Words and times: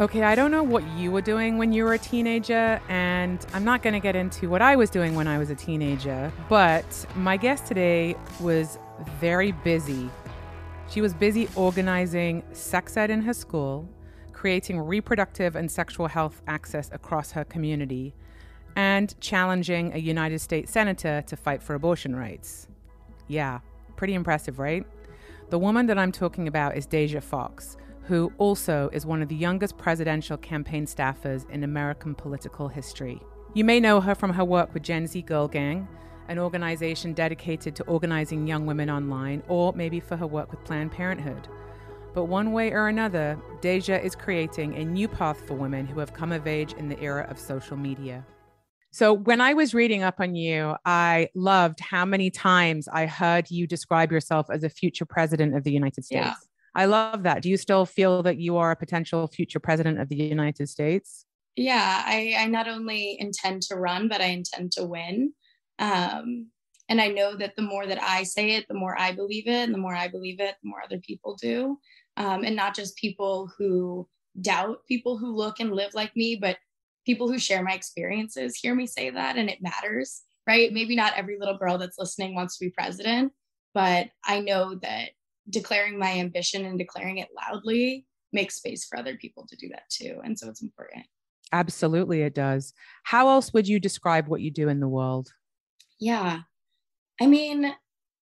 Okay, 0.00 0.24
I 0.24 0.34
don't 0.34 0.50
know 0.50 0.64
what 0.64 0.82
you 0.96 1.12
were 1.12 1.20
doing 1.20 1.56
when 1.56 1.72
you 1.72 1.84
were 1.84 1.92
a 1.92 1.98
teenager, 1.98 2.80
and 2.88 3.46
I'm 3.52 3.62
not 3.62 3.80
going 3.80 3.92
to 3.92 4.00
get 4.00 4.16
into 4.16 4.50
what 4.50 4.60
I 4.60 4.74
was 4.74 4.90
doing 4.90 5.14
when 5.14 5.28
I 5.28 5.38
was 5.38 5.50
a 5.50 5.54
teenager, 5.54 6.32
but 6.48 7.06
my 7.14 7.36
guest 7.36 7.66
today 7.66 8.16
was 8.40 8.76
very 9.20 9.52
busy. 9.52 10.10
She 10.90 11.00
was 11.00 11.14
busy 11.14 11.48
organizing 11.54 12.42
sex 12.50 12.96
ed 12.96 13.08
in 13.08 13.22
her 13.22 13.32
school, 13.32 13.88
creating 14.32 14.80
reproductive 14.80 15.54
and 15.54 15.70
sexual 15.70 16.08
health 16.08 16.42
access 16.48 16.90
across 16.90 17.30
her 17.30 17.44
community, 17.44 18.16
and 18.74 19.14
challenging 19.20 19.92
a 19.94 19.98
United 19.98 20.40
States 20.40 20.72
Senator 20.72 21.22
to 21.28 21.36
fight 21.36 21.62
for 21.62 21.76
abortion 21.76 22.16
rights. 22.16 22.66
Yeah, 23.28 23.60
pretty 23.94 24.14
impressive, 24.14 24.58
right? 24.58 24.84
The 25.50 25.58
woman 25.60 25.86
that 25.86 25.98
I'm 25.98 26.10
talking 26.10 26.48
about 26.48 26.76
is 26.76 26.84
Deja 26.84 27.20
Foxx 27.20 27.76
who 28.06 28.32
also 28.38 28.90
is 28.92 29.06
one 29.06 29.22
of 29.22 29.28
the 29.28 29.34
youngest 29.34 29.76
presidential 29.76 30.36
campaign 30.36 30.86
staffers 30.86 31.48
in 31.50 31.64
American 31.64 32.14
political 32.14 32.68
history. 32.68 33.20
You 33.54 33.64
may 33.64 33.80
know 33.80 34.00
her 34.00 34.14
from 34.14 34.32
her 34.32 34.44
work 34.44 34.74
with 34.74 34.82
Gen 34.82 35.06
Z 35.06 35.22
Girl 35.22 35.48
Gang, 35.48 35.88
an 36.28 36.38
organization 36.38 37.12
dedicated 37.12 37.74
to 37.76 37.84
organizing 37.84 38.46
young 38.46 38.66
women 38.66 38.90
online, 38.90 39.42
or 39.48 39.72
maybe 39.74 40.00
for 40.00 40.16
her 40.16 40.26
work 40.26 40.50
with 40.50 40.62
Planned 40.64 40.92
Parenthood. 40.92 41.48
But 42.14 42.26
one 42.26 42.52
way 42.52 42.72
or 42.72 42.88
another, 42.88 43.38
Deja 43.60 43.96
is 43.96 44.14
creating 44.14 44.76
a 44.76 44.84
new 44.84 45.08
path 45.08 45.46
for 45.46 45.54
women 45.54 45.86
who 45.86 45.98
have 45.98 46.12
come 46.12 46.32
of 46.32 46.46
age 46.46 46.72
in 46.74 46.88
the 46.88 46.98
era 47.00 47.26
of 47.28 47.38
social 47.38 47.76
media. 47.76 48.24
So, 48.92 49.12
when 49.12 49.40
I 49.40 49.54
was 49.54 49.74
reading 49.74 50.04
up 50.04 50.20
on 50.20 50.36
you, 50.36 50.76
I 50.84 51.28
loved 51.34 51.80
how 51.80 52.04
many 52.04 52.30
times 52.30 52.86
I 52.86 53.06
heard 53.06 53.50
you 53.50 53.66
describe 53.66 54.12
yourself 54.12 54.46
as 54.50 54.62
a 54.62 54.68
future 54.68 55.04
president 55.04 55.56
of 55.56 55.64
the 55.64 55.72
United 55.72 56.04
States. 56.04 56.26
Yeah. 56.26 56.34
I 56.74 56.86
love 56.86 57.22
that. 57.22 57.42
Do 57.42 57.48
you 57.48 57.56
still 57.56 57.86
feel 57.86 58.22
that 58.24 58.38
you 58.38 58.56
are 58.56 58.72
a 58.72 58.76
potential 58.76 59.26
future 59.28 59.60
president 59.60 60.00
of 60.00 60.08
the 60.08 60.16
United 60.16 60.68
States? 60.68 61.24
Yeah, 61.56 62.02
I, 62.04 62.34
I 62.36 62.46
not 62.46 62.68
only 62.68 63.16
intend 63.20 63.62
to 63.62 63.76
run, 63.76 64.08
but 64.08 64.20
I 64.20 64.26
intend 64.26 64.72
to 64.72 64.84
win. 64.84 65.32
Um, 65.78 66.48
and 66.88 67.00
I 67.00 67.08
know 67.08 67.36
that 67.36 67.54
the 67.56 67.62
more 67.62 67.86
that 67.86 68.02
I 68.02 68.24
say 68.24 68.52
it, 68.56 68.66
the 68.68 68.74
more 68.74 68.98
I 68.98 69.12
believe 69.12 69.46
it. 69.46 69.62
And 69.64 69.72
the 69.72 69.78
more 69.78 69.94
I 69.94 70.08
believe 70.08 70.40
it, 70.40 70.56
the 70.62 70.68
more 70.68 70.82
other 70.82 70.98
people 70.98 71.36
do. 71.40 71.78
Um, 72.16 72.44
and 72.44 72.56
not 72.56 72.74
just 72.74 72.96
people 72.96 73.50
who 73.56 74.08
doubt 74.40 74.78
people 74.88 75.16
who 75.16 75.34
look 75.34 75.60
and 75.60 75.72
live 75.72 75.94
like 75.94 76.14
me, 76.16 76.36
but 76.36 76.58
people 77.06 77.30
who 77.30 77.38
share 77.38 77.62
my 77.62 77.72
experiences 77.72 78.56
hear 78.56 78.74
me 78.74 78.86
say 78.86 79.10
that. 79.10 79.36
And 79.36 79.48
it 79.48 79.62
matters, 79.62 80.22
right? 80.46 80.72
Maybe 80.72 80.96
not 80.96 81.14
every 81.16 81.38
little 81.38 81.56
girl 81.56 81.78
that's 81.78 81.98
listening 81.98 82.34
wants 82.34 82.58
to 82.58 82.64
be 82.66 82.70
president, 82.70 83.32
but 83.74 84.08
I 84.24 84.40
know 84.40 84.74
that 84.82 85.10
declaring 85.50 85.98
my 85.98 86.12
ambition 86.12 86.64
and 86.64 86.78
declaring 86.78 87.18
it 87.18 87.28
loudly 87.34 88.06
makes 88.32 88.56
space 88.56 88.84
for 88.84 88.98
other 88.98 89.16
people 89.16 89.46
to 89.48 89.56
do 89.56 89.68
that 89.68 89.88
too. 89.90 90.20
And 90.24 90.38
so 90.38 90.48
it's 90.48 90.62
important. 90.62 91.06
Absolutely, 91.52 92.22
it 92.22 92.34
does. 92.34 92.72
How 93.04 93.28
else 93.28 93.52
would 93.52 93.68
you 93.68 93.78
describe 93.78 94.26
what 94.26 94.40
you 94.40 94.50
do 94.50 94.68
in 94.68 94.80
the 94.80 94.88
world? 94.88 95.28
Yeah. 96.00 96.40
I 97.20 97.26
mean, 97.26 97.72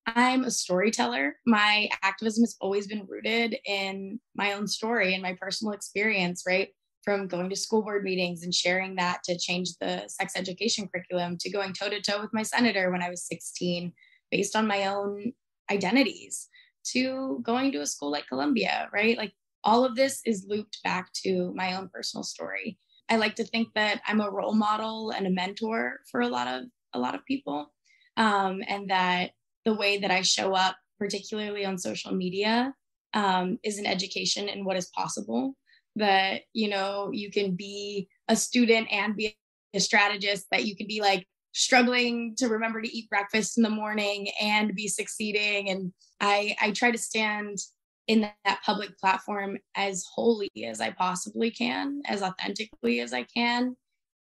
I'm 0.06 0.44
a 0.44 0.50
storyteller. 0.50 1.36
My 1.46 1.88
activism 2.02 2.42
has 2.42 2.56
always 2.60 2.86
been 2.86 3.06
rooted 3.08 3.56
in 3.64 4.20
my 4.34 4.52
own 4.52 4.66
story 4.66 5.14
and 5.14 5.22
my 5.22 5.36
personal 5.40 5.72
experience, 5.72 6.42
right? 6.46 6.68
From 7.04 7.28
going 7.28 7.48
to 7.50 7.56
school 7.56 7.82
board 7.82 8.04
meetings 8.04 8.42
and 8.42 8.54
sharing 8.54 8.96
that 8.96 9.22
to 9.24 9.38
change 9.38 9.70
the 9.80 10.04
sex 10.08 10.34
education 10.36 10.88
curriculum 10.92 11.38
to 11.38 11.50
going 11.50 11.72
toe 11.72 11.88
to 11.88 12.02
toe 12.02 12.20
with 12.20 12.34
my 12.34 12.42
senator 12.42 12.90
when 12.90 13.02
I 13.02 13.10
was 13.10 13.26
16 13.26 13.92
based 14.30 14.56
on 14.56 14.66
my 14.66 14.86
own 14.86 15.32
identities 15.70 16.48
to 16.92 17.40
going 17.42 17.72
to 17.72 17.80
a 17.80 17.86
school 17.86 18.10
like 18.10 18.26
Columbia, 18.26 18.88
right? 18.92 19.16
Like 19.16 19.32
all 19.64 19.84
of 19.84 19.94
this 19.94 20.20
is 20.26 20.46
looped 20.48 20.78
back 20.82 21.12
to 21.24 21.52
my 21.54 21.74
own 21.76 21.88
personal 21.92 22.24
story. 22.24 22.78
I 23.08 23.16
like 23.16 23.34
to 23.36 23.44
think 23.44 23.68
that 23.74 24.00
I'm 24.06 24.20
a 24.20 24.30
role 24.30 24.54
model 24.54 25.10
and 25.10 25.26
a 25.26 25.30
mentor 25.30 26.00
for 26.10 26.20
a 26.20 26.28
lot 26.28 26.48
of 26.48 26.64
a 26.94 26.98
lot 26.98 27.14
of 27.14 27.24
people, 27.24 27.72
um, 28.16 28.62
and 28.68 28.90
that 28.90 29.30
the 29.64 29.74
way 29.74 29.98
that 29.98 30.10
I 30.10 30.22
show 30.22 30.54
up, 30.54 30.76
particularly 30.98 31.64
on 31.64 31.78
social 31.78 32.12
media, 32.12 32.74
um, 33.14 33.58
is 33.62 33.78
an 33.78 33.86
education 33.86 34.48
in 34.48 34.64
what 34.64 34.76
is 34.76 34.90
possible. 34.94 35.56
That 35.96 36.42
you 36.52 36.68
know 36.68 37.10
you 37.12 37.30
can 37.30 37.54
be 37.54 38.08
a 38.28 38.36
student 38.36 38.88
and 38.90 39.16
be 39.16 39.36
a 39.74 39.80
strategist. 39.80 40.46
That 40.50 40.64
you 40.64 40.76
can 40.76 40.86
be 40.86 41.00
like 41.00 41.26
struggling 41.52 42.34
to 42.36 42.48
remember 42.48 42.80
to 42.80 42.96
eat 42.96 43.10
breakfast 43.10 43.56
in 43.58 43.62
the 43.62 43.70
morning 43.70 44.28
and 44.40 44.74
be 44.74 44.88
succeeding. 44.88 45.70
And 45.70 45.92
i 46.22 46.56
i 46.60 46.70
try 46.70 46.90
to 46.90 46.98
stand 46.98 47.58
in 48.06 48.22
that 48.44 48.62
public 48.64 48.98
platform 48.98 49.58
as 49.76 50.04
wholly 50.14 50.50
as 50.64 50.80
i 50.80 50.90
possibly 50.90 51.50
can 51.50 52.00
as 52.06 52.22
authentically 52.22 53.00
as 53.00 53.12
i 53.12 53.24
can 53.24 53.76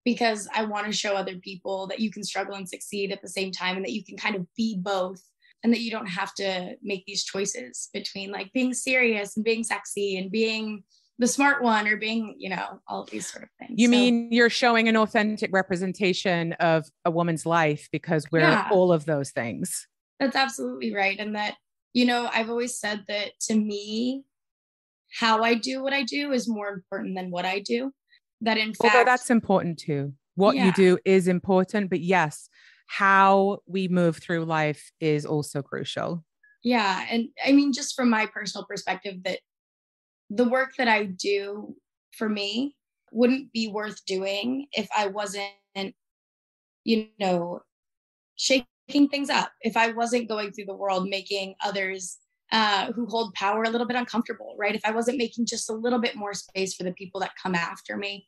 because 0.04 0.48
i 0.54 0.64
want 0.64 0.86
to 0.86 0.92
show 0.92 1.14
other 1.14 1.36
people 1.36 1.86
that 1.86 2.00
you 2.00 2.10
can 2.10 2.24
struggle 2.24 2.56
and 2.56 2.68
succeed 2.68 3.12
at 3.12 3.22
the 3.22 3.28
same 3.28 3.52
time 3.52 3.76
and 3.76 3.84
that 3.84 3.92
you 3.92 4.04
can 4.04 4.16
kind 4.16 4.34
of 4.34 4.46
be 4.56 4.76
both 4.80 5.22
and 5.62 5.72
that 5.72 5.80
you 5.80 5.90
don't 5.90 6.06
have 6.06 6.34
to 6.34 6.74
make 6.82 7.04
these 7.06 7.24
choices 7.24 7.90
between 7.92 8.30
like 8.30 8.52
being 8.52 8.72
serious 8.72 9.36
and 9.36 9.44
being 9.44 9.62
sexy 9.62 10.16
and 10.16 10.30
being 10.30 10.82
the 11.20 11.26
smart 11.26 11.62
one 11.62 11.86
or 11.86 11.98
being, 11.98 12.34
you 12.38 12.48
know, 12.48 12.80
all 12.88 13.02
of 13.02 13.10
these 13.10 13.30
sort 13.30 13.44
of 13.44 13.50
things. 13.58 13.78
You 13.78 13.88
so, 13.88 13.90
mean 13.90 14.32
you're 14.32 14.48
showing 14.48 14.88
an 14.88 14.96
authentic 14.96 15.50
representation 15.52 16.54
of 16.54 16.86
a 17.04 17.10
woman's 17.10 17.44
life 17.44 17.88
because 17.92 18.24
we're 18.32 18.40
yeah, 18.40 18.68
all 18.72 18.90
of 18.90 19.04
those 19.04 19.30
things. 19.30 19.86
That's 20.18 20.34
absolutely 20.34 20.94
right. 20.94 21.18
And 21.20 21.36
that, 21.36 21.56
you 21.92 22.06
know, 22.06 22.30
I've 22.32 22.48
always 22.48 22.78
said 22.78 23.04
that 23.08 23.38
to 23.42 23.54
me, 23.54 24.24
how 25.12 25.42
I 25.42 25.54
do 25.54 25.82
what 25.82 25.92
I 25.92 26.04
do 26.04 26.32
is 26.32 26.48
more 26.48 26.70
important 26.70 27.14
than 27.14 27.30
what 27.30 27.44
I 27.44 27.60
do. 27.60 27.92
That 28.40 28.56
in 28.56 28.72
fact, 28.72 28.94
although 28.94 29.04
that's 29.04 29.28
important 29.28 29.78
too. 29.78 30.14
What 30.36 30.56
yeah. 30.56 30.66
you 30.66 30.72
do 30.72 30.98
is 31.04 31.28
important, 31.28 31.90
but 31.90 32.00
yes, 32.00 32.48
how 32.86 33.58
we 33.66 33.88
move 33.88 34.16
through 34.16 34.46
life 34.46 34.90
is 35.00 35.26
also 35.26 35.60
crucial. 35.60 36.24
Yeah. 36.62 37.04
And 37.10 37.28
I 37.44 37.52
mean, 37.52 37.74
just 37.74 37.94
from 37.94 38.08
my 38.08 38.24
personal 38.24 38.64
perspective, 38.64 39.16
that 39.24 39.40
the 40.30 40.48
work 40.48 40.70
that 40.78 40.88
I 40.88 41.04
do 41.04 41.74
for 42.16 42.28
me 42.28 42.76
wouldn't 43.12 43.52
be 43.52 43.68
worth 43.68 44.04
doing 44.06 44.66
if 44.72 44.88
I 44.96 45.08
wasn't, 45.08 45.94
you 46.84 47.08
know, 47.18 47.60
shaking 48.36 49.08
things 49.08 49.28
up, 49.28 49.50
if 49.62 49.76
I 49.76 49.92
wasn't 49.92 50.28
going 50.28 50.52
through 50.52 50.66
the 50.66 50.76
world 50.76 51.08
making 51.08 51.56
others 51.62 52.18
uh, 52.52 52.92
who 52.92 53.06
hold 53.06 53.34
power 53.34 53.64
a 53.64 53.70
little 53.70 53.86
bit 53.86 53.96
uncomfortable, 53.96 54.54
right? 54.58 54.74
If 54.74 54.82
I 54.84 54.92
wasn't 54.92 55.18
making 55.18 55.46
just 55.46 55.70
a 55.70 55.74
little 55.74 56.00
bit 56.00 56.16
more 56.16 56.34
space 56.34 56.74
for 56.74 56.84
the 56.84 56.92
people 56.92 57.20
that 57.20 57.32
come 57.40 57.54
after 57.54 57.96
me, 57.96 58.26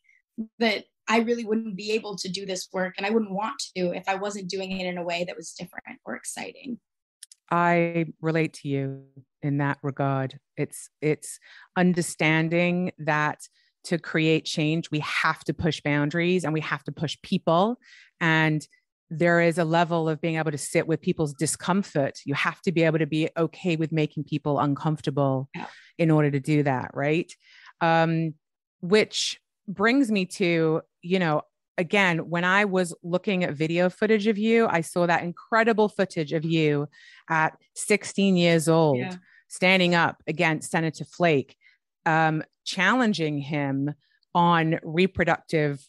that 0.58 0.84
I 1.08 1.20
really 1.20 1.44
wouldn't 1.44 1.76
be 1.76 1.92
able 1.92 2.16
to 2.16 2.28
do 2.28 2.46
this 2.46 2.68
work 2.72 2.94
and 2.96 3.06
I 3.06 3.10
wouldn't 3.10 3.32
want 3.32 3.60
to 3.76 3.92
if 3.92 4.08
I 4.08 4.14
wasn't 4.14 4.48
doing 4.48 4.72
it 4.72 4.86
in 4.86 4.98
a 4.98 5.02
way 5.02 5.24
that 5.24 5.36
was 5.36 5.52
different 5.52 5.98
or 6.04 6.14
exciting. 6.14 6.78
I 7.50 8.06
relate 8.20 8.54
to 8.54 8.68
you 8.68 9.02
in 9.42 9.58
that 9.58 9.78
regard. 9.82 10.38
It's 10.56 10.88
it's 11.00 11.38
understanding 11.76 12.92
that 12.98 13.40
to 13.84 13.98
create 13.98 14.44
change, 14.44 14.90
we 14.90 15.00
have 15.00 15.42
to 15.44 15.54
push 15.54 15.80
boundaries 15.80 16.44
and 16.44 16.52
we 16.52 16.60
have 16.60 16.84
to 16.84 16.92
push 16.92 17.16
people. 17.22 17.78
And 18.20 18.66
there 19.10 19.40
is 19.40 19.58
a 19.58 19.64
level 19.64 20.08
of 20.08 20.20
being 20.20 20.36
able 20.36 20.52
to 20.52 20.58
sit 20.58 20.86
with 20.86 21.02
people's 21.02 21.34
discomfort. 21.34 22.20
You 22.24 22.34
have 22.34 22.60
to 22.62 22.72
be 22.72 22.84
able 22.84 22.98
to 22.98 23.06
be 23.06 23.28
okay 23.36 23.76
with 23.76 23.92
making 23.92 24.24
people 24.24 24.58
uncomfortable 24.58 25.48
yeah. 25.54 25.66
in 25.98 26.10
order 26.10 26.30
to 26.30 26.40
do 26.40 26.62
that, 26.62 26.92
right? 26.94 27.30
Um, 27.80 28.34
which 28.80 29.40
brings 29.68 30.10
me 30.10 30.26
to, 30.26 30.80
you 31.02 31.18
know, 31.18 31.42
again, 31.76 32.30
when 32.30 32.44
I 32.44 32.64
was 32.64 32.94
looking 33.02 33.44
at 33.44 33.54
video 33.54 33.90
footage 33.90 34.26
of 34.26 34.38
you, 34.38 34.66
I 34.66 34.80
saw 34.80 35.06
that 35.06 35.22
incredible 35.22 35.88
footage 35.88 36.32
of 36.32 36.44
you 36.44 36.88
at 37.28 37.56
16 37.74 38.36
years 38.36 38.68
old, 38.68 38.98
yeah. 38.98 39.16
Standing 39.52 39.94
up 39.94 40.22
against 40.26 40.70
Senator 40.70 41.04
Flake, 41.04 41.56
um, 42.06 42.42
challenging 42.64 43.36
him 43.36 43.92
on 44.34 44.80
reproductive 44.82 45.86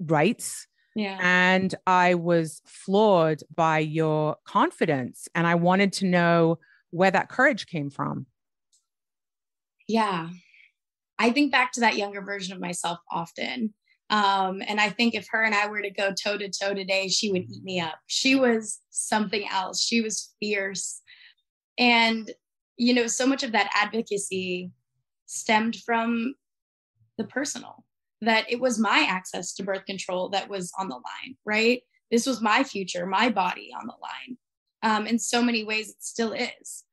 rights. 0.00 0.66
Yeah. 0.96 1.16
And 1.22 1.72
I 1.86 2.14
was 2.14 2.60
floored 2.66 3.44
by 3.54 3.78
your 3.78 4.34
confidence. 4.44 5.28
And 5.32 5.46
I 5.46 5.54
wanted 5.54 5.92
to 5.94 6.06
know 6.06 6.58
where 6.90 7.12
that 7.12 7.28
courage 7.28 7.68
came 7.68 7.88
from. 7.88 8.26
Yeah. 9.86 10.30
I 11.20 11.30
think 11.30 11.52
back 11.52 11.70
to 11.72 11.80
that 11.80 11.96
younger 11.96 12.20
version 12.20 12.52
of 12.52 12.60
myself 12.60 12.98
often. 13.12 13.74
Um, 14.10 14.60
and 14.66 14.80
I 14.80 14.90
think 14.90 15.14
if 15.14 15.28
her 15.30 15.44
and 15.44 15.54
I 15.54 15.68
were 15.68 15.82
to 15.82 15.90
go 15.90 16.12
toe 16.20 16.36
to 16.36 16.48
toe 16.48 16.74
today, 16.74 17.06
she 17.06 17.30
would 17.30 17.42
eat 17.42 17.62
me 17.62 17.78
up. 17.78 17.94
She 18.08 18.34
was 18.34 18.80
something 18.90 19.46
else. 19.48 19.80
She 19.80 20.00
was 20.00 20.34
fierce. 20.40 21.00
And, 21.78 22.28
you 22.78 22.94
know, 22.94 23.06
so 23.06 23.26
much 23.26 23.42
of 23.42 23.52
that 23.52 23.70
advocacy 23.74 24.70
stemmed 25.26 25.76
from 25.84 26.34
the 27.18 27.24
personal, 27.24 27.84
that 28.22 28.50
it 28.50 28.60
was 28.60 28.78
my 28.78 29.06
access 29.08 29.52
to 29.54 29.62
birth 29.62 29.84
control 29.84 30.28
that 30.30 30.48
was 30.48 30.72
on 30.78 30.88
the 30.88 30.94
line, 30.94 31.36
right? 31.44 31.82
This 32.10 32.26
was 32.26 32.40
my 32.40 32.64
future, 32.64 33.04
my 33.04 33.28
body 33.28 33.70
on 33.78 33.86
the 33.86 33.94
line. 34.00 34.38
Um, 34.82 35.06
in 35.06 35.18
so 35.18 35.42
many 35.42 35.64
ways, 35.64 35.90
it 35.90 35.96
still 36.00 36.32
is. 36.32 36.84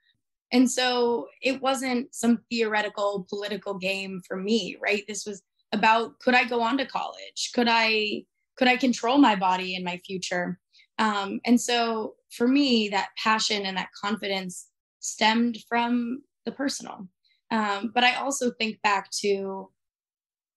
And 0.52 0.70
so 0.70 1.28
it 1.42 1.62
wasn't 1.62 2.14
some 2.14 2.40
theoretical 2.50 3.26
political 3.30 3.76
game 3.76 4.22
for 4.28 4.38
me, 4.38 4.78
right? 4.82 5.04
This 5.08 5.26
was 5.26 5.42
about 5.72 6.20
could 6.20 6.34
I 6.36 6.46
go 6.46 6.62
on 6.62 6.78
to 6.78 6.86
college? 6.86 7.52
Could 7.54 7.68
I 7.70 8.24
could 8.58 8.68
I 8.68 8.78
control 8.78 9.18
my 9.18 9.36
body 9.36 9.76
and 9.76 9.84
my 9.84 9.98
future? 9.98 10.60
Um, 10.98 11.42
and 11.46 11.60
so 11.60 12.16
for 12.32 12.48
me, 12.48 12.90
that 12.90 13.10
passion 13.22 13.66
and 13.66 13.78
that 13.78 13.90
confidence 14.02 14.68
stemmed 15.06 15.58
from 15.68 16.22
the 16.46 16.52
personal. 16.52 17.08
Um, 17.52 17.92
but 17.94 18.04
I 18.04 18.16
also 18.16 18.52
think 18.52 18.82
back 18.82 19.10
to, 19.22 19.70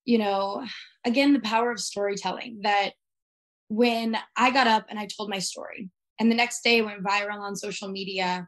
you 0.05 0.17
know, 0.17 0.65
again, 1.05 1.33
the 1.33 1.39
power 1.39 1.71
of 1.71 1.79
storytelling 1.79 2.61
that 2.63 2.93
when 3.67 4.17
I 4.35 4.51
got 4.51 4.67
up 4.67 4.85
and 4.89 4.99
I 4.99 5.07
told 5.07 5.29
my 5.29 5.39
story, 5.39 5.89
and 6.19 6.31
the 6.31 6.35
next 6.35 6.63
day 6.63 6.81
went 6.81 7.03
viral 7.03 7.39
on 7.39 7.55
social 7.55 7.87
media, 7.87 8.47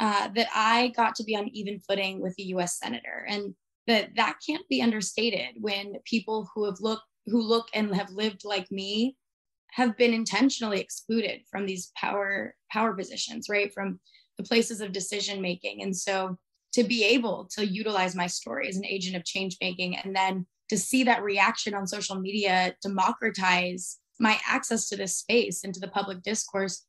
uh, 0.00 0.28
that 0.34 0.48
I 0.54 0.92
got 0.96 1.14
to 1.16 1.24
be 1.24 1.36
on 1.36 1.48
even 1.52 1.78
footing 1.80 2.20
with 2.20 2.34
a 2.38 2.42
US 2.44 2.78
senator. 2.78 3.24
And 3.28 3.54
that 3.86 4.10
that 4.16 4.36
can't 4.46 4.66
be 4.68 4.82
understated 4.82 5.56
when 5.60 5.96
people 6.04 6.48
who 6.54 6.64
have 6.64 6.80
looked 6.80 7.02
who 7.26 7.40
look 7.40 7.68
and 7.74 7.94
have 7.94 8.10
lived 8.10 8.42
like 8.44 8.70
me 8.70 9.16
have 9.72 9.96
been 9.96 10.12
intentionally 10.12 10.80
excluded 10.80 11.42
from 11.50 11.66
these 11.66 11.90
power 11.96 12.54
power 12.70 12.94
positions 12.94 13.48
right 13.48 13.72
from 13.72 13.98
the 14.42 14.48
places 14.48 14.80
of 14.80 14.92
decision 14.92 15.40
making 15.40 15.82
and 15.82 15.96
so 15.96 16.36
to 16.72 16.82
be 16.82 17.04
able 17.04 17.48
to 17.52 17.66
utilize 17.66 18.14
my 18.14 18.26
story 18.26 18.68
as 18.68 18.76
an 18.76 18.86
agent 18.86 19.16
of 19.16 19.24
change 19.24 19.56
making 19.60 19.96
and 19.96 20.14
then 20.14 20.46
to 20.68 20.78
see 20.78 21.04
that 21.04 21.22
reaction 21.22 21.74
on 21.74 21.86
social 21.86 22.18
media 22.18 22.74
democratize 22.82 23.98
my 24.20 24.38
access 24.46 24.88
to 24.88 24.96
this 24.96 25.16
space 25.16 25.64
and 25.64 25.74
to 25.74 25.80
the 25.80 25.88
public 25.88 26.22
discourse 26.22 26.86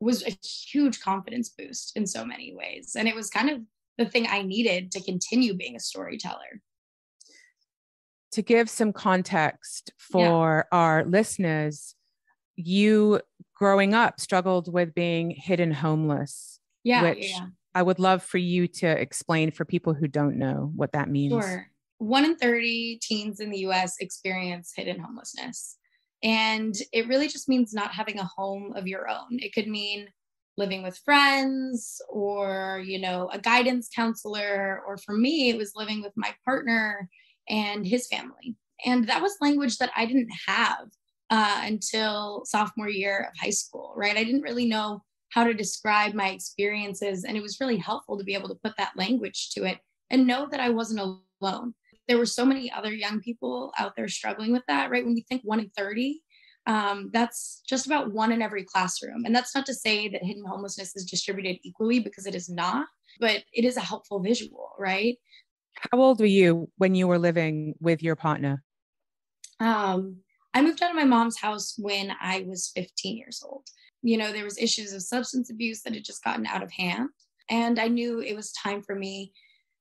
was 0.00 0.26
a 0.26 0.36
huge 0.70 1.00
confidence 1.00 1.48
boost 1.56 1.96
in 1.96 2.06
so 2.06 2.24
many 2.24 2.54
ways 2.54 2.96
and 2.98 3.08
it 3.08 3.14
was 3.14 3.30
kind 3.30 3.50
of 3.50 3.60
the 3.98 4.04
thing 4.06 4.26
i 4.28 4.42
needed 4.42 4.90
to 4.90 5.02
continue 5.02 5.54
being 5.54 5.76
a 5.76 5.80
storyteller 5.80 6.60
to 8.32 8.42
give 8.42 8.68
some 8.68 8.92
context 8.92 9.92
for 9.98 10.66
yeah. 10.70 10.78
our 10.78 11.04
listeners 11.04 11.94
you 12.56 13.20
growing 13.54 13.94
up 13.94 14.20
struggled 14.20 14.72
with 14.72 14.94
being 14.94 15.30
hidden 15.30 15.72
homeless. 15.72 16.58
Yeah. 16.86 17.02
Which 17.02 17.30
yeah. 17.30 17.46
I 17.74 17.82
would 17.82 17.98
love 17.98 18.22
for 18.22 18.38
you 18.38 18.68
to 18.68 18.86
explain 18.86 19.50
for 19.50 19.64
people 19.64 19.92
who 19.92 20.06
don't 20.06 20.38
know 20.38 20.70
what 20.76 20.92
that 20.92 21.10
means. 21.10 21.32
Sure. 21.32 21.66
One 21.98 22.24
in 22.24 22.36
30 22.36 23.00
teens 23.02 23.40
in 23.40 23.50
the 23.50 23.58
US 23.60 23.96
experience 23.98 24.72
hidden 24.74 25.00
homelessness. 25.00 25.76
And 26.22 26.74
it 26.92 27.08
really 27.08 27.26
just 27.26 27.48
means 27.48 27.74
not 27.74 27.90
having 27.92 28.20
a 28.20 28.30
home 28.36 28.72
of 28.76 28.86
your 28.86 29.08
own. 29.08 29.40
It 29.40 29.52
could 29.52 29.66
mean 29.66 30.08
living 30.56 30.84
with 30.84 30.96
friends 31.04 32.00
or, 32.08 32.82
you 32.86 33.00
know, 33.00 33.28
a 33.32 33.38
guidance 33.38 33.88
counselor. 33.94 34.80
Or 34.86 34.96
for 34.96 35.16
me, 35.16 35.50
it 35.50 35.58
was 35.58 35.72
living 35.74 36.02
with 36.02 36.12
my 36.14 36.32
partner 36.44 37.08
and 37.48 37.84
his 37.84 38.06
family. 38.06 38.54
And 38.84 39.08
that 39.08 39.22
was 39.22 39.36
language 39.40 39.78
that 39.78 39.90
I 39.96 40.06
didn't 40.06 40.30
have 40.46 40.86
uh, 41.30 41.62
until 41.64 42.44
sophomore 42.44 42.88
year 42.88 43.28
of 43.28 43.38
high 43.40 43.50
school, 43.50 43.92
right? 43.96 44.16
I 44.16 44.22
didn't 44.22 44.42
really 44.42 44.66
know 44.66 45.02
how 45.32 45.44
to 45.44 45.54
describe 45.54 46.14
my 46.14 46.30
experiences. 46.30 47.24
And 47.24 47.36
it 47.36 47.42
was 47.42 47.58
really 47.60 47.76
helpful 47.76 48.18
to 48.18 48.24
be 48.24 48.34
able 48.34 48.48
to 48.48 48.60
put 48.62 48.76
that 48.78 48.96
language 48.96 49.50
to 49.50 49.64
it 49.64 49.78
and 50.10 50.26
know 50.26 50.48
that 50.50 50.60
I 50.60 50.70
wasn't 50.70 51.18
alone. 51.40 51.74
There 52.08 52.18
were 52.18 52.26
so 52.26 52.44
many 52.44 52.70
other 52.70 52.92
young 52.92 53.20
people 53.20 53.72
out 53.78 53.96
there 53.96 54.08
struggling 54.08 54.52
with 54.52 54.62
that, 54.68 54.90
right? 54.90 55.04
When 55.04 55.14
we 55.14 55.26
think 55.28 55.42
one 55.42 55.58
in 55.58 55.70
30, 55.76 56.20
um, 56.66 57.10
that's 57.12 57.62
just 57.68 57.86
about 57.86 58.12
one 58.12 58.32
in 58.32 58.42
every 58.42 58.64
classroom. 58.64 59.24
And 59.24 59.34
that's 59.34 59.54
not 59.54 59.66
to 59.66 59.74
say 59.74 60.08
that 60.08 60.24
hidden 60.24 60.44
homelessness 60.44 60.96
is 60.96 61.04
distributed 61.04 61.58
equally 61.62 62.00
because 62.00 62.26
it 62.26 62.34
is 62.34 62.48
not, 62.48 62.86
but 63.20 63.44
it 63.52 63.64
is 63.64 63.76
a 63.76 63.80
helpful 63.80 64.20
visual, 64.20 64.70
right? 64.78 65.16
How 65.90 65.98
old 65.98 66.20
were 66.20 66.26
you 66.26 66.70
when 66.76 66.94
you 66.94 67.06
were 67.06 67.18
living 67.18 67.74
with 67.80 68.02
your 68.02 68.16
partner? 68.16 68.62
Um, 69.60 70.18
I 70.54 70.62
moved 70.62 70.82
out 70.82 70.90
of 70.90 70.96
my 70.96 71.04
mom's 71.04 71.38
house 71.38 71.74
when 71.78 72.12
I 72.20 72.44
was 72.48 72.72
15 72.74 73.16
years 73.16 73.42
old. 73.44 73.66
You 74.06 74.16
know, 74.16 74.32
there 74.32 74.44
was 74.44 74.56
issues 74.56 74.92
of 74.92 75.02
substance 75.02 75.50
abuse 75.50 75.82
that 75.82 75.94
had 75.94 76.04
just 76.04 76.22
gotten 76.22 76.46
out 76.46 76.62
of 76.62 76.70
hand. 76.70 77.08
And 77.50 77.80
I 77.80 77.88
knew 77.88 78.20
it 78.20 78.36
was 78.36 78.52
time 78.52 78.80
for 78.80 78.94
me 78.94 79.32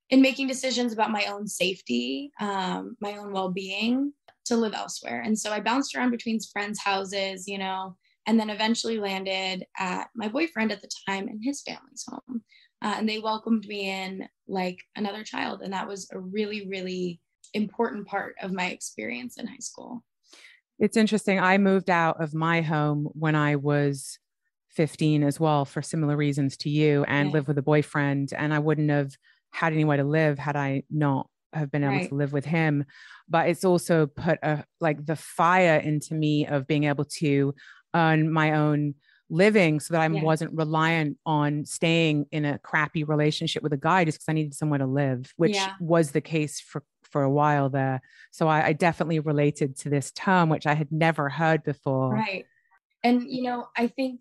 in 0.09 0.19
making 0.19 0.47
decisions 0.47 0.93
about 0.93 1.11
my 1.11 1.25
own 1.25 1.47
safety, 1.47 2.31
um, 2.39 2.97
my 2.99 3.17
own 3.17 3.31
well 3.31 3.51
being 3.51 4.13
to 4.45 4.57
live 4.57 4.73
elsewhere. 4.73 5.21
And 5.21 5.37
so 5.37 5.51
I 5.51 5.59
bounced 5.59 5.95
around 5.95 6.09
between 6.09 6.39
friends' 6.51 6.79
houses, 6.79 7.47
you 7.47 7.59
know, 7.59 7.95
and 8.25 8.39
then 8.39 8.49
eventually 8.49 8.97
landed 8.97 9.63
at 9.77 10.07
my 10.15 10.27
boyfriend 10.27 10.71
at 10.71 10.81
the 10.81 10.89
time 11.07 11.27
and 11.27 11.39
his 11.43 11.61
family's 11.61 12.05
home. 12.07 12.43
Uh, 12.81 12.95
and 12.97 13.07
they 13.07 13.19
welcomed 13.19 13.67
me 13.67 13.89
in 13.89 14.27
like 14.47 14.79
another 14.95 15.23
child. 15.23 15.61
And 15.61 15.73
that 15.73 15.87
was 15.87 16.07
a 16.11 16.19
really, 16.19 16.67
really 16.67 17.19
important 17.53 18.07
part 18.07 18.35
of 18.41 18.51
my 18.51 18.67
experience 18.71 19.37
in 19.37 19.45
high 19.45 19.55
school. 19.59 20.03
It's 20.79 20.97
interesting. 20.97 21.39
I 21.39 21.57
moved 21.57 21.89
out 21.89 22.21
of 22.21 22.33
my 22.33 22.61
home 22.61 23.09
when 23.13 23.35
I 23.35 23.55
was 23.55 24.19
15 24.71 25.23
as 25.23 25.39
well 25.39 25.65
for 25.65 25.81
similar 25.81 26.17
reasons 26.17 26.57
to 26.57 26.69
you 26.69 27.05
and 27.07 27.29
yeah. 27.29 27.33
lived 27.33 27.47
with 27.47 27.57
a 27.57 27.63
boyfriend. 27.63 28.33
And 28.35 28.53
I 28.53 28.59
wouldn't 28.59 28.89
have 28.89 29.15
had 29.51 29.73
anywhere 29.73 29.97
to 29.97 30.03
live 30.03 30.37
had 30.37 30.55
I 30.55 30.83
not 30.89 31.29
have 31.53 31.71
been 31.71 31.83
able 31.83 31.93
right. 31.93 32.09
to 32.09 32.15
live 32.15 32.33
with 32.33 32.45
him. 32.45 32.83
But 33.29 33.47
it's 33.47 33.63
also 33.63 34.05
put 34.05 34.39
a 34.43 34.65
like 34.81 35.05
the 35.05 35.15
fire 35.15 35.77
into 35.77 36.13
me 36.13 36.45
of 36.45 36.67
being 36.67 36.83
able 36.83 37.05
to 37.19 37.55
earn 37.95 38.31
my 38.31 38.51
own 38.51 38.95
living 39.29 39.79
so 39.79 39.93
that 39.93 40.01
I 40.01 40.13
yeah. 40.13 40.21
wasn't 40.21 40.53
reliant 40.53 41.17
on 41.25 41.65
staying 41.65 42.25
in 42.31 42.45
a 42.45 42.59
crappy 42.59 43.03
relationship 43.03 43.63
with 43.63 43.73
a 43.73 43.77
guy 43.77 44.05
just 44.05 44.19
because 44.19 44.29
I 44.29 44.33
needed 44.33 44.53
somewhere 44.53 44.79
to 44.79 44.85
live, 44.85 45.33
which 45.37 45.55
yeah. 45.55 45.73
was 45.79 46.11
the 46.11 46.21
case 46.21 46.59
for 46.59 46.83
for 47.15 47.23
a 47.23 47.29
while 47.29 47.69
there. 47.69 48.01
So 48.31 48.49
I, 48.49 48.67
I 48.67 48.73
definitely 48.73 49.19
related 49.19 49.77
to 49.77 49.89
this 49.89 50.11
term, 50.11 50.49
which 50.49 50.67
I 50.67 50.73
had 50.73 50.91
never 50.91 51.29
heard 51.29 51.63
before. 51.63 52.11
Right. 52.11 52.43
And, 53.05 53.23
you 53.25 53.43
know, 53.43 53.69
I 53.77 53.87
think 53.87 54.19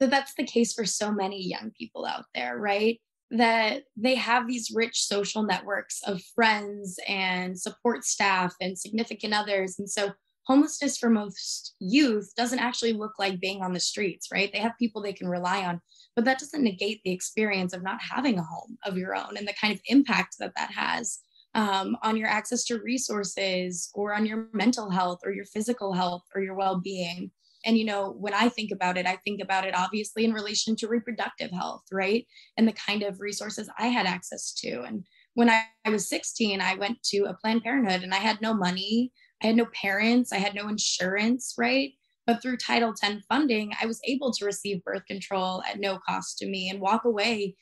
that 0.00 0.10
that's 0.10 0.34
the 0.34 0.44
case 0.44 0.74
for 0.74 0.84
so 0.84 1.10
many 1.10 1.42
young 1.42 1.70
people 1.78 2.04
out 2.04 2.26
there, 2.34 2.58
right? 2.58 3.00
That 3.30 3.84
they 3.96 4.16
have 4.16 4.46
these 4.46 4.70
rich 4.74 5.00
social 5.00 5.44
networks 5.44 6.02
of 6.06 6.20
friends 6.34 6.98
and 7.08 7.58
support 7.58 8.04
staff 8.04 8.54
and 8.60 8.78
significant 8.78 9.32
others. 9.32 9.76
And 9.78 9.88
so 9.88 10.12
homelessness 10.46 10.98
for 10.98 11.08
most 11.08 11.74
youth 11.80 12.34
doesn't 12.36 12.58
actually 12.58 12.92
look 12.92 13.12
like 13.18 13.40
being 13.40 13.62
on 13.62 13.72
the 13.72 13.80
streets, 13.80 14.28
right? 14.30 14.52
They 14.52 14.58
have 14.58 14.72
people 14.78 15.00
they 15.00 15.14
can 15.14 15.28
rely 15.28 15.64
on, 15.64 15.80
but 16.14 16.26
that 16.26 16.38
doesn't 16.38 16.62
negate 16.62 17.00
the 17.02 17.12
experience 17.12 17.72
of 17.72 17.82
not 17.82 17.98
having 18.02 18.38
a 18.38 18.42
home 18.42 18.76
of 18.84 18.98
your 18.98 19.16
own 19.16 19.38
and 19.38 19.48
the 19.48 19.54
kind 19.58 19.72
of 19.72 19.80
impact 19.86 20.36
that 20.40 20.52
that 20.54 20.70
has 20.72 21.20
um, 21.54 21.96
on 22.02 22.16
your 22.16 22.28
access 22.28 22.64
to 22.64 22.80
resources 22.80 23.90
or 23.94 24.14
on 24.14 24.26
your 24.26 24.48
mental 24.52 24.90
health 24.90 25.20
or 25.24 25.32
your 25.32 25.44
physical 25.44 25.92
health 25.92 26.22
or 26.34 26.42
your 26.42 26.54
well-being. 26.54 27.30
And 27.66 27.78
you 27.78 27.86
know 27.86 28.14
when 28.18 28.34
i 28.34 28.48
think 28.50 28.72
about 28.72 28.98
it 28.98 29.06
i 29.06 29.16
think 29.24 29.40
about 29.40 29.66
it 29.66 29.74
obviously 29.74 30.26
in 30.26 30.34
relation 30.34 30.76
to 30.76 30.88
reproductive 30.88 31.50
health 31.50 31.84
right? 31.90 32.26
And 32.58 32.68
the 32.68 32.72
kind 32.72 33.02
of 33.02 33.20
resources 33.20 33.70
i 33.78 33.86
had 33.86 34.06
access 34.06 34.52
to. 34.58 34.82
And 34.82 35.04
when 35.34 35.48
I, 35.48 35.64
I 35.84 35.90
was 35.90 36.08
16 36.08 36.60
i 36.60 36.74
went 36.74 37.02
to 37.04 37.24
a 37.24 37.34
planned 37.34 37.62
parenthood 37.62 38.02
and 38.02 38.12
i 38.12 38.18
had 38.18 38.40
no 38.42 38.52
money. 38.52 39.12
I 39.42 39.46
had 39.48 39.56
no 39.56 39.66
parents. 39.80 40.32
I 40.32 40.38
had 40.38 40.54
no 40.54 40.68
insurance 40.68 41.54
right? 41.56 41.92
But 42.26 42.42
through 42.42 42.58
title 42.58 42.92
10 42.92 43.22
funding 43.28 43.72
i 43.80 43.86
was 43.86 44.00
able 44.04 44.32
to 44.32 44.44
receive 44.44 44.84
birth 44.84 45.06
control 45.06 45.62
at 45.62 45.80
no 45.80 45.98
cost 46.06 46.36
to 46.38 46.46
me 46.46 46.68
and 46.68 46.80
walk 46.80 47.04
away 47.06 47.56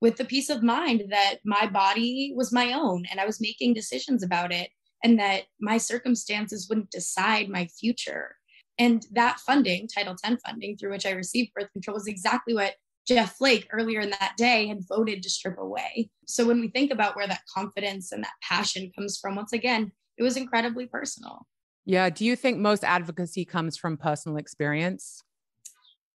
with 0.00 0.16
the 0.16 0.24
peace 0.24 0.50
of 0.50 0.62
mind 0.62 1.04
that 1.10 1.36
my 1.44 1.66
body 1.66 2.32
was 2.36 2.52
my 2.52 2.72
own 2.72 3.04
and 3.10 3.20
I 3.20 3.26
was 3.26 3.40
making 3.40 3.74
decisions 3.74 4.22
about 4.22 4.52
it 4.52 4.70
and 5.02 5.18
that 5.18 5.44
my 5.60 5.78
circumstances 5.78 6.68
wouldn't 6.68 6.90
decide 6.90 7.48
my 7.48 7.66
future. 7.66 8.36
And 8.78 9.04
that 9.12 9.40
funding, 9.40 9.88
Title 9.88 10.14
10 10.14 10.38
funding, 10.38 10.76
through 10.76 10.90
which 10.90 11.06
I 11.06 11.10
received 11.10 11.52
birth 11.54 11.72
control, 11.72 11.96
was 11.96 12.06
exactly 12.06 12.54
what 12.54 12.74
Jeff 13.06 13.36
Flake 13.36 13.66
earlier 13.72 14.00
in 14.00 14.10
that 14.10 14.34
day 14.36 14.68
had 14.68 14.86
voted 14.86 15.22
to 15.22 15.30
strip 15.30 15.58
away. 15.58 16.10
So 16.26 16.46
when 16.46 16.60
we 16.60 16.68
think 16.68 16.92
about 16.92 17.16
where 17.16 17.26
that 17.26 17.42
confidence 17.52 18.12
and 18.12 18.22
that 18.22 18.34
passion 18.42 18.92
comes 18.96 19.18
from, 19.18 19.34
once 19.34 19.52
again, 19.52 19.92
it 20.16 20.22
was 20.22 20.36
incredibly 20.36 20.86
personal. 20.86 21.46
Yeah. 21.86 22.10
Do 22.10 22.24
you 22.24 22.36
think 22.36 22.58
most 22.58 22.84
advocacy 22.84 23.44
comes 23.46 23.76
from 23.76 23.96
personal 23.96 24.36
experience? 24.36 25.22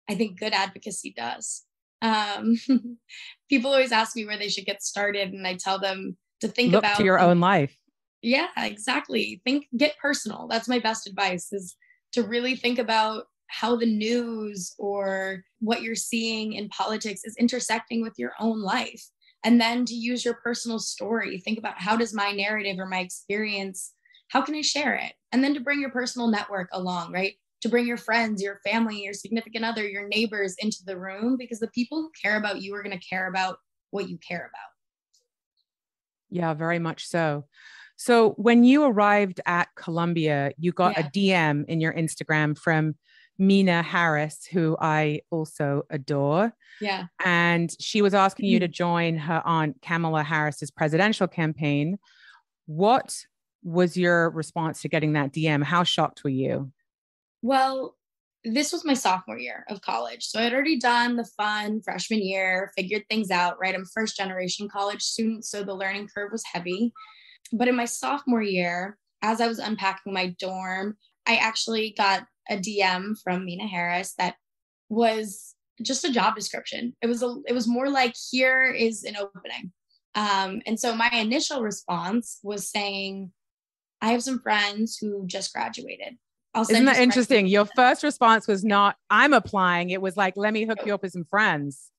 I 0.08 0.14
think 0.14 0.40
good 0.40 0.54
advocacy 0.54 1.12
does. 1.14 1.64
Um, 2.02 2.56
people 3.48 3.70
always 3.70 3.92
ask 3.92 4.16
me 4.16 4.26
where 4.26 4.38
they 4.38 4.48
should 4.48 4.66
get 4.66 4.82
started, 4.82 5.32
and 5.32 5.46
I 5.46 5.54
tell 5.54 5.78
them 5.78 6.16
to 6.40 6.48
think 6.48 6.72
Look 6.72 6.84
about 6.84 6.98
to 6.98 7.04
your 7.04 7.18
own 7.18 7.40
life. 7.40 7.76
Yeah, 8.22 8.48
exactly. 8.56 9.40
Think, 9.44 9.66
get 9.76 9.96
personal. 9.98 10.48
That's 10.48 10.68
my 10.68 10.78
best 10.78 11.06
advice: 11.08 11.52
is 11.52 11.76
to 12.12 12.22
really 12.22 12.56
think 12.56 12.78
about 12.78 13.24
how 13.48 13.76
the 13.76 13.86
news 13.86 14.74
or 14.78 15.42
what 15.60 15.82
you're 15.82 15.94
seeing 15.94 16.52
in 16.52 16.68
politics 16.68 17.22
is 17.24 17.36
intersecting 17.36 18.02
with 18.02 18.14
your 18.18 18.32
own 18.38 18.60
life 18.60 19.02
and 19.44 19.60
then 19.60 19.84
to 19.86 19.94
use 19.94 20.24
your 20.24 20.34
personal 20.34 20.78
story 20.78 21.38
think 21.38 21.58
about 21.58 21.80
how 21.80 21.96
does 21.96 22.14
my 22.14 22.30
narrative 22.30 22.78
or 22.78 22.86
my 22.86 23.00
experience 23.00 23.94
how 24.28 24.42
can 24.42 24.54
i 24.54 24.60
share 24.60 24.94
it 24.94 25.14
and 25.32 25.42
then 25.42 25.54
to 25.54 25.60
bring 25.60 25.80
your 25.80 25.90
personal 25.90 26.28
network 26.28 26.68
along 26.72 27.12
right 27.12 27.34
to 27.62 27.68
bring 27.68 27.86
your 27.86 27.96
friends, 27.96 28.42
your 28.42 28.60
family, 28.64 29.02
your 29.02 29.12
significant 29.12 29.64
other, 29.64 29.86
your 29.86 30.06
neighbors 30.08 30.54
into 30.58 30.78
the 30.84 30.98
room 30.98 31.36
because 31.36 31.58
the 31.58 31.68
people 31.68 32.00
who 32.00 32.10
care 32.22 32.36
about 32.36 32.62
you 32.62 32.74
are 32.74 32.82
going 32.82 32.98
to 32.98 33.04
care 33.04 33.28
about 33.28 33.58
what 33.90 34.08
you 34.08 34.18
care 34.18 34.50
about. 34.52 34.70
Yeah, 36.30 36.54
very 36.54 36.78
much 36.78 37.06
so. 37.06 37.46
So 37.96 38.30
when 38.32 38.62
you 38.62 38.84
arrived 38.84 39.40
at 39.44 39.68
Columbia, 39.74 40.52
you 40.56 40.72
got 40.72 40.96
Yeah. 40.96 41.06
a 41.06 41.10
DM 41.10 41.64
in 41.66 41.80
your 41.80 41.92
Instagram 41.92 42.56
from 42.56 42.94
Meena 43.40 43.82
Harris, 43.82 44.46
who 44.46 44.76
I 44.80 45.22
also 45.30 45.82
adore. 45.90 46.52
Yeah. 46.80 47.06
And 47.24 47.74
she 47.80 48.02
was 48.02 48.14
asking 48.14 48.46
you 48.46 48.58
mm-hmm. 48.58 48.64
to 48.64 48.68
join 48.68 49.16
her 49.18 49.42
aunt 49.44 49.80
Kamala 49.82 50.22
Harris's 50.22 50.70
presidential 50.70 51.26
campaign. 51.26 51.98
What 52.66 53.16
was 53.62 53.96
your 53.96 54.30
response 54.30 54.82
to 54.82 54.88
getting 54.88 55.14
that 55.14 55.32
DM? 55.32 55.62
How 55.62 55.82
shocked 55.82 56.22
were 56.22 56.30
you? 56.30 56.72
Well, 57.42 57.96
this 58.44 58.72
was 58.72 58.84
my 58.84 58.94
sophomore 58.94 59.38
year 59.38 59.64
of 59.68 59.80
college. 59.80 60.24
So 60.24 60.40
I'd 60.40 60.52
already 60.52 60.78
done 60.78 61.16
the 61.16 61.28
fun 61.36 61.82
freshman 61.82 62.22
year, 62.22 62.72
figured 62.76 63.04
things 63.08 63.30
out, 63.30 63.58
right? 63.60 63.74
I'm 63.74 63.84
first 63.84 64.16
generation 64.16 64.68
college 64.68 65.02
student, 65.02 65.44
so 65.44 65.62
the 65.62 65.74
learning 65.74 66.08
curve 66.14 66.32
was 66.32 66.44
heavy. 66.52 66.92
But 67.52 67.68
in 67.68 67.76
my 67.76 67.84
sophomore 67.84 68.42
year, 68.42 68.96
as 69.22 69.40
I 69.40 69.48
was 69.48 69.58
unpacking 69.58 70.12
my 70.12 70.34
dorm, 70.38 70.96
I 71.26 71.36
actually 71.36 71.94
got 71.96 72.24
a 72.48 72.56
DM 72.56 73.16
from 73.22 73.44
Meena 73.46 73.68
Harris 73.68 74.14
that 74.18 74.36
was 74.88 75.54
just 75.82 76.04
a 76.04 76.12
job 76.12 76.34
description. 76.34 76.94
It 77.02 77.06
was 77.06 77.22
a 77.22 77.36
it 77.46 77.52
was 77.52 77.68
more 77.68 77.88
like 77.88 78.14
here 78.30 78.64
is 78.66 79.04
an 79.04 79.16
opening. 79.16 79.72
Um, 80.14 80.62
and 80.66 80.78
so 80.80 80.96
my 80.96 81.10
initial 81.12 81.62
response 81.62 82.38
was 82.42 82.70
saying, 82.70 83.30
I 84.00 84.12
have 84.12 84.22
some 84.22 84.40
friends 84.40 84.96
who 84.96 85.26
just 85.26 85.52
graduated. 85.52 86.16
I'll 86.54 86.62
Isn't 86.62 86.86
that 86.86 86.98
interesting? 86.98 87.46
Your 87.46 87.66
first 87.76 88.02
response 88.02 88.48
was 88.48 88.64
not, 88.64 88.96
I'm 89.10 89.32
applying. 89.32 89.90
It 89.90 90.00
was 90.00 90.16
like, 90.16 90.34
let 90.36 90.52
me 90.52 90.64
hook 90.64 90.78
you 90.84 90.94
up 90.94 91.02
with 91.02 91.12
some 91.12 91.24
friends. 91.24 91.90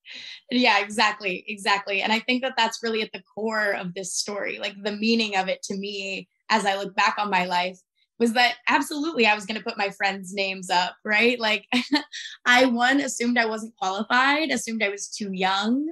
Yeah, 0.49 0.79
exactly. 0.79 1.45
Exactly. 1.47 2.01
And 2.01 2.11
I 2.11 2.19
think 2.19 2.41
that 2.41 2.55
that's 2.57 2.79
really 2.81 3.01
at 3.01 3.11
the 3.13 3.21
core 3.35 3.71
of 3.73 3.93
this 3.93 4.15
story. 4.15 4.59
Like 4.59 4.75
the 4.83 4.91
meaning 4.91 5.35
of 5.35 5.47
it 5.47 5.61
to 5.63 5.77
me, 5.77 6.27
as 6.49 6.65
I 6.65 6.75
look 6.77 6.95
back 6.95 7.15
on 7.19 7.29
my 7.29 7.45
life, 7.45 7.77
was 8.17 8.33
that 8.33 8.55
absolutely 8.67 9.25
I 9.25 9.35
was 9.35 9.45
going 9.45 9.57
to 9.57 9.63
put 9.63 9.77
my 9.77 9.91
friends' 9.91 10.33
names 10.33 10.69
up, 10.69 10.95
right? 11.05 11.39
Like 11.39 11.65
I, 12.45 12.65
one, 12.65 12.99
assumed 12.99 13.37
I 13.37 13.45
wasn't 13.45 13.77
qualified, 13.77 14.49
assumed 14.49 14.83
I 14.83 14.89
was 14.89 15.07
too 15.07 15.31
young. 15.31 15.87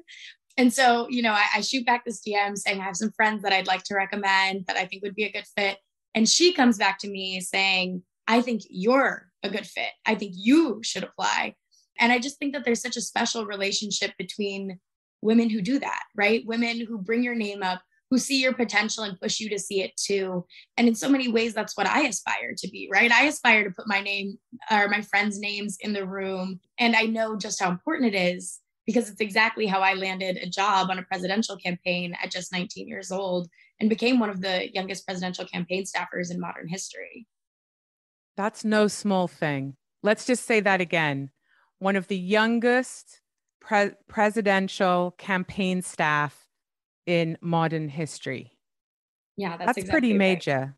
And 0.58 0.74
so, 0.74 1.08
you 1.10 1.22
know, 1.22 1.32
I, 1.32 1.46
I 1.56 1.62
shoot 1.62 1.86
back 1.86 2.04
this 2.04 2.22
DM 2.28 2.58
saying 2.58 2.82
I 2.82 2.84
have 2.84 2.98
some 2.98 3.12
friends 3.12 3.44
that 3.44 3.54
I'd 3.54 3.68
like 3.68 3.84
to 3.84 3.96
recommend 3.96 4.66
that 4.68 4.76
I 4.76 4.86
think 4.86 5.04
would 5.04 5.16
be 5.16 5.24
a 5.24 5.32
good 5.32 5.46
fit. 5.56 5.78
And 6.16 6.28
she 6.28 6.52
comes 6.52 6.78
back 6.78 6.98
to 7.00 7.08
me 7.08 7.40
saying, 7.40 8.02
I 8.28 8.42
think 8.42 8.64
you're 8.70 9.28
a 9.44 9.50
good 9.50 9.66
fit. 9.66 9.92
I 10.06 10.16
think 10.16 10.34
you 10.36 10.82
should 10.84 11.04
apply. 11.04 11.56
And 12.00 12.12
I 12.12 12.20
just 12.20 12.38
think 12.38 12.54
that 12.54 12.66
there's 12.66 12.82
such 12.82 12.98
a 12.98 13.02
special 13.02 13.46
relationship 13.46 14.12
between 14.18 14.80
women 15.22 15.50
who 15.50 15.62
do 15.62 15.80
that, 15.80 16.04
right? 16.16 16.46
Women 16.46 16.86
who 16.86 17.00
bring 17.00 17.24
your 17.24 17.36
name 17.36 17.64
up, 17.64 17.82
who 18.10 18.18
see 18.18 18.42
your 18.42 18.54
potential 18.54 19.04
and 19.04 19.20
push 19.20 19.40
you 19.40 19.50
to 19.50 19.60
see 19.60 19.82
it 19.82 19.92
too. 19.98 20.46
And 20.78 20.88
in 20.88 20.96
so 20.96 21.10
many 21.10 21.28
ways, 21.28 21.54
that's 21.54 21.76
what 21.76 21.88
I 21.88 22.04
aspire 22.04 22.54
to 22.58 22.70
be, 22.70 22.88
right? 22.92 23.12
I 23.12 23.26
aspire 23.26 23.64
to 23.64 23.72
put 23.72 23.88
my 23.88 24.00
name 24.00 24.38
or 24.72 24.88
my 24.88 25.02
friends' 25.02 25.40
names 25.40 25.78
in 25.82 25.94
the 25.94 26.06
room. 26.06 26.60
And 26.80 26.96
I 26.96 27.04
know 27.04 27.36
just 27.36 27.62
how 27.62 27.70
important 27.70 28.14
it 28.14 28.36
is 28.36 28.60
because 28.86 29.10
it's 29.10 29.20
exactly 29.20 29.66
how 29.66 29.82
I 29.82 29.96
landed 29.96 30.38
a 30.38 30.48
job 30.48 30.90
on 30.90 31.00
a 31.00 31.04
presidential 31.04 31.58
campaign 31.58 32.16
at 32.24 32.32
just 32.32 32.54
19 32.54 32.88
years 32.88 33.12
old 33.12 33.50
and 33.82 33.90
became 33.90 34.20
one 34.20 34.30
of 34.30 34.42
the 34.42 34.74
youngest 34.74 35.06
presidential 35.06 35.46
campaign 35.46 35.84
staffers 35.84 36.32
in 36.32 36.40
modern 36.40 36.70
history. 36.70 37.28
That's 38.38 38.64
no 38.64 38.88
small 38.88 39.28
thing. 39.28 39.76
Let's 40.04 40.26
just 40.26 40.46
say 40.46 40.60
that 40.62 40.80
again. 40.80 41.32
One 41.80 41.96
of 41.96 42.08
the 42.08 42.18
youngest 42.18 43.22
pre- 43.60 43.96
presidential 44.08 45.16
campaign 45.18 45.82
staff 45.82 46.48
in 47.08 47.38
modern 47.42 47.90
history. 47.90 48.54
Yeah, 49.38 49.58
that's, 49.58 49.66
That's, 49.66 49.78
exactly 49.80 49.92
pretty 49.92 50.14
right. 50.14 50.18
major. 50.18 50.76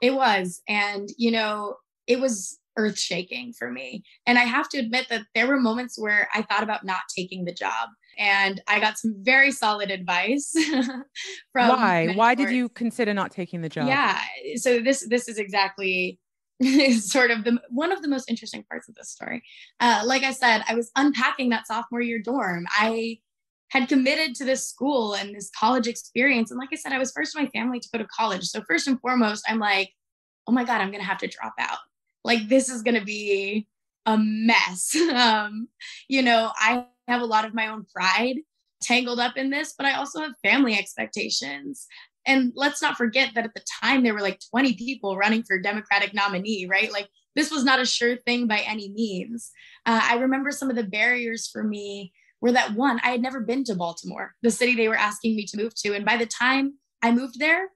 It 0.00 0.14
was. 0.14 0.62
And, 0.68 1.08
you 1.16 1.30
know, 1.30 1.76
it 2.06 2.18
was 2.18 2.58
earth 2.76 2.98
shaking 2.98 3.52
for 3.52 3.70
me. 3.70 4.02
And 4.26 4.38
I 4.38 4.42
have 4.42 4.68
to 4.70 4.78
admit 4.78 5.06
that 5.10 5.22
there 5.34 5.46
were 5.46 5.60
moments 5.60 5.98
where 5.98 6.28
I 6.34 6.42
thought 6.42 6.62
about 6.62 6.84
not 6.84 7.02
taking 7.14 7.44
the 7.44 7.52
job. 7.52 7.90
And 8.18 8.60
I 8.68 8.80
got 8.80 8.98
some 8.98 9.14
very 9.20 9.50
solid 9.52 9.90
advice 9.90 10.52
from 11.52 11.68
Why? 11.68 12.12
Why 12.14 12.34
did 12.34 12.50
you 12.50 12.68
consider 12.70 13.14
not 13.14 13.30
taking 13.30 13.62
the 13.62 13.68
job? 13.68 13.88
Yeah. 13.88 14.18
So 14.56 14.80
this 14.80 15.06
this 15.08 15.28
is 15.28 15.38
exactly 15.38 16.18
sort 17.00 17.30
of 17.30 17.44
the 17.44 17.60
one 17.68 17.92
of 17.92 18.02
the 18.02 18.08
most 18.08 18.30
interesting 18.30 18.64
parts 18.64 18.88
of 18.88 18.94
this 18.94 19.10
story. 19.10 19.42
Uh, 19.80 20.02
like 20.04 20.22
I 20.22 20.32
said, 20.32 20.62
I 20.68 20.74
was 20.74 20.90
unpacking 20.96 21.50
that 21.50 21.66
sophomore 21.66 22.00
year 22.00 22.18
dorm. 22.18 22.66
I 22.70 23.18
had 23.68 23.88
committed 23.88 24.34
to 24.36 24.44
this 24.44 24.68
school 24.68 25.14
and 25.14 25.34
this 25.34 25.50
college 25.58 25.86
experience. 25.86 26.50
And 26.50 26.60
like 26.60 26.68
I 26.72 26.76
said, 26.76 26.92
I 26.92 26.98
was 26.98 27.12
first 27.12 27.34
in 27.34 27.42
my 27.42 27.48
family 27.50 27.80
to 27.80 27.88
go 27.90 27.98
to 27.98 28.06
college. 28.06 28.44
So 28.44 28.62
first 28.68 28.86
and 28.86 29.00
foremost, 29.00 29.44
I'm 29.48 29.58
like, 29.58 29.90
oh 30.46 30.52
my 30.52 30.64
God, 30.64 30.80
I'm 30.80 30.90
gonna 30.90 31.04
have 31.04 31.18
to 31.18 31.28
drop 31.28 31.54
out. 31.58 31.78
Like 32.24 32.48
this 32.48 32.68
is 32.68 32.82
gonna 32.82 33.04
be 33.04 33.66
a 34.06 34.18
mess. 34.18 34.94
um, 35.14 35.68
you 36.08 36.22
know, 36.22 36.52
I 36.56 36.86
have 37.08 37.22
a 37.22 37.26
lot 37.26 37.44
of 37.44 37.54
my 37.54 37.68
own 37.68 37.86
pride 37.94 38.36
tangled 38.82 39.20
up 39.20 39.36
in 39.36 39.50
this, 39.50 39.74
but 39.76 39.86
I 39.86 39.94
also 39.94 40.20
have 40.20 40.32
family 40.42 40.74
expectations. 40.74 41.86
And 42.26 42.52
let's 42.54 42.80
not 42.80 42.96
forget 42.96 43.30
that 43.34 43.44
at 43.44 43.54
the 43.54 43.64
time 43.82 44.02
there 44.02 44.14
were 44.14 44.20
like 44.20 44.40
20 44.50 44.74
people 44.74 45.16
running 45.16 45.42
for 45.42 45.58
Democratic 45.58 46.14
nominee, 46.14 46.66
right? 46.70 46.92
Like 46.92 47.08
this 47.34 47.50
was 47.50 47.64
not 47.64 47.80
a 47.80 47.86
sure 47.86 48.16
thing 48.16 48.46
by 48.46 48.58
any 48.58 48.90
means. 48.90 49.50
Uh, 49.86 50.00
I 50.02 50.16
remember 50.16 50.50
some 50.50 50.70
of 50.70 50.76
the 50.76 50.84
barriers 50.84 51.48
for 51.48 51.64
me 51.64 52.12
were 52.40 52.52
that 52.52 52.74
one, 52.74 53.00
I 53.02 53.10
had 53.10 53.22
never 53.22 53.40
been 53.40 53.64
to 53.64 53.74
Baltimore, 53.74 54.34
the 54.42 54.50
city 54.50 54.74
they 54.74 54.88
were 54.88 54.96
asking 54.96 55.36
me 55.36 55.46
to 55.46 55.56
move 55.56 55.74
to. 55.76 55.94
And 55.94 56.04
by 56.04 56.16
the 56.16 56.26
time 56.26 56.74
I 57.00 57.12
moved 57.12 57.38
there, 57.38 57.68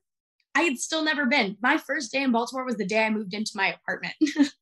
I 0.55 0.62
had 0.62 0.79
still 0.79 1.05
never 1.05 1.26
been. 1.26 1.57
My 1.62 1.79
first 1.79 2.12
day 2.12 2.23
in 2.23 2.33
Baltimore 2.33 2.65
was 2.65 2.76
the 2.76 2.87
day 2.87 3.05
I 3.05 3.11
moved 3.11 3.35
into 3.35 3.53
my 3.55 3.75
apartment. 3.75 4.15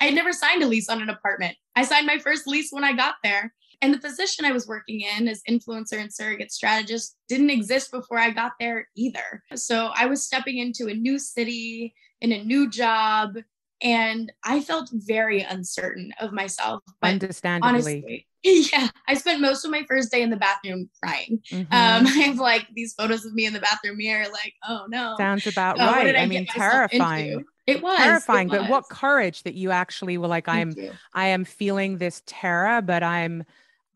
I 0.00 0.06
had 0.06 0.14
never 0.14 0.32
signed 0.32 0.62
a 0.62 0.66
lease 0.66 0.88
on 0.88 1.02
an 1.02 1.10
apartment. 1.10 1.56
I 1.76 1.84
signed 1.84 2.06
my 2.06 2.18
first 2.18 2.46
lease 2.46 2.68
when 2.70 2.84
I 2.84 2.92
got 2.92 3.16
there. 3.22 3.52
And 3.80 3.94
the 3.94 3.98
position 3.98 4.44
I 4.44 4.52
was 4.52 4.66
working 4.66 5.02
in 5.02 5.28
as 5.28 5.42
influencer 5.48 6.00
and 6.00 6.12
surrogate 6.12 6.50
strategist 6.50 7.16
didn't 7.28 7.50
exist 7.50 7.92
before 7.92 8.18
I 8.18 8.30
got 8.30 8.52
there 8.58 8.88
either. 8.96 9.42
So 9.54 9.90
I 9.94 10.06
was 10.06 10.24
stepping 10.24 10.58
into 10.58 10.88
a 10.88 10.94
new 10.94 11.18
city, 11.18 11.94
in 12.20 12.32
a 12.32 12.42
new 12.42 12.68
job, 12.68 13.36
and 13.80 14.32
I 14.44 14.60
felt 14.60 14.90
very 14.92 15.42
uncertain 15.42 16.12
of 16.20 16.32
myself. 16.32 16.82
But 17.00 17.10
Understandably. 17.10 17.68
honestly, 17.68 18.26
yeah, 18.72 18.88
I 19.06 19.14
spent 19.14 19.40
most 19.40 19.64
of 19.64 19.70
my 19.70 19.84
first 19.88 20.10
day 20.10 20.22
in 20.22 20.30
the 20.30 20.36
bathroom 20.36 20.90
crying. 21.00 21.40
Mhm. 21.50 21.72
Um, 21.72 22.06
I 22.06 22.10
have 22.26 22.38
like 22.38 22.66
these 22.74 22.94
photos 22.94 23.24
of 23.24 23.34
me 23.34 23.46
in 23.46 23.52
the 23.52 23.60
bathroom 23.60 23.98
mirror, 23.98 24.26
like, 24.32 24.54
oh 24.66 24.86
no. 24.88 25.14
Sounds 25.18 25.46
about 25.46 25.80
uh, 25.80 25.84
right. 25.84 26.04
did 26.04 26.16
I, 26.16 26.26
mean, 26.26 26.40
into? 26.40 26.52
terrifying. 26.52 27.44
It 27.66 27.82
was 27.82 28.00
it 28.00 28.02
Terrifying, 28.02 28.48
but 28.48 28.68
what 28.68 28.88
courage 28.88 29.42
that 29.42 29.54
you 29.54 29.70
actually 29.70 30.16
were 30.16 30.26
like, 30.26 30.46
Thank 30.46 30.78
I'm 30.78 30.84
you. 30.84 30.92
I 31.12 31.28
am 31.28 31.44
feeling 31.44 31.98
this 31.98 32.22
terror, 32.26 32.80
but 32.80 33.02
I'm 33.02 33.44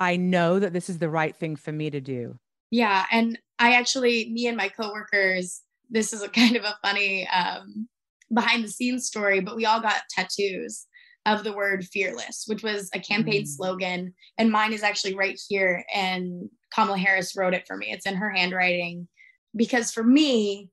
I 0.02 0.16
know 0.16 0.58
that 0.58 0.72
this 0.72 0.90
is 0.90 0.98
the 0.98 1.08
right 1.08 1.34
thing 1.34 1.54
for 1.56 1.70
me 1.72 1.88
to 1.90 2.00
do. 2.00 2.38
Yeah, 2.70 3.06
and 3.12 3.38
I 3.58 3.74
actually, 3.74 4.30
me 4.32 4.48
and 4.48 4.56
my 4.56 4.68
coworkers, 4.68 5.62
this 5.90 6.12
is 6.12 6.22
a 6.22 6.28
kind 6.40 6.56
of 6.56 6.64
a 6.64 6.76
funny 6.82 7.28
um, 7.28 7.88
behind 8.34 8.64
the 8.64 8.68
scenes 8.68 9.06
story, 9.06 9.40
but 9.40 9.56
we 9.56 9.64
all 9.66 9.80
got 9.80 10.02
tattoos 10.10 10.86
of 11.24 11.44
the 11.44 11.52
word 11.52 11.84
fearless, 11.84 12.44
which 12.48 12.64
was 12.64 12.90
a 12.94 12.98
campaign 12.98 13.44
Mm. 13.44 13.46
slogan. 13.46 14.14
And 14.38 14.50
mine 14.50 14.72
is 14.72 14.82
actually 14.82 15.14
right 15.14 15.40
here. 15.48 15.84
And 15.94 16.48
Kamala 16.74 16.98
Harris 16.98 17.36
wrote 17.36 17.54
it 17.54 17.64
for 17.66 17.76
me. 17.76 17.92
It's 17.92 18.06
in 18.06 18.16
her 18.16 18.30
handwriting. 18.30 19.06
Because 19.54 19.92
for 19.92 20.02
me, 20.02 20.70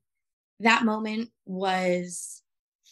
that 0.58 0.84
moment 0.84 1.30
was 1.46 2.42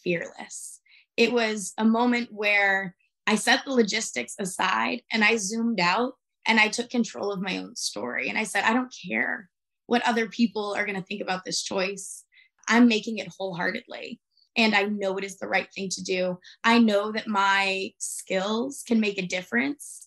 fearless. 0.04 0.80
It 1.16 1.33
was 1.33 1.73
a 1.78 1.85
moment 1.85 2.28
where 2.30 2.95
I 3.26 3.35
set 3.35 3.64
the 3.64 3.73
logistics 3.73 4.37
aside 4.38 5.02
and 5.12 5.25
I 5.25 5.37
zoomed 5.37 5.80
out 5.80 6.12
and 6.47 6.59
I 6.59 6.68
took 6.68 6.90
control 6.90 7.33
of 7.33 7.40
my 7.40 7.59
own 7.59 7.76
story. 7.76 8.28
And 8.28 8.38
I 8.38 8.45
said, 8.45 8.64
I 8.64 8.73
don't 8.73 8.95
care 9.09 9.49
what 9.87 10.07
other 10.07 10.28
people 10.28 10.75
are 10.75 10.85
going 10.85 11.00
to 11.00 11.07
think 11.07 11.23
about 11.23 11.45
this 11.45 11.62
choice. 11.62 12.25
I'm 12.68 12.88
making 12.88 13.18
it 13.18 13.33
wholeheartedly. 13.38 14.21
And 14.57 14.75
I 14.75 14.85
know 14.85 15.16
it 15.16 15.25
is 15.25 15.38
the 15.38 15.49
right 15.49 15.68
thing 15.75 15.88
to 15.90 16.02
do. 16.02 16.38
I 16.64 16.78
know 16.78 17.12
that 17.12 17.28
my 17.28 17.90
skills 17.99 18.83
can 18.87 19.00
make 19.00 19.18
a 19.18 19.26
difference. 19.26 20.04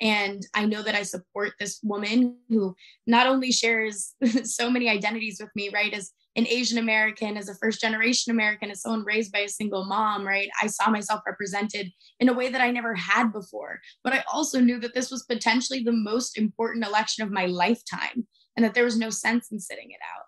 And 0.00 0.44
I 0.54 0.66
know 0.66 0.82
that 0.82 0.96
I 0.96 1.04
support 1.04 1.52
this 1.60 1.78
woman 1.82 2.36
who 2.48 2.74
not 3.06 3.26
only 3.26 3.52
shares 3.52 4.14
so 4.44 4.70
many 4.70 4.88
identities 4.88 5.38
with 5.40 5.50
me, 5.54 5.70
right? 5.72 5.94
As 5.94 6.10
an 6.34 6.46
Asian 6.46 6.78
American, 6.78 7.36
as 7.36 7.48
a 7.48 7.54
first 7.56 7.80
generation 7.80 8.30
American, 8.30 8.70
as 8.70 8.80
someone 8.80 9.04
raised 9.04 9.32
by 9.32 9.40
a 9.40 9.48
single 9.48 9.84
mom, 9.84 10.26
right? 10.26 10.48
I 10.62 10.66
saw 10.66 10.90
myself 10.90 11.20
represented 11.26 11.92
in 12.20 12.28
a 12.28 12.32
way 12.32 12.48
that 12.48 12.60
I 12.60 12.70
never 12.70 12.94
had 12.94 13.32
before. 13.32 13.80
But 14.02 14.14
I 14.14 14.24
also 14.32 14.60
knew 14.60 14.80
that 14.80 14.94
this 14.94 15.10
was 15.10 15.24
potentially 15.24 15.82
the 15.82 15.92
most 15.92 16.38
important 16.38 16.86
election 16.86 17.22
of 17.22 17.30
my 17.30 17.46
lifetime 17.46 18.26
and 18.56 18.64
that 18.64 18.74
there 18.74 18.84
was 18.84 18.98
no 18.98 19.10
sense 19.10 19.50
in 19.52 19.60
sitting 19.60 19.90
it 19.90 20.00
out. 20.16 20.24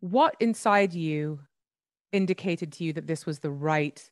What 0.00 0.36
inside 0.40 0.94
you 0.94 1.40
indicated 2.12 2.72
to 2.74 2.84
you 2.84 2.92
that 2.94 3.06
this 3.06 3.26
was 3.26 3.40
the 3.40 3.50
right 3.50 4.10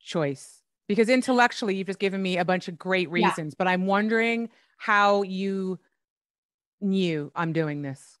choice? 0.00 0.62
Because 0.88 1.08
intellectually, 1.08 1.76
you've 1.76 1.86
just 1.86 1.98
given 1.98 2.22
me 2.22 2.36
a 2.36 2.44
bunch 2.44 2.68
of 2.68 2.78
great 2.78 3.10
Yeah. 3.14 3.26
reasons, 3.26 3.54
but 3.54 3.66
I'm 3.66 3.86
wondering 3.86 4.50
how 4.78 5.22
you 5.22 5.78
knew 6.80 7.32
I'm 7.34 7.52
doing 7.52 7.82
this. 7.82 8.13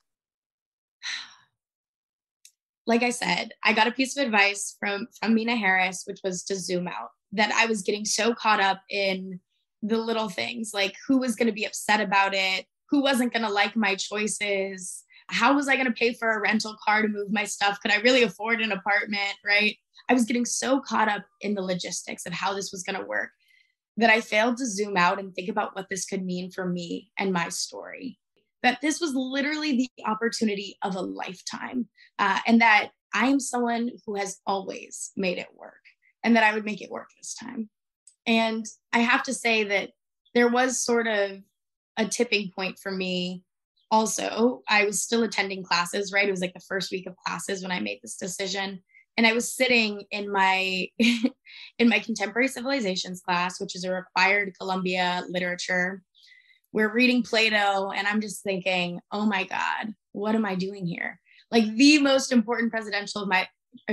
Like 2.86 3.02
I 3.02 3.10
said, 3.10 3.52
I 3.64 3.72
got 3.72 3.86
a 3.86 3.92
piece 3.92 4.16
of 4.16 4.24
advice 4.24 4.76
from 4.78 5.08
from 5.20 5.34
Meena 5.34 5.58
Harris, 5.58 6.04
which 6.06 6.20
was 6.22 6.42
to 6.44 6.56
zoom 6.56 6.88
out. 6.88 7.10
That 7.32 7.52
I 7.52 7.66
was 7.66 7.82
getting 7.82 8.04
so 8.04 8.34
caught 8.34 8.60
up 8.60 8.82
in 8.90 9.40
the 9.82 9.98
little 9.98 10.28
things, 10.28 10.72
like 10.72 10.94
who 11.06 11.18
was 11.18 11.36
going 11.36 11.48
to 11.48 11.52
be 11.52 11.64
upset 11.64 12.00
about 12.00 12.34
it, 12.34 12.66
who 12.90 13.02
wasn't 13.02 13.32
going 13.32 13.44
to 13.44 13.50
like 13.50 13.76
my 13.76 13.94
choices, 13.96 15.04
how 15.28 15.54
was 15.54 15.68
I 15.68 15.74
going 15.74 15.86
to 15.86 15.92
pay 15.92 16.12
for 16.12 16.32
a 16.32 16.40
rental 16.40 16.76
car 16.84 17.02
to 17.02 17.08
move 17.08 17.32
my 17.32 17.44
stuff? 17.44 17.80
Could 17.80 17.92
I 17.92 18.00
really 18.00 18.22
afford 18.22 18.60
an 18.60 18.72
apartment? 18.72 19.34
Right. 19.44 19.76
I 20.08 20.14
was 20.14 20.24
getting 20.24 20.44
so 20.44 20.80
caught 20.80 21.08
up 21.08 21.24
in 21.40 21.54
the 21.54 21.62
logistics 21.62 22.26
of 22.26 22.32
how 22.32 22.52
this 22.52 22.70
was 22.72 22.82
going 22.82 22.98
to 22.98 23.06
work 23.06 23.30
that 23.96 24.10
I 24.10 24.20
failed 24.20 24.56
to 24.58 24.66
zoom 24.66 24.96
out 24.96 25.18
and 25.18 25.34
think 25.34 25.48
about 25.48 25.74
what 25.74 25.88
this 25.88 26.04
could 26.04 26.24
mean 26.24 26.50
for 26.50 26.66
me 26.66 27.10
and 27.18 27.32
my 27.32 27.48
story. 27.48 28.18
That 28.64 28.80
this 28.82 29.00
was 29.00 29.14
literally 29.14 29.76
the 29.76 30.04
opportunity 30.04 30.76
of 30.82 30.96
a 30.96 31.00
lifetime, 31.00 31.88
uh, 32.18 32.40
and 32.46 32.60
that 32.60 32.90
I 33.14 33.28
am 33.28 33.38
someone 33.38 33.90
who 34.04 34.16
has 34.16 34.40
always 34.46 35.12
made 35.16 35.38
it 35.38 35.54
work, 35.54 35.82
and 36.24 36.34
that 36.34 36.42
I 36.42 36.52
would 36.52 36.64
make 36.64 36.82
it 36.82 36.90
work 36.90 37.10
this 37.16 37.34
time. 37.34 37.70
And 38.26 38.66
I 38.92 38.98
have 38.98 39.22
to 39.24 39.34
say 39.34 39.62
that 39.64 39.90
there 40.34 40.48
was 40.48 40.84
sort 40.84 41.06
of 41.06 41.38
a 41.96 42.06
tipping 42.06 42.50
point 42.56 42.80
for 42.82 42.90
me. 42.90 43.44
Also, 43.92 44.62
I 44.68 44.84
was 44.84 45.00
still 45.00 45.22
attending 45.22 45.62
classes, 45.62 46.12
right? 46.12 46.26
It 46.26 46.32
was 46.32 46.40
like 46.40 46.54
the 46.54 46.60
first 46.60 46.90
week 46.90 47.06
of 47.06 47.14
classes 47.24 47.62
when 47.62 47.70
I 47.70 47.78
made 47.78 48.00
this 48.02 48.16
decision 48.16 48.82
and 49.16 49.26
i 49.26 49.32
was 49.32 49.54
sitting 49.54 50.02
in 50.10 50.30
my 50.30 50.88
in 51.78 51.88
my 51.88 51.98
contemporary 51.98 52.48
civilizations 52.48 53.20
class 53.20 53.60
which 53.60 53.76
is 53.76 53.84
a 53.84 53.92
required 53.92 54.52
columbia 54.58 55.24
literature 55.28 56.02
we're 56.74 56.92
reading 56.92 57.22
plato 57.22 57.90
and 57.90 58.06
i'm 58.06 58.20
just 58.20 58.42
thinking 58.42 59.00
oh 59.12 59.24
my 59.24 59.44
god 59.44 59.94
what 60.12 60.34
am 60.34 60.44
i 60.44 60.54
doing 60.54 60.86
here 60.86 61.18
like 61.50 61.64
the 61.76 61.98
most 61.98 62.32
important 62.32 62.70
presidential 62.70 63.22
of 63.22 63.28
my 63.28 63.48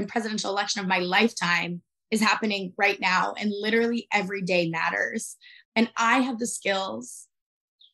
presidential 0.07 0.51
election 0.51 0.81
of 0.81 0.87
my 0.87 0.99
lifetime 0.99 1.81
is 2.11 2.19
happening 2.19 2.73
right 2.77 2.99
now 2.99 3.33
and 3.39 3.53
literally 3.61 4.07
every 4.11 4.41
day 4.41 4.67
matters 4.69 5.37
and 5.77 5.89
i 5.95 6.19
have 6.19 6.39
the 6.39 6.47
skills 6.47 7.27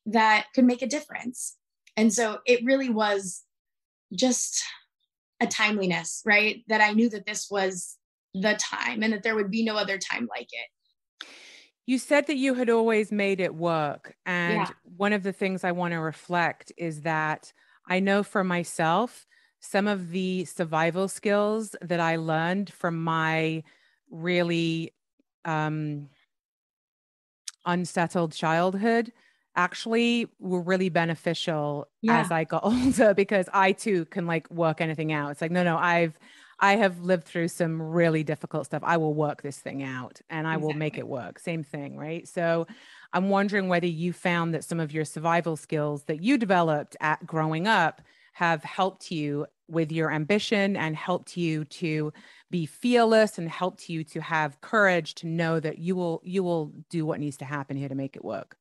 that 0.08 0.48
could 0.56 0.66
make 0.66 0.82
a 0.82 0.88
difference 0.88 1.58
and 1.96 2.12
so 2.12 2.40
it 2.46 2.66
really 2.66 2.90
was 2.90 3.44
just 4.14 4.64
a 5.40 5.48
timeliness, 5.48 6.22
right? 6.26 6.64
That 6.68 6.82
I 6.82 6.92
knew 6.92 7.10
that 7.10 7.26
this 7.26 7.48
was 7.50 7.98
the 8.34 8.56
time 8.56 9.04
and 9.04 9.14
that 9.14 9.24
there 9.24 9.36
would 9.36 9.52
be 9.52 9.64
no 9.64 9.76
other 9.76 9.98
time 9.98 10.28
like 10.30 10.50
it. 10.52 11.28
You 11.88 11.98
said 11.98 12.28
that 12.28 12.38
you 12.38 12.54
had 12.54 12.70
always 12.70 13.12
made 13.12 13.40
it 13.40 13.56
work. 13.56 14.16
And 14.26 14.58
yeah. 14.58 14.70
one 14.84 15.14
of 15.14 15.24
the 15.24 15.34
things 15.34 15.64
I 15.64 15.72
want 15.72 15.94
to 15.94 16.00
reflect 16.00 16.72
is 16.78 17.02
that 17.02 17.52
I 17.88 18.00
know 18.00 18.22
for 18.24 18.44
myself, 18.44 19.26
some 19.60 19.88
of 19.88 20.12
the 20.12 20.46
survival 20.46 21.08
skills 21.08 21.76
that 21.82 22.00
I 22.00 22.18
learned 22.18 22.72
from 22.72 23.04
my 23.04 23.64
really 24.12 24.94
um, 25.46 26.10
unsettled 27.66 28.34
childhood 28.34 29.12
actually 29.56 30.28
were 30.40 30.62
really 30.62 30.90
beneficial 30.90 31.88
yeah. 32.02 32.20
as 32.20 32.32
I 32.32 32.44
got 32.44 32.64
older 32.66 33.14
because 33.14 33.50
I 33.54 33.72
too 33.72 34.06
can 34.06 34.28
like 34.28 34.50
work 34.52 34.82
anything 34.82 35.12
out. 35.12 35.32
It's 35.32 35.42
like, 35.42 35.52
no, 35.52 35.64
no, 35.64 35.78
I've, 35.78 36.18
I 36.60 36.76
have 36.78 37.02
lived 37.02 37.26
through 37.26 37.50
some 37.50 37.82
really 37.82 38.24
difficult 38.24 38.66
stuff. 38.66 38.84
I 38.84 38.98
will 38.98 39.14
work 39.14 39.42
this 39.42 39.60
thing 39.60 39.84
out 39.84 40.22
and 40.30 40.48
I 40.48 40.56
exactly. 40.56 40.66
will 40.66 40.74
make 40.74 40.98
it 40.98 41.08
work. 41.08 41.40
Same 41.40 41.64
thing, 41.64 41.98
right? 41.98 42.28
So 42.28 42.66
I'm 43.14 43.30
wondering 43.30 43.68
whether 43.68 43.88
you 43.88 44.12
found 44.14 44.54
that 44.54 44.64
some 44.64 44.80
of 44.80 44.92
your 44.92 45.06
survival 45.06 45.56
skills 45.56 46.06
that 46.06 46.22
you 46.24 46.38
developed 46.38 46.96
at 47.00 47.26
growing 47.26 47.68
up 47.68 48.02
have 48.34 48.64
helped 48.64 49.12
you 49.12 49.46
with 49.68 49.92
your 49.92 50.12
ambition 50.12 50.76
and 50.78 50.96
helped 50.96 51.36
you 51.38 51.66
to 51.66 52.12
be 52.50 52.66
fearless 52.66 53.38
and 53.38 53.50
helped 53.50 53.90
you 53.90 54.04
to 54.06 54.22
have 54.22 54.62
courage 54.62 55.14
to 55.16 55.28
know 55.28 55.60
that 55.60 55.78
you 55.80 55.96
will 55.96 56.22
you 56.24 56.44
will 56.44 56.74
do 56.90 57.06
what 57.06 57.20
needs 57.20 57.38
to 57.38 57.46
happen 57.46 57.76
here 57.78 57.90
to 57.90 57.96
make 57.96 58.16
it 58.16 58.24
work. 58.24 58.58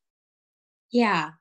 Yeah, 0.91 1.33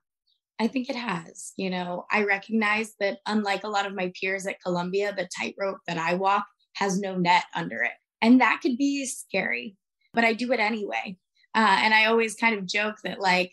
I 0.59 0.67
think 0.67 0.89
it 0.89 0.95
has. 0.95 1.53
You 1.57 1.69
know, 1.69 2.05
I 2.11 2.23
recognize 2.23 2.93
that 2.99 3.19
unlike 3.25 3.63
a 3.63 3.69
lot 3.69 3.85
of 3.85 3.93
my 3.93 4.11
peers 4.19 4.47
at 4.47 4.61
Columbia, 4.61 5.13
the 5.15 5.27
tightrope 5.37 5.79
that 5.87 5.97
I 5.97 6.15
walk 6.15 6.45
has 6.75 6.99
no 6.99 7.15
net 7.17 7.43
under 7.53 7.81
it. 7.83 7.91
And 8.21 8.41
that 8.41 8.59
could 8.61 8.77
be 8.77 9.05
scary, 9.05 9.75
but 10.13 10.23
I 10.23 10.33
do 10.33 10.51
it 10.51 10.59
anyway. 10.59 11.17
Uh, 11.53 11.79
and 11.81 11.93
I 11.93 12.05
always 12.05 12.35
kind 12.35 12.57
of 12.57 12.65
joke 12.65 12.95
that, 13.03 13.19
like, 13.19 13.51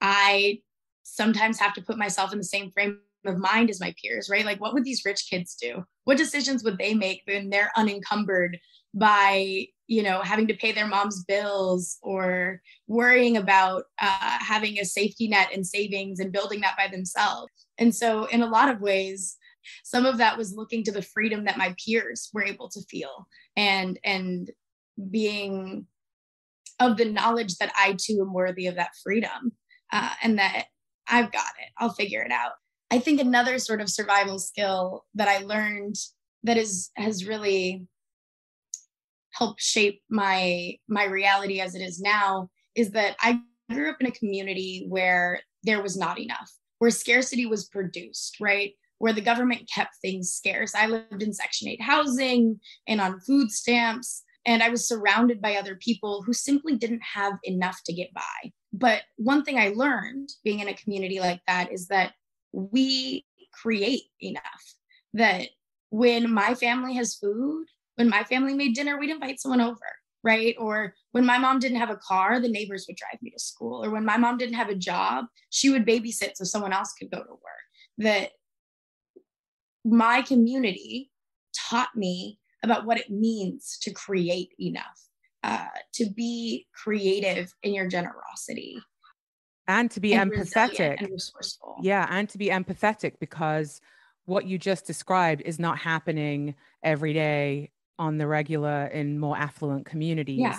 I 0.00 0.60
sometimes 1.02 1.58
have 1.58 1.74
to 1.74 1.82
put 1.82 1.98
myself 1.98 2.32
in 2.32 2.38
the 2.38 2.44
same 2.44 2.70
frame 2.70 2.98
of 3.24 3.38
mind 3.38 3.70
as 3.70 3.80
my 3.80 3.94
peers, 4.02 4.28
right? 4.28 4.44
Like, 4.44 4.60
what 4.60 4.74
would 4.74 4.84
these 4.84 5.04
rich 5.04 5.28
kids 5.30 5.56
do? 5.60 5.84
What 6.04 6.18
decisions 6.18 6.62
would 6.64 6.78
they 6.78 6.94
make 6.94 7.22
when 7.26 7.50
they're 7.50 7.72
unencumbered 7.76 8.58
by 8.98 9.66
you 9.86 10.02
know 10.02 10.20
having 10.22 10.46
to 10.48 10.54
pay 10.54 10.72
their 10.72 10.86
mom's 10.86 11.24
bills 11.24 11.98
or 12.02 12.60
worrying 12.86 13.36
about 13.36 13.84
uh, 14.00 14.38
having 14.40 14.78
a 14.78 14.84
safety 14.84 15.28
net 15.28 15.48
and 15.52 15.66
savings 15.66 16.20
and 16.20 16.32
building 16.32 16.60
that 16.60 16.76
by 16.76 16.88
themselves. 16.88 17.52
And 17.78 17.94
so 17.94 18.24
in 18.26 18.42
a 18.42 18.48
lot 18.48 18.70
of 18.70 18.80
ways 18.80 19.36
some 19.84 20.06
of 20.06 20.18
that 20.18 20.38
was 20.38 20.54
looking 20.54 20.82
to 20.84 20.92
the 20.92 21.02
freedom 21.02 21.44
that 21.44 21.58
my 21.58 21.74
peers 21.84 22.30
were 22.32 22.44
able 22.44 22.68
to 22.70 22.80
feel 22.90 23.26
and 23.56 23.98
and 24.04 24.50
being 25.10 25.86
of 26.80 26.96
the 26.96 27.04
knowledge 27.04 27.56
that 27.56 27.72
i 27.76 27.96
too 27.98 28.18
am 28.20 28.32
worthy 28.32 28.66
of 28.66 28.76
that 28.76 28.90
freedom 29.02 29.52
uh, 29.92 30.10
and 30.22 30.38
that 30.38 30.66
i've 31.08 31.32
got 31.32 31.52
it. 31.60 31.70
I'll 31.78 31.92
figure 31.92 32.22
it 32.22 32.32
out. 32.32 32.52
I 32.90 32.98
think 32.98 33.20
another 33.20 33.58
sort 33.58 33.80
of 33.80 33.90
survival 33.90 34.38
skill 34.38 35.04
that 35.14 35.28
i 35.28 35.38
learned 35.38 35.96
that 36.44 36.56
is 36.56 36.90
has 36.96 37.26
really 37.26 37.86
helped 39.38 39.62
shape 39.62 40.02
my 40.10 40.74
my 40.88 41.04
reality 41.04 41.60
as 41.60 41.74
it 41.74 41.80
is 41.80 42.00
now 42.00 42.50
is 42.74 42.90
that 42.90 43.16
I 43.20 43.40
grew 43.70 43.90
up 43.90 43.96
in 44.00 44.06
a 44.06 44.12
community 44.12 44.86
where 44.88 45.40
there 45.62 45.82
was 45.82 45.96
not 45.96 46.18
enough, 46.18 46.50
where 46.78 46.90
scarcity 46.90 47.46
was 47.46 47.68
produced, 47.68 48.36
right? 48.40 48.72
Where 48.98 49.12
the 49.12 49.20
government 49.20 49.70
kept 49.72 49.94
things 50.02 50.32
scarce. 50.32 50.74
I 50.74 50.86
lived 50.86 51.22
in 51.22 51.32
Section 51.32 51.68
8 51.68 51.82
housing 51.82 52.60
and 52.86 53.00
on 53.00 53.20
food 53.20 53.50
stamps, 53.50 54.22
and 54.44 54.62
I 54.62 54.70
was 54.70 54.88
surrounded 54.88 55.40
by 55.40 55.56
other 55.56 55.76
people 55.76 56.22
who 56.22 56.32
simply 56.32 56.76
didn't 56.76 57.02
have 57.14 57.34
enough 57.44 57.78
to 57.86 57.92
get 57.92 58.12
by. 58.14 58.50
But 58.72 59.02
one 59.16 59.44
thing 59.44 59.58
I 59.58 59.68
learned 59.68 60.30
being 60.44 60.60
in 60.60 60.68
a 60.68 60.74
community 60.74 61.20
like 61.20 61.40
that 61.46 61.72
is 61.72 61.88
that 61.88 62.12
we 62.52 63.24
create 63.52 64.04
enough, 64.20 64.64
that 65.14 65.48
when 65.90 66.30
my 66.32 66.54
family 66.54 66.94
has 66.94 67.16
food, 67.16 67.66
when 67.98 68.08
my 68.08 68.22
family 68.22 68.54
made 68.54 68.76
dinner, 68.76 68.96
we'd 68.96 69.10
invite 69.10 69.40
someone 69.40 69.60
over, 69.60 69.80
right? 70.22 70.54
Or 70.56 70.94
when 71.10 71.26
my 71.26 71.36
mom 71.36 71.58
didn't 71.58 71.78
have 71.78 71.90
a 71.90 71.96
car, 71.96 72.38
the 72.38 72.48
neighbors 72.48 72.86
would 72.86 72.96
drive 72.96 73.20
me 73.20 73.30
to 73.30 73.40
school. 73.40 73.84
Or 73.84 73.90
when 73.90 74.04
my 74.04 74.16
mom 74.16 74.38
didn't 74.38 74.54
have 74.54 74.68
a 74.68 74.76
job, 74.76 75.24
she 75.50 75.68
would 75.70 75.84
babysit 75.84 76.36
so 76.36 76.44
someone 76.44 76.72
else 76.72 76.92
could 76.92 77.10
go 77.10 77.18
to 77.18 77.30
work. 77.30 77.66
That 77.98 78.30
my 79.84 80.22
community 80.22 81.10
taught 81.68 81.88
me 81.96 82.38
about 82.62 82.86
what 82.86 82.98
it 82.98 83.10
means 83.10 83.76
to 83.82 83.90
create 83.90 84.50
enough, 84.60 85.00
uh, 85.42 85.66
to 85.94 86.08
be 86.08 86.68
creative 86.72 87.52
in 87.64 87.74
your 87.74 87.88
generosity. 87.88 88.78
And 89.66 89.90
to 89.90 89.98
be 89.98 90.14
and 90.14 90.30
empathetic. 90.30 90.98
And 90.98 91.10
resourceful. 91.10 91.78
Yeah. 91.82 92.06
And 92.08 92.28
to 92.28 92.38
be 92.38 92.46
empathetic 92.46 93.14
because 93.18 93.80
what 94.24 94.46
you 94.46 94.56
just 94.56 94.86
described 94.86 95.42
is 95.44 95.58
not 95.58 95.78
happening 95.78 96.54
every 96.84 97.12
day 97.12 97.72
on 97.98 98.18
the 98.18 98.26
regular 98.26 98.86
in 98.86 99.18
more 99.18 99.36
affluent 99.36 99.86
communities 99.86 100.38
yeah. 100.38 100.58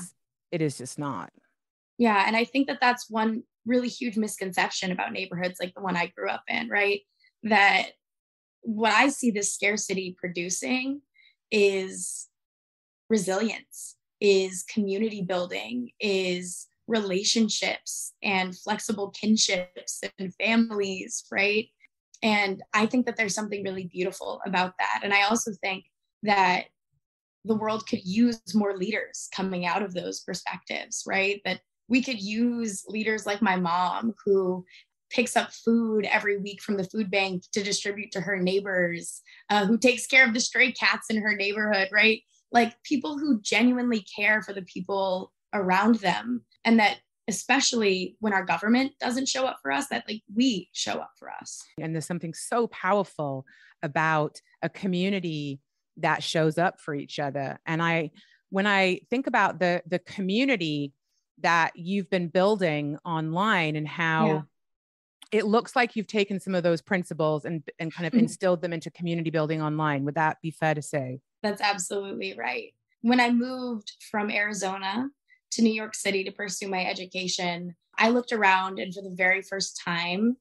it 0.52 0.62
is 0.62 0.78
just 0.78 1.00
not. 1.00 1.32
Yeah 1.98 2.24
and 2.26 2.36
i 2.36 2.46
think 2.46 2.68
that 2.68 2.80
that's 2.82 3.10
one 3.10 3.44
really 3.66 3.88
huge 3.88 4.18
misconception 4.18 4.92
about 4.92 5.12
neighborhoods 5.12 5.60
like 5.60 5.74
the 5.76 5.82
one 5.82 5.96
i 5.96 6.08
grew 6.08 6.30
up 6.30 6.44
in 6.48 6.70
right? 6.70 7.02
That 7.44 7.88
what 8.62 8.94
i 8.94 9.10
see 9.10 9.32
this 9.32 9.54
scarcity 9.54 10.16
producing 10.20 11.02
is 11.52 12.28
resilience 13.10 13.96
is 14.20 14.64
community 14.64 15.22
building 15.22 15.92
is 16.00 16.68
relationships 16.88 18.14
and 18.24 18.58
flexible 18.58 19.12
kinships 19.12 20.02
and 20.18 20.34
families 20.36 21.24
right? 21.32 21.68
And 22.22 22.62
i 22.74 22.86
think 22.86 23.06
that 23.06 23.16
there's 23.18 23.36
something 23.36 23.64
really 23.64 23.88
beautiful 23.88 24.42
about 24.46 24.74
that. 24.80 25.02
And 25.04 25.14
i 25.14 25.24
also 25.24 25.52
think 25.62 25.86
that 26.24 26.66
the 27.46 27.56
world 27.56 27.88
could 27.88 28.04
use 28.04 28.42
more 28.54 28.76
leaders 28.76 29.30
coming 29.34 29.66
out 29.66 29.82
of 29.82 29.94
those 29.94 30.22
perspectives, 30.22 31.04
right? 31.08 31.42
That 31.46 31.62
we 31.88 32.02
could 32.02 32.22
use 32.22 32.84
leaders 32.88 33.26
like 33.26 33.42
my 33.42 33.56
mom 33.56 34.14
who 34.26 34.66
picks 35.10 35.36
up 35.36 35.52
food 35.52 36.06
every 36.06 36.38
week 36.38 36.62
from 36.62 36.78
the 36.78 36.84
food 36.84 37.10
bank 37.10 37.44
to 37.54 37.64
distribute 37.64 38.12
to 38.12 38.22
her 38.22 38.38
neighbors, 38.38 39.22
uh, 39.50 39.66
who 39.66 39.78
takes 39.78 40.06
care 40.06 40.26
of 40.26 40.34
the 40.34 40.40
stray 40.40 40.72
cats 40.72 41.08
in 41.10 41.18
her 41.22 41.36
neighborhood, 41.36 41.90
right? 41.92 42.22
Like 42.52 42.82
people 42.84 43.18
who 43.18 43.42
genuinely 43.42 44.06
care 44.16 44.42
for 44.44 44.54
the 44.54 44.62
people 44.62 45.32
around 45.54 45.96
them. 45.96 46.44
And 46.64 46.80
that 46.80 47.00
especially 47.28 48.18
when 48.20 48.34
our 48.34 48.44
government 48.44 48.94
doesn't 49.00 49.28
show 49.28 49.46
up 49.46 49.60
for 49.62 49.72
us, 49.72 49.88
that 49.88 50.04
like 50.08 50.22
we 50.36 50.70
show 50.74 50.94
up 50.94 51.12
for 51.18 51.30
us. 51.32 51.64
And 51.80 51.94
there's 51.94 52.08
something 52.08 52.34
so 52.34 52.68
powerful 52.68 53.46
about 53.84 54.42
a 54.62 54.70
community 54.70 55.60
that 56.02 56.24
shows 56.24 56.58
up 56.58 56.80
for 56.80 56.94
each 56.94 57.20
other. 57.20 57.60
And 57.66 57.82
I, 57.82 58.12
when 58.50 58.68
I 58.68 59.02
think 59.10 59.28
about 59.28 59.60
the 59.60 59.82
the 59.86 60.00
community 60.00 60.94
that 61.42 61.72
you've 61.76 62.10
been 62.10 62.28
building 62.28 62.98
online 63.06 63.76
and 63.76 63.88
how 63.88 64.28
yeah. 64.28 64.42
it 65.32 65.46
looks 65.46 65.76
like 65.76 65.96
you've 65.96 66.08
taken 66.08 66.40
some 66.40 66.56
of 66.56 66.64
those 66.64 66.82
principles 66.82 67.46
and 67.46 67.64
and 67.80 67.94
kind 67.94 68.08
of 68.08 68.14
mm-hmm. 68.14 68.22
instilled 68.22 68.62
them 68.62 68.74
into 68.74 68.92
community 68.92 69.30
building 69.30 69.62
online. 69.62 70.04
Would 70.06 70.16
that 70.16 70.38
be 70.42 70.52
fair 70.52 70.74
to 70.74 70.82
say? 70.82 71.22
That's 71.44 71.62
absolutely 71.62 72.36
right. 72.38 72.74
When 73.02 73.20
I 73.20 73.32
moved 73.32 73.94
from 74.12 74.30
Arizona 74.30 75.10
to 75.52 75.62
New 75.62 75.74
York 75.74 75.96
City 75.96 76.24
to 76.26 76.32
pursue 76.32 76.68
my 76.68 76.86
education, 76.86 77.76
I 77.98 78.10
looked 78.10 78.34
around 78.34 78.80
and 78.80 78.94
for 78.94 79.02
the 79.02 79.14
very 79.16 79.42
first 79.42 79.80
time 79.84 80.38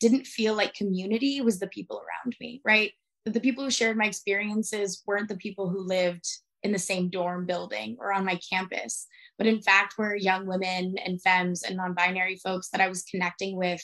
didn't 0.00 0.26
feel 0.26 0.54
like 0.54 0.72
community 0.72 1.42
was 1.42 1.58
the 1.58 1.66
people 1.66 1.98
around 1.98 2.34
me, 2.40 2.62
right? 2.64 2.92
The 3.26 3.40
people 3.40 3.64
who 3.64 3.70
shared 3.70 3.96
my 3.96 4.06
experiences 4.06 5.02
weren't 5.06 5.28
the 5.28 5.36
people 5.36 5.68
who 5.68 5.86
lived 5.86 6.26
in 6.62 6.72
the 6.72 6.78
same 6.78 7.08
dorm 7.08 7.46
building 7.46 7.96
or 7.98 8.12
on 8.12 8.24
my 8.24 8.38
campus, 8.50 9.06
but 9.38 9.46
in 9.46 9.62
fact 9.62 9.94
were 9.98 10.14
young 10.14 10.46
women 10.46 10.96
and 11.04 11.20
femmes 11.22 11.62
and 11.62 11.76
non-binary 11.76 12.36
folks 12.36 12.68
that 12.70 12.80
I 12.80 12.88
was 12.88 13.02
connecting 13.04 13.56
with 13.56 13.82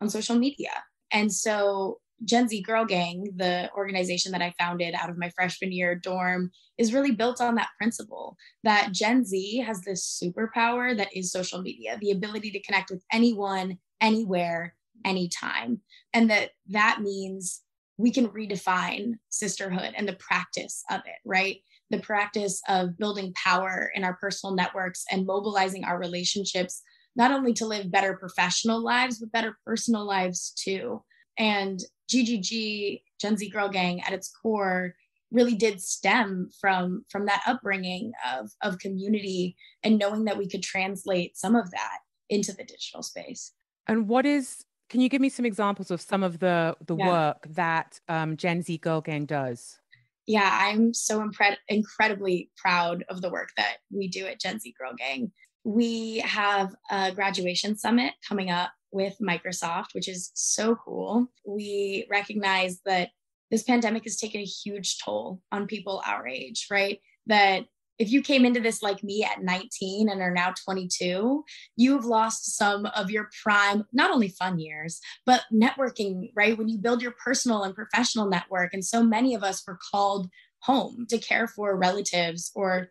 on 0.00 0.08
social 0.08 0.36
media. 0.36 0.70
And 1.10 1.32
so 1.32 2.00
Gen 2.24 2.48
Z 2.48 2.62
Girl 2.62 2.84
Gang, 2.84 3.28
the 3.36 3.70
organization 3.76 4.32
that 4.32 4.42
I 4.42 4.54
founded 4.58 4.94
out 4.94 5.10
of 5.10 5.18
my 5.18 5.30
freshman 5.30 5.72
year 5.72 5.94
dorm, 5.94 6.50
is 6.78 6.94
really 6.94 7.10
built 7.10 7.40
on 7.40 7.56
that 7.56 7.70
principle 7.78 8.36
that 8.62 8.92
Gen 8.92 9.24
Z 9.24 9.58
has 9.58 9.80
this 9.80 10.22
superpower 10.22 10.96
that 10.96 11.14
is 11.14 11.32
social 11.32 11.60
media, 11.60 11.98
the 12.00 12.12
ability 12.12 12.50
to 12.52 12.62
connect 12.62 12.90
with 12.90 13.02
anyone, 13.12 13.78
anywhere, 14.00 14.74
anytime. 15.04 15.80
And 16.12 16.30
that 16.30 16.50
that 16.68 17.00
means 17.02 17.62
we 17.96 18.10
can 18.10 18.28
redefine 18.28 19.14
sisterhood 19.30 19.92
and 19.96 20.08
the 20.08 20.16
practice 20.16 20.82
of 20.90 21.00
it, 21.06 21.16
right? 21.24 21.58
The 21.90 22.00
practice 22.00 22.60
of 22.68 22.98
building 22.98 23.32
power 23.34 23.90
in 23.94 24.04
our 24.04 24.14
personal 24.14 24.54
networks 24.54 25.04
and 25.10 25.26
mobilizing 25.26 25.84
our 25.84 25.98
relationships, 25.98 26.82
not 27.14 27.30
only 27.30 27.52
to 27.54 27.66
live 27.66 27.90
better 27.90 28.16
professional 28.16 28.82
lives, 28.82 29.18
but 29.18 29.32
better 29.32 29.56
personal 29.64 30.04
lives 30.04 30.52
too. 30.56 31.02
And 31.38 31.80
GGG, 32.10 33.02
Gen 33.20 33.36
Z 33.36 33.48
Girl 33.50 33.68
Gang, 33.68 34.00
at 34.02 34.12
its 34.12 34.30
core, 34.42 34.94
really 35.30 35.54
did 35.54 35.80
stem 35.80 36.48
from 36.60 37.04
from 37.10 37.26
that 37.26 37.42
upbringing 37.46 38.12
of 38.32 38.50
of 38.62 38.78
community 38.78 39.56
and 39.82 39.98
knowing 39.98 40.24
that 40.24 40.38
we 40.38 40.48
could 40.48 40.62
translate 40.62 41.36
some 41.36 41.56
of 41.56 41.70
that 41.72 41.98
into 42.30 42.52
the 42.52 42.64
digital 42.64 43.02
space. 43.02 43.52
And 43.86 44.08
what 44.08 44.26
is 44.26 44.64
can 44.94 45.00
you 45.00 45.08
give 45.08 45.20
me 45.20 45.28
some 45.28 45.44
examples 45.44 45.90
of 45.90 46.00
some 46.00 46.22
of 46.22 46.38
the 46.38 46.76
the 46.86 46.94
yeah. 46.94 47.08
work 47.08 47.48
that 47.50 47.98
um, 48.08 48.36
Gen 48.36 48.62
Z 48.62 48.78
Girl 48.78 49.00
Gang 49.00 49.26
does? 49.26 49.80
Yeah, 50.24 50.48
I'm 50.48 50.94
so 50.94 51.18
impre- 51.20 51.56
incredibly 51.66 52.52
proud 52.56 53.04
of 53.08 53.20
the 53.20 53.28
work 53.28 53.48
that 53.56 53.78
we 53.90 54.06
do 54.06 54.24
at 54.24 54.38
Gen 54.38 54.60
Z 54.60 54.72
Girl 54.78 54.92
Gang. 54.96 55.32
We 55.64 56.18
have 56.18 56.76
a 56.92 57.10
graduation 57.10 57.76
summit 57.76 58.12
coming 58.28 58.52
up 58.52 58.70
with 58.92 59.16
Microsoft, 59.20 59.96
which 59.96 60.08
is 60.08 60.30
so 60.34 60.76
cool. 60.76 61.26
We 61.44 62.06
recognize 62.08 62.80
that 62.86 63.08
this 63.50 63.64
pandemic 63.64 64.04
has 64.04 64.16
taken 64.16 64.42
a 64.42 64.44
huge 64.44 64.98
toll 65.04 65.40
on 65.50 65.66
people 65.66 66.04
our 66.06 66.28
age, 66.28 66.68
right? 66.70 67.00
That 67.26 67.64
if 67.98 68.10
you 68.10 68.22
came 68.22 68.44
into 68.44 68.60
this 68.60 68.82
like 68.82 69.04
me 69.04 69.24
at 69.24 69.42
19 69.42 70.08
and 70.08 70.20
are 70.20 70.32
now 70.32 70.52
22, 70.64 71.44
you've 71.76 72.04
lost 72.04 72.56
some 72.56 72.86
of 72.86 73.10
your 73.10 73.30
prime, 73.42 73.84
not 73.92 74.10
only 74.10 74.28
fun 74.28 74.58
years, 74.58 75.00
but 75.26 75.42
networking, 75.52 76.30
right? 76.34 76.58
When 76.58 76.68
you 76.68 76.78
build 76.78 77.02
your 77.02 77.14
personal 77.24 77.62
and 77.62 77.74
professional 77.74 78.28
network. 78.28 78.74
And 78.74 78.84
so 78.84 79.02
many 79.02 79.34
of 79.34 79.44
us 79.44 79.62
were 79.66 79.78
called 79.92 80.28
home 80.60 81.06
to 81.10 81.18
care 81.18 81.46
for 81.46 81.76
relatives 81.76 82.50
or 82.54 82.90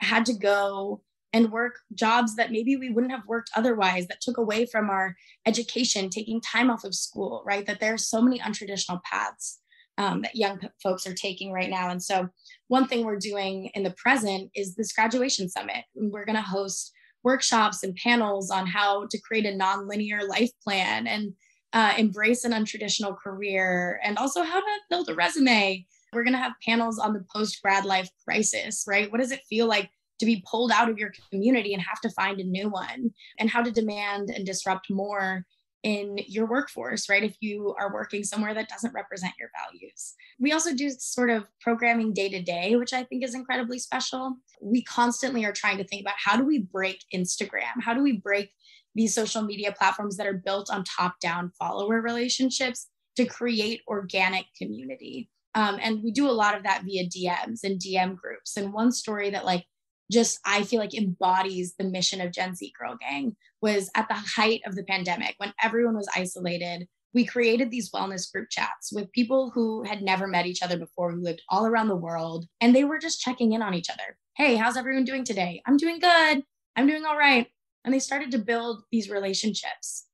had 0.00 0.26
to 0.26 0.34
go 0.34 1.02
and 1.32 1.50
work 1.50 1.80
jobs 1.92 2.36
that 2.36 2.52
maybe 2.52 2.76
we 2.76 2.90
wouldn't 2.90 3.12
have 3.12 3.26
worked 3.26 3.50
otherwise 3.56 4.06
that 4.06 4.20
took 4.20 4.38
away 4.38 4.66
from 4.66 4.88
our 4.88 5.16
education 5.46 6.08
taking 6.08 6.40
time 6.40 6.70
off 6.70 6.84
of 6.84 6.94
school 6.94 7.42
right 7.44 7.66
that 7.66 7.80
there 7.80 7.94
are 7.94 7.98
so 7.98 8.22
many 8.22 8.38
untraditional 8.38 9.02
paths 9.02 9.58
um, 9.98 10.22
that 10.22 10.34
young 10.34 10.60
folks 10.82 11.06
are 11.06 11.14
taking 11.14 11.52
right 11.52 11.70
now. 11.70 11.90
And 11.90 12.02
so 12.02 12.28
one 12.68 12.86
thing 12.86 13.04
we're 13.04 13.18
doing 13.18 13.70
in 13.74 13.82
the 13.82 13.94
present 13.96 14.50
is 14.54 14.74
this 14.74 14.92
graduation 14.92 15.48
summit. 15.48 15.84
We're 15.94 16.24
going 16.24 16.36
to 16.36 16.42
host 16.42 16.92
workshops 17.22 17.82
and 17.82 17.96
panels 17.96 18.50
on 18.50 18.66
how 18.66 19.06
to 19.10 19.20
create 19.20 19.46
a 19.46 19.56
non-linear 19.56 20.26
life 20.26 20.50
plan 20.62 21.06
and 21.06 21.32
uh, 21.72 21.94
embrace 21.98 22.44
an 22.44 22.52
untraditional 22.52 23.16
career 23.18 24.00
and 24.04 24.18
also 24.18 24.42
how 24.42 24.60
to 24.60 24.80
build 24.90 25.08
a 25.08 25.14
resume. 25.14 25.84
We're 26.12 26.24
going 26.24 26.34
to 26.34 26.38
have 26.38 26.52
panels 26.64 26.98
on 26.98 27.12
the 27.12 27.24
post 27.34 27.60
grad 27.62 27.84
life 27.84 28.08
crisis 28.24 28.84
right? 28.86 29.10
What 29.10 29.20
does 29.20 29.32
it 29.32 29.40
feel 29.48 29.66
like 29.66 29.90
to 30.20 30.26
be 30.26 30.44
pulled 30.48 30.70
out 30.70 30.88
of 30.88 30.98
your 30.98 31.12
community 31.30 31.74
and 31.74 31.82
have 31.82 32.00
to 32.02 32.10
find 32.10 32.40
a 32.40 32.44
new 32.44 32.68
one? 32.68 33.10
And 33.38 33.50
how 33.50 33.62
to 33.62 33.72
demand 33.72 34.30
and 34.30 34.46
disrupt 34.46 34.90
more 34.90 35.44
in 35.84 36.18
your 36.26 36.46
workforce, 36.46 37.10
right? 37.10 37.22
If 37.22 37.36
you 37.40 37.74
are 37.78 37.92
working 37.92 38.24
somewhere 38.24 38.54
that 38.54 38.70
doesn't 38.70 38.94
represent 38.94 39.34
your 39.38 39.50
values. 39.64 40.14
We 40.40 40.50
also 40.50 40.74
do 40.74 40.90
sort 40.90 41.28
of 41.28 41.46
programming 41.60 42.14
day 42.14 42.30
to 42.30 42.42
day, 42.42 42.74
which 42.76 42.94
I 42.94 43.04
think 43.04 43.22
is 43.22 43.34
incredibly 43.34 43.78
special. 43.78 44.36
We 44.62 44.82
constantly 44.82 45.44
are 45.44 45.52
trying 45.52 45.76
to 45.76 45.84
think 45.84 46.00
about 46.00 46.14
how 46.16 46.36
do 46.36 46.44
we 46.44 46.60
break 46.60 47.04
Instagram? 47.14 47.82
How 47.82 47.92
do 47.92 48.02
we 48.02 48.16
break 48.16 48.50
these 48.94 49.14
social 49.14 49.42
media 49.42 49.74
platforms 49.76 50.16
that 50.16 50.26
are 50.26 50.42
built 50.44 50.70
on 50.72 50.84
top 50.84 51.20
down 51.20 51.52
follower 51.58 52.00
relationships 52.00 52.88
to 53.16 53.26
create 53.26 53.82
organic 53.86 54.46
community? 54.56 55.28
Um, 55.54 55.78
and 55.82 56.02
we 56.02 56.12
do 56.12 56.28
a 56.28 56.32
lot 56.32 56.56
of 56.56 56.62
that 56.62 56.82
via 56.84 57.06
DMs 57.06 57.60
and 57.62 57.78
DM 57.78 58.16
groups. 58.16 58.56
And 58.56 58.72
one 58.72 58.90
story 58.90 59.30
that 59.30 59.44
like 59.44 59.66
just 60.10 60.38
I 60.44 60.64
feel 60.64 60.80
like 60.80 60.94
embodies 60.94 61.74
the 61.78 61.84
mission 61.84 62.20
of 62.20 62.32
Gen 62.32 62.54
Z 62.54 62.72
Girl 62.78 62.96
Gang 63.00 63.36
was 63.60 63.90
at 63.94 64.08
the 64.08 64.14
height 64.14 64.60
of 64.66 64.74
the 64.74 64.84
pandemic 64.84 65.34
when 65.38 65.54
everyone 65.62 65.96
was 65.96 66.08
isolated. 66.14 66.86
We 67.14 67.24
created 67.24 67.70
these 67.70 67.90
wellness 67.92 68.30
group 68.30 68.48
chats 68.50 68.92
with 68.92 69.12
people 69.12 69.50
who 69.54 69.84
had 69.84 70.02
never 70.02 70.26
met 70.26 70.46
each 70.46 70.62
other 70.62 70.76
before, 70.76 71.12
who 71.12 71.22
lived 71.22 71.42
all 71.48 71.64
around 71.64 71.88
the 71.88 71.96
world, 71.96 72.46
and 72.60 72.74
they 72.74 72.84
were 72.84 72.98
just 72.98 73.20
checking 73.20 73.52
in 73.52 73.62
on 73.62 73.74
each 73.74 73.88
other. 73.88 74.18
Hey, 74.36 74.56
how's 74.56 74.76
everyone 74.76 75.04
doing 75.04 75.24
today? 75.24 75.62
I'm 75.64 75.76
doing 75.76 76.00
good. 76.00 76.42
I'm 76.76 76.86
doing 76.86 77.04
all 77.04 77.16
right. 77.16 77.46
And 77.84 77.94
they 77.94 78.00
started 78.00 78.32
to 78.32 78.38
build 78.38 78.82
these 78.90 79.08
relationships. 79.08 80.06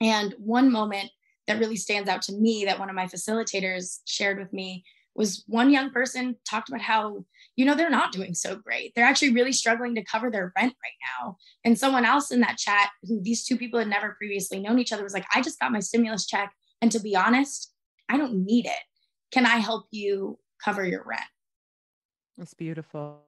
And 0.00 0.34
one 0.38 0.70
moment 0.70 1.10
that 1.48 1.58
really 1.58 1.76
stands 1.76 2.08
out 2.08 2.22
to 2.22 2.32
me 2.32 2.64
that 2.64 2.78
one 2.78 2.88
of 2.88 2.96
my 2.96 3.06
facilitators 3.06 3.98
shared 4.06 4.38
with 4.38 4.52
me 4.52 4.84
was 5.14 5.44
one 5.46 5.70
young 5.70 5.90
person 5.90 6.36
talked 6.48 6.68
about 6.68 6.80
how 6.80 7.24
you 7.56 7.64
know 7.64 7.74
they're 7.74 7.90
not 7.90 8.12
doing 8.12 8.34
so 8.34 8.56
great. 8.56 8.92
They're 8.94 9.04
actually 9.04 9.32
really 9.32 9.52
struggling 9.52 9.94
to 9.94 10.04
cover 10.04 10.30
their 10.30 10.52
rent 10.56 10.74
right 10.82 10.98
now. 11.22 11.36
And 11.64 11.78
someone 11.78 12.04
else 12.04 12.30
in 12.30 12.40
that 12.40 12.58
chat 12.58 12.90
who 13.04 13.20
these 13.22 13.44
two 13.44 13.56
people 13.56 13.78
had 13.78 13.88
never 13.88 14.14
previously 14.18 14.60
known 14.60 14.78
each 14.78 14.92
other 14.92 15.02
was 15.02 15.14
like 15.14 15.26
i 15.34 15.40
just 15.40 15.60
got 15.60 15.72
my 15.72 15.80
stimulus 15.80 16.26
check. 16.26 16.52
And 16.82 16.90
to 16.92 17.00
be 17.00 17.16
honest 17.16 17.72
i 18.08 18.16
don't 18.16 18.44
need 18.44 18.66
it. 18.66 18.82
Can 19.32 19.46
i 19.46 19.56
help 19.56 19.86
you 19.90 20.38
cover 20.62 20.84
your 20.84 21.04
rent? 21.04 21.22
That's 22.36 22.54
beautiful. 22.54 23.22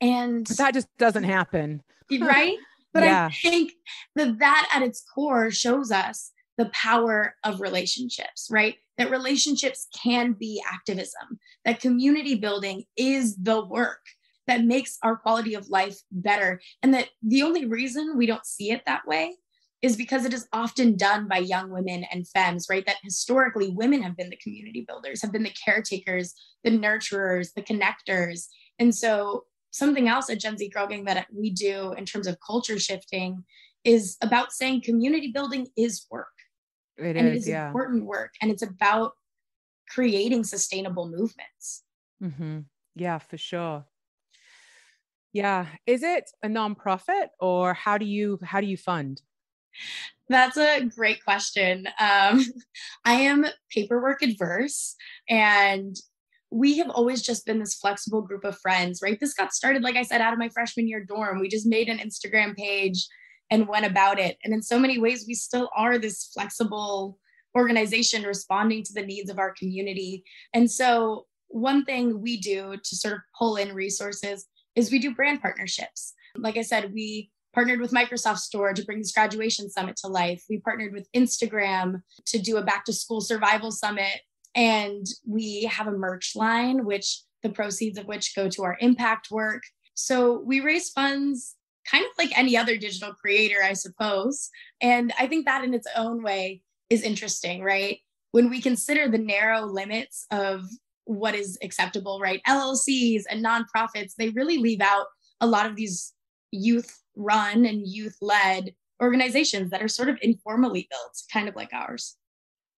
And 0.00 0.46
but 0.46 0.56
that 0.56 0.74
just 0.74 0.88
doesn't 0.98 1.24
happen. 1.24 1.82
Right? 2.10 2.58
But 2.92 3.02
yeah. 3.02 3.26
i 3.26 3.30
think 3.32 3.72
that 4.14 4.38
that 4.38 4.70
at 4.72 4.82
its 4.82 5.02
core 5.12 5.50
shows 5.50 5.90
us 5.90 6.30
the 6.56 6.66
power 6.66 7.34
of 7.42 7.60
relationships, 7.60 8.48
right? 8.50 8.76
That 8.98 9.10
relationships 9.10 9.88
can 9.94 10.34
be 10.34 10.62
activism, 10.70 11.38
that 11.64 11.80
community 11.80 12.36
building 12.36 12.84
is 12.96 13.36
the 13.36 13.64
work 13.64 14.00
that 14.46 14.64
makes 14.64 14.98
our 15.02 15.16
quality 15.16 15.54
of 15.54 15.68
life 15.68 15.98
better. 16.12 16.60
And 16.82 16.94
that 16.94 17.08
the 17.22 17.42
only 17.42 17.66
reason 17.66 18.16
we 18.16 18.26
don't 18.26 18.46
see 18.46 18.70
it 18.70 18.82
that 18.86 19.06
way 19.06 19.34
is 19.82 19.96
because 19.96 20.24
it 20.24 20.32
is 20.32 20.48
often 20.52 20.96
done 20.96 21.28
by 21.28 21.38
young 21.38 21.70
women 21.70 22.04
and 22.10 22.26
femmes, 22.28 22.68
right? 22.70 22.86
That 22.86 22.96
historically 23.02 23.70
women 23.70 24.02
have 24.02 24.16
been 24.16 24.30
the 24.30 24.38
community 24.42 24.84
builders, 24.86 25.20
have 25.20 25.32
been 25.32 25.42
the 25.42 25.54
caretakers, 25.64 26.34
the 26.62 26.70
nurturers, 26.70 27.48
the 27.54 27.62
connectors. 27.62 28.46
And 28.78 28.94
so 28.94 29.44
something 29.72 30.08
else 30.08 30.30
at 30.30 30.40
Gen 30.40 30.56
Z 30.56 30.68
Girl 30.70 30.86
Gang 30.86 31.04
that 31.04 31.26
we 31.32 31.50
do 31.50 31.92
in 31.98 32.06
terms 32.06 32.26
of 32.26 32.38
culture 32.46 32.78
shifting 32.78 33.44
is 33.84 34.16
about 34.22 34.52
saying 34.52 34.82
community 34.82 35.30
building 35.34 35.66
is 35.76 36.06
work 36.10 36.33
it 36.98 37.16
and 37.16 37.28
is, 37.28 37.34
it 37.34 37.36
is 37.38 37.48
yeah. 37.48 37.66
important 37.66 38.04
work 38.04 38.32
and 38.40 38.50
it's 38.50 38.62
about 38.62 39.12
creating 39.88 40.44
sustainable 40.44 41.08
movements. 41.08 41.82
Mm-hmm. 42.22 42.60
yeah 42.94 43.18
for 43.18 43.36
sure. 43.36 43.84
Yeah. 45.32 45.66
Is 45.86 46.04
it 46.04 46.30
a 46.44 46.48
nonprofit 46.48 47.26
or 47.40 47.74
how 47.74 47.98
do 47.98 48.06
you 48.06 48.38
how 48.42 48.60
do 48.60 48.66
you 48.66 48.76
fund? 48.76 49.20
That's 50.28 50.56
a 50.56 50.84
great 50.84 51.22
question. 51.24 51.88
Um, 52.00 52.44
i 53.04 53.14
am 53.14 53.44
paperwork 53.70 54.22
adverse 54.22 54.94
and 55.28 55.96
we 56.50 56.78
have 56.78 56.88
always 56.88 57.20
just 57.20 57.44
been 57.44 57.58
this 57.58 57.74
flexible 57.74 58.22
group 58.22 58.44
of 58.44 58.56
friends 58.58 59.00
right? 59.02 59.18
This 59.20 59.34
got 59.34 59.52
started 59.52 59.82
like 59.82 59.96
i 59.96 60.02
said 60.02 60.20
out 60.20 60.32
of 60.32 60.38
my 60.38 60.48
freshman 60.48 60.88
year 60.88 61.04
dorm. 61.04 61.40
We 61.40 61.48
just 61.48 61.66
made 61.66 61.88
an 61.88 61.98
instagram 61.98 62.56
page 62.56 63.06
and 63.50 63.68
went 63.68 63.86
about 63.86 64.18
it. 64.18 64.38
And 64.44 64.52
in 64.52 64.62
so 64.62 64.78
many 64.78 64.98
ways, 64.98 65.24
we 65.26 65.34
still 65.34 65.70
are 65.76 65.98
this 65.98 66.30
flexible 66.34 67.18
organization 67.56 68.24
responding 68.24 68.82
to 68.84 68.92
the 68.92 69.06
needs 69.06 69.30
of 69.30 69.38
our 69.38 69.52
community. 69.52 70.24
And 70.52 70.70
so 70.70 71.26
one 71.48 71.84
thing 71.84 72.20
we 72.20 72.36
do 72.36 72.76
to 72.82 72.96
sort 72.96 73.14
of 73.14 73.20
pull 73.38 73.56
in 73.56 73.74
resources 73.74 74.46
is 74.74 74.90
we 74.90 74.98
do 74.98 75.14
brand 75.14 75.40
partnerships. 75.40 76.14
Like 76.36 76.56
I 76.56 76.62
said, 76.62 76.92
we 76.92 77.30
partnered 77.54 77.80
with 77.80 77.92
Microsoft 77.92 78.38
Store 78.38 78.72
to 78.72 78.84
bring 78.84 78.98
this 78.98 79.12
graduation 79.12 79.70
summit 79.70 79.96
to 79.98 80.08
life. 80.08 80.42
We 80.50 80.58
partnered 80.58 80.92
with 80.92 81.06
Instagram 81.14 82.02
to 82.26 82.38
do 82.38 82.56
a 82.56 82.64
back 82.64 82.84
to 82.86 82.92
school 82.92 83.20
survival 83.20 83.70
summit. 83.70 84.20
And 84.56 85.06
we 85.26 85.64
have 85.64 85.86
a 85.86 85.92
merch 85.92 86.32
line, 86.34 86.84
which 86.84 87.22
the 87.42 87.50
proceeds 87.50 87.98
of 87.98 88.06
which 88.06 88.34
go 88.34 88.48
to 88.48 88.64
our 88.64 88.76
impact 88.80 89.30
work. 89.30 89.62
So 89.94 90.40
we 90.40 90.60
raise 90.60 90.90
funds 90.90 91.54
kind 91.90 92.04
of 92.04 92.10
like 92.18 92.36
any 92.36 92.56
other 92.56 92.76
digital 92.76 93.12
creator, 93.14 93.62
I 93.62 93.72
suppose. 93.72 94.50
And 94.80 95.12
I 95.18 95.26
think 95.26 95.46
that 95.46 95.64
in 95.64 95.74
its 95.74 95.86
own 95.96 96.22
way 96.22 96.62
is 96.90 97.02
interesting, 97.02 97.62
right? 97.62 97.98
When 98.32 98.50
we 98.50 98.60
consider 98.60 99.08
the 99.08 99.18
narrow 99.18 99.62
limits 99.62 100.26
of 100.30 100.64
what 101.04 101.34
is 101.34 101.58
acceptable, 101.62 102.18
right? 102.20 102.40
LLCs 102.48 103.24
and 103.30 103.44
nonprofits, 103.44 104.14
they 104.16 104.30
really 104.30 104.58
leave 104.58 104.80
out 104.80 105.06
a 105.40 105.46
lot 105.46 105.66
of 105.66 105.76
these 105.76 106.12
youth 106.50 107.02
run 107.16 107.64
and 107.66 107.86
youth 107.86 108.16
led 108.20 108.74
organizations 109.02 109.70
that 109.70 109.82
are 109.82 109.88
sort 109.88 110.08
of 110.08 110.18
informally 110.22 110.86
built, 110.90 111.22
kind 111.32 111.48
of 111.48 111.56
like 111.56 111.72
ours. 111.72 112.16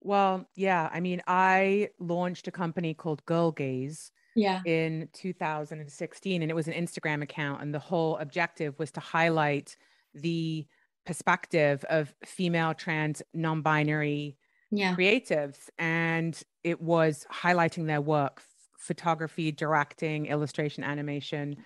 Well, 0.00 0.48
yeah. 0.54 0.88
I 0.92 1.00
mean, 1.00 1.22
I 1.26 1.90
launched 1.98 2.48
a 2.48 2.52
company 2.52 2.94
called 2.94 3.24
Girl 3.26 3.52
Gaze 3.52 4.10
yeah. 4.36 4.60
in 4.64 5.08
2016, 5.12 6.42
and 6.42 6.50
it 6.50 6.54
was 6.54 6.68
an 6.68 6.74
Instagram 6.74 7.22
account. 7.22 7.62
And 7.62 7.74
the 7.74 7.78
whole 7.78 8.16
objective 8.18 8.78
was 8.78 8.90
to 8.92 9.00
highlight 9.00 9.76
the 10.14 10.66
perspective 11.04 11.84
of 11.90 12.14
female, 12.24 12.74
trans, 12.74 13.22
non 13.34 13.62
binary 13.62 14.36
yeah. 14.70 14.94
creatives. 14.94 15.68
And 15.78 16.40
it 16.62 16.80
was 16.80 17.26
highlighting 17.32 17.86
their 17.86 18.00
work 18.00 18.42
photography, 18.78 19.50
directing, 19.50 20.26
illustration, 20.26 20.84
animation 20.84 21.56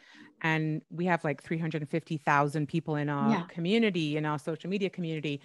and 0.42 0.83
we 0.90 1.06
have 1.06 1.22
like 1.24 1.42
350,000 1.42 2.66
people 2.66 2.96
in 2.96 3.09
our 3.09 3.30
yeah. 3.30 3.42
community 3.48 4.16
in 4.16 4.24
our 4.24 4.38
social 4.38 4.70
media 4.70 4.90
community 4.90 5.40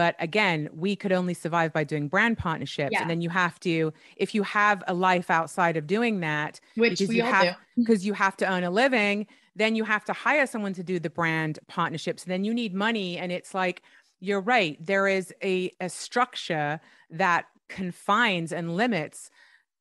but 0.00 0.16
again 0.18 0.66
we 0.72 0.96
could 0.96 1.12
only 1.12 1.34
survive 1.34 1.70
by 1.74 1.84
doing 1.84 2.08
brand 2.08 2.38
partnerships 2.38 2.92
yeah. 2.92 3.02
and 3.02 3.10
then 3.10 3.20
you 3.20 3.28
have 3.28 3.60
to 3.60 3.92
if 4.16 4.34
you 4.34 4.42
have 4.42 4.82
a 4.88 4.94
life 4.94 5.28
outside 5.30 5.76
of 5.76 5.86
doing 5.86 6.20
that 6.20 6.58
which 6.74 7.00
we 7.00 7.16
you 7.16 7.22
have 7.22 7.54
because 7.76 8.06
you 8.08 8.14
have 8.14 8.34
to 8.34 8.50
earn 8.50 8.64
a 8.64 8.70
living 8.70 9.26
then 9.54 9.74
you 9.74 9.84
have 9.84 10.04
to 10.04 10.14
hire 10.14 10.46
someone 10.46 10.72
to 10.72 10.82
do 10.82 10.98
the 10.98 11.10
brand 11.10 11.58
partnerships 11.68 12.24
then 12.24 12.44
you 12.44 12.54
need 12.54 12.72
money 12.72 13.18
and 13.18 13.30
it's 13.30 13.52
like 13.52 13.82
you're 14.20 14.40
right 14.40 14.74
there 14.80 15.06
is 15.06 15.34
a, 15.42 15.70
a 15.80 15.88
structure 15.90 16.80
that 17.10 17.44
confines 17.68 18.52
and 18.52 18.74
limits 18.74 19.30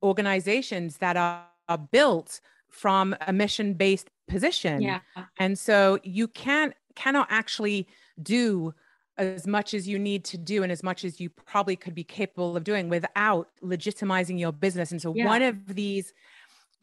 organizations 0.03 0.97
that 0.97 1.15
are, 1.15 1.45
are 1.69 1.77
built 1.77 2.41
from 2.69 3.15
a 3.25 3.33
mission 3.33 3.73
based 3.73 4.09
position. 4.27 4.81
Yeah. 4.81 4.99
And 5.37 5.57
so 5.57 5.99
you 6.03 6.27
can't 6.27 6.73
cannot 6.95 7.27
actually 7.29 7.87
do 8.21 8.73
as 9.19 9.45
much 9.45 9.73
as 9.73 9.87
you 9.87 9.99
need 9.99 10.23
to 10.25 10.37
do 10.37 10.63
and 10.63 10.71
as 10.71 10.81
much 10.81 11.03
as 11.03 11.19
you 11.19 11.29
probably 11.29 11.75
could 11.75 11.93
be 11.93 12.03
capable 12.03 12.55
of 12.55 12.63
doing 12.63 12.89
without 12.89 13.49
legitimizing 13.61 14.39
your 14.39 14.51
business. 14.51 14.91
And 14.91 15.01
so 15.01 15.13
yeah. 15.13 15.25
one 15.25 15.41
of 15.41 15.75
these 15.75 16.13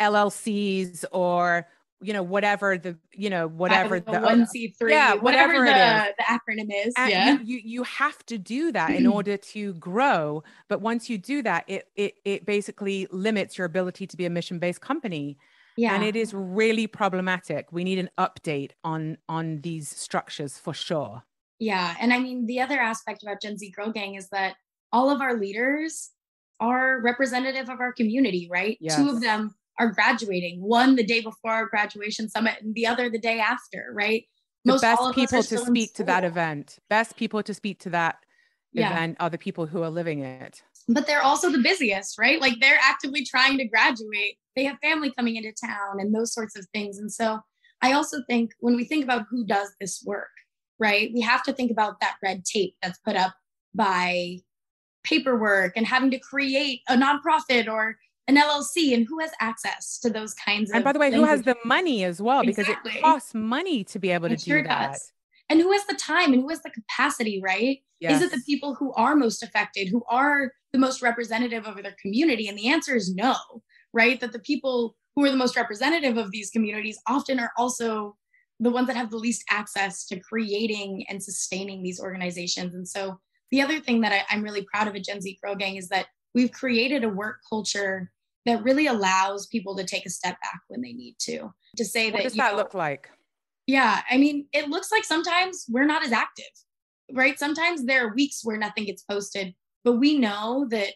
LLCs 0.00 1.04
or 1.10 1.66
you 2.02 2.12
know 2.12 2.22
whatever 2.22 2.76
the 2.76 2.94
you 3.14 3.30
know 3.30 3.48
whatever 3.48 3.98
the, 3.98 4.20
one 4.20 4.46
C 4.46 4.68
three 4.68 4.92
yeah 4.92 5.14
whatever, 5.14 5.60
whatever 5.60 5.64
the, 5.64 6.14
the 6.18 6.24
acronym 6.24 6.86
is 6.86 6.92
and 6.94 7.10
yeah 7.10 7.38
you, 7.42 7.58
you 7.64 7.82
have 7.84 8.24
to 8.26 8.36
do 8.36 8.70
that 8.72 8.90
in 8.90 9.06
order 9.18 9.38
to 9.38 9.72
grow 9.74 10.44
but 10.68 10.82
once 10.82 11.08
you 11.08 11.16
do 11.16 11.42
that 11.42 11.64
it 11.66 11.88
it 11.96 12.16
it 12.26 12.44
basically 12.44 13.08
limits 13.10 13.56
your 13.56 13.64
ability 13.64 14.06
to 14.06 14.14
be 14.18 14.26
a 14.26 14.30
mission 14.30 14.58
based 14.58 14.82
company 14.82 15.38
yeah. 15.76 15.94
And 15.94 16.02
it 16.02 16.16
is 16.16 16.32
really 16.32 16.86
problematic. 16.86 17.70
We 17.70 17.84
need 17.84 17.98
an 17.98 18.10
update 18.18 18.72
on 18.82 19.18
on 19.28 19.60
these 19.60 19.88
structures 19.88 20.58
for 20.58 20.72
sure. 20.72 21.22
Yeah. 21.58 21.94
And 22.00 22.12
I 22.12 22.18
mean 22.18 22.46
the 22.46 22.60
other 22.60 22.78
aspect 22.78 23.22
about 23.22 23.40
Gen 23.40 23.58
Z 23.58 23.70
Girl 23.70 23.92
Gang 23.92 24.14
is 24.14 24.28
that 24.30 24.54
all 24.92 25.10
of 25.10 25.20
our 25.20 25.34
leaders 25.34 26.10
are 26.60 27.00
representative 27.02 27.68
of 27.68 27.80
our 27.80 27.92
community, 27.92 28.48
right? 28.50 28.78
Yes. 28.80 28.96
Two 28.96 29.10
of 29.10 29.20
them 29.20 29.54
are 29.78 29.90
graduating, 29.90 30.62
one 30.62 30.96
the 30.96 31.04
day 31.04 31.20
before 31.20 31.52
our 31.52 31.66
graduation 31.66 32.28
summit 32.28 32.56
and 32.62 32.74
the 32.74 32.86
other 32.86 33.10
the 33.10 33.18
day 33.18 33.40
after, 33.40 33.90
right? 33.92 34.24
The 34.64 34.72
Most 34.72 34.80
best 34.80 35.14
people 35.14 35.42
to 35.42 35.58
speak 35.58 35.94
to 35.94 36.04
that 36.04 36.24
event, 36.24 36.78
best 36.88 37.16
people 37.16 37.42
to 37.42 37.54
speak 37.54 37.78
to 37.80 37.90
that 37.90 38.16
yeah. 38.72 38.90
event 38.90 39.18
are 39.20 39.30
the 39.30 39.38
people 39.38 39.66
who 39.66 39.82
are 39.82 39.90
living 39.90 40.20
it. 40.20 40.62
But 40.88 41.06
they're 41.06 41.22
also 41.22 41.50
the 41.50 41.58
busiest, 41.58 42.18
right? 42.18 42.40
Like 42.40 42.54
they're 42.60 42.78
actively 42.82 43.24
trying 43.24 43.58
to 43.58 43.64
graduate 43.66 44.38
they 44.56 44.64
have 44.64 44.78
family 44.82 45.12
coming 45.12 45.36
into 45.36 45.52
town 45.52 46.00
and 46.00 46.14
those 46.14 46.32
sorts 46.32 46.56
of 46.56 46.66
things. 46.74 46.98
And 46.98 47.12
so 47.12 47.38
I 47.82 47.92
also 47.92 48.22
think 48.28 48.52
when 48.58 48.74
we 48.74 48.84
think 48.84 49.04
about 49.04 49.26
who 49.30 49.44
does 49.44 49.68
this 49.80 50.02
work, 50.04 50.30
right, 50.78 51.10
we 51.12 51.20
have 51.20 51.42
to 51.44 51.52
think 51.52 51.70
about 51.70 52.00
that 52.00 52.16
red 52.22 52.44
tape 52.44 52.74
that's 52.82 52.98
put 52.98 53.16
up 53.16 53.34
by 53.74 54.38
paperwork 55.04 55.76
and 55.76 55.86
having 55.86 56.10
to 56.10 56.18
create 56.18 56.80
a 56.88 56.96
nonprofit 56.96 57.68
or 57.68 57.96
an 58.28 58.36
LLC 58.36 58.92
and 58.92 59.06
who 59.08 59.20
has 59.20 59.30
access 59.40 59.98
to 60.00 60.10
those 60.10 60.34
kinds 60.34 60.70
of 60.70 60.76
And 60.76 60.84
by 60.84 60.92
the 60.92 60.98
way, 60.98 61.12
who 61.12 61.24
has 61.24 61.42
the 61.42 61.56
money 61.64 62.02
as 62.02 62.20
well 62.20 62.44
because 62.44 62.66
exactly. 62.66 62.92
it 62.96 63.02
costs 63.02 63.34
money 63.34 63.84
to 63.84 63.98
be 63.98 64.10
able 64.10 64.28
to 64.28 64.36
do 64.36 64.62
that. 64.64 64.92
Does. 64.92 65.12
And 65.48 65.60
who 65.60 65.70
has 65.70 65.86
the 65.86 65.94
time 65.94 66.32
and 66.32 66.42
who 66.42 66.48
has 66.48 66.60
the 66.62 66.70
capacity, 66.70 67.40
right? 67.40 67.78
Yes. 68.00 68.20
Is 68.20 68.26
it 68.26 68.32
the 68.32 68.42
people 68.44 68.74
who 68.74 68.92
are 68.94 69.14
most 69.14 69.44
affected, 69.44 69.88
who 69.88 70.02
are 70.10 70.50
the 70.72 70.78
most 70.78 71.02
representative 71.02 71.66
of 71.66 71.80
their 71.80 71.94
community? 72.02 72.48
And 72.48 72.58
the 72.58 72.68
answer 72.68 72.96
is 72.96 73.14
no 73.14 73.36
right? 73.96 74.20
That 74.20 74.32
the 74.32 74.38
people 74.38 74.94
who 75.16 75.24
are 75.24 75.30
the 75.30 75.36
most 75.36 75.56
representative 75.56 76.18
of 76.18 76.30
these 76.30 76.50
communities 76.50 76.98
often 77.08 77.40
are 77.40 77.50
also 77.56 78.16
the 78.60 78.70
ones 78.70 78.86
that 78.86 78.96
have 78.96 79.10
the 79.10 79.18
least 79.18 79.44
access 79.50 80.06
to 80.06 80.20
creating 80.20 81.04
and 81.08 81.22
sustaining 81.22 81.82
these 81.82 82.00
organizations. 82.00 82.74
And 82.74 82.88
so 82.88 83.18
the 83.50 83.60
other 83.62 83.80
thing 83.80 84.00
that 84.00 84.12
I, 84.12 84.34
am 84.34 84.42
really 84.42 84.62
proud 84.62 84.88
of 84.88 84.96
at 84.96 85.04
Gen 85.04 85.20
Z 85.20 85.38
Girl 85.42 85.54
Gang 85.54 85.76
is 85.76 85.88
that 85.88 86.06
we've 86.34 86.52
created 86.52 87.04
a 87.04 87.08
work 87.08 87.40
culture 87.48 88.10
that 88.46 88.62
really 88.62 88.86
allows 88.86 89.46
people 89.46 89.76
to 89.76 89.84
take 89.84 90.06
a 90.06 90.10
step 90.10 90.36
back 90.40 90.60
when 90.68 90.80
they 90.80 90.92
need 90.92 91.16
to. 91.20 91.52
To 91.76 91.84
say 91.84 92.10
what 92.10 92.18
that 92.18 92.22
does 92.24 92.34
that 92.34 92.52
know, 92.52 92.58
look 92.58 92.74
like? 92.74 93.10
Yeah, 93.66 94.00
I 94.10 94.16
mean, 94.16 94.46
it 94.52 94.68
looks 94.68 94.90
like 94.90 95.04
sometimes 95.04 95.66
we're 95.68 95.86
not 95.86 96.04
as 96.04 96.12
active, 96.12 96.46
right? 97.12 97.38
Sometimes 97.38 97.84
there 97.84 98.06
are 98.06 98.14
weeks 98.14 98.40
where 98.44 98.56
nothing 98.56 98.84
gets 98.84 99.02
posted, 99.02 99.54
but 99.84 99.94
we 99.94 100.18
know 100.18 100.66
that 100.70 100.94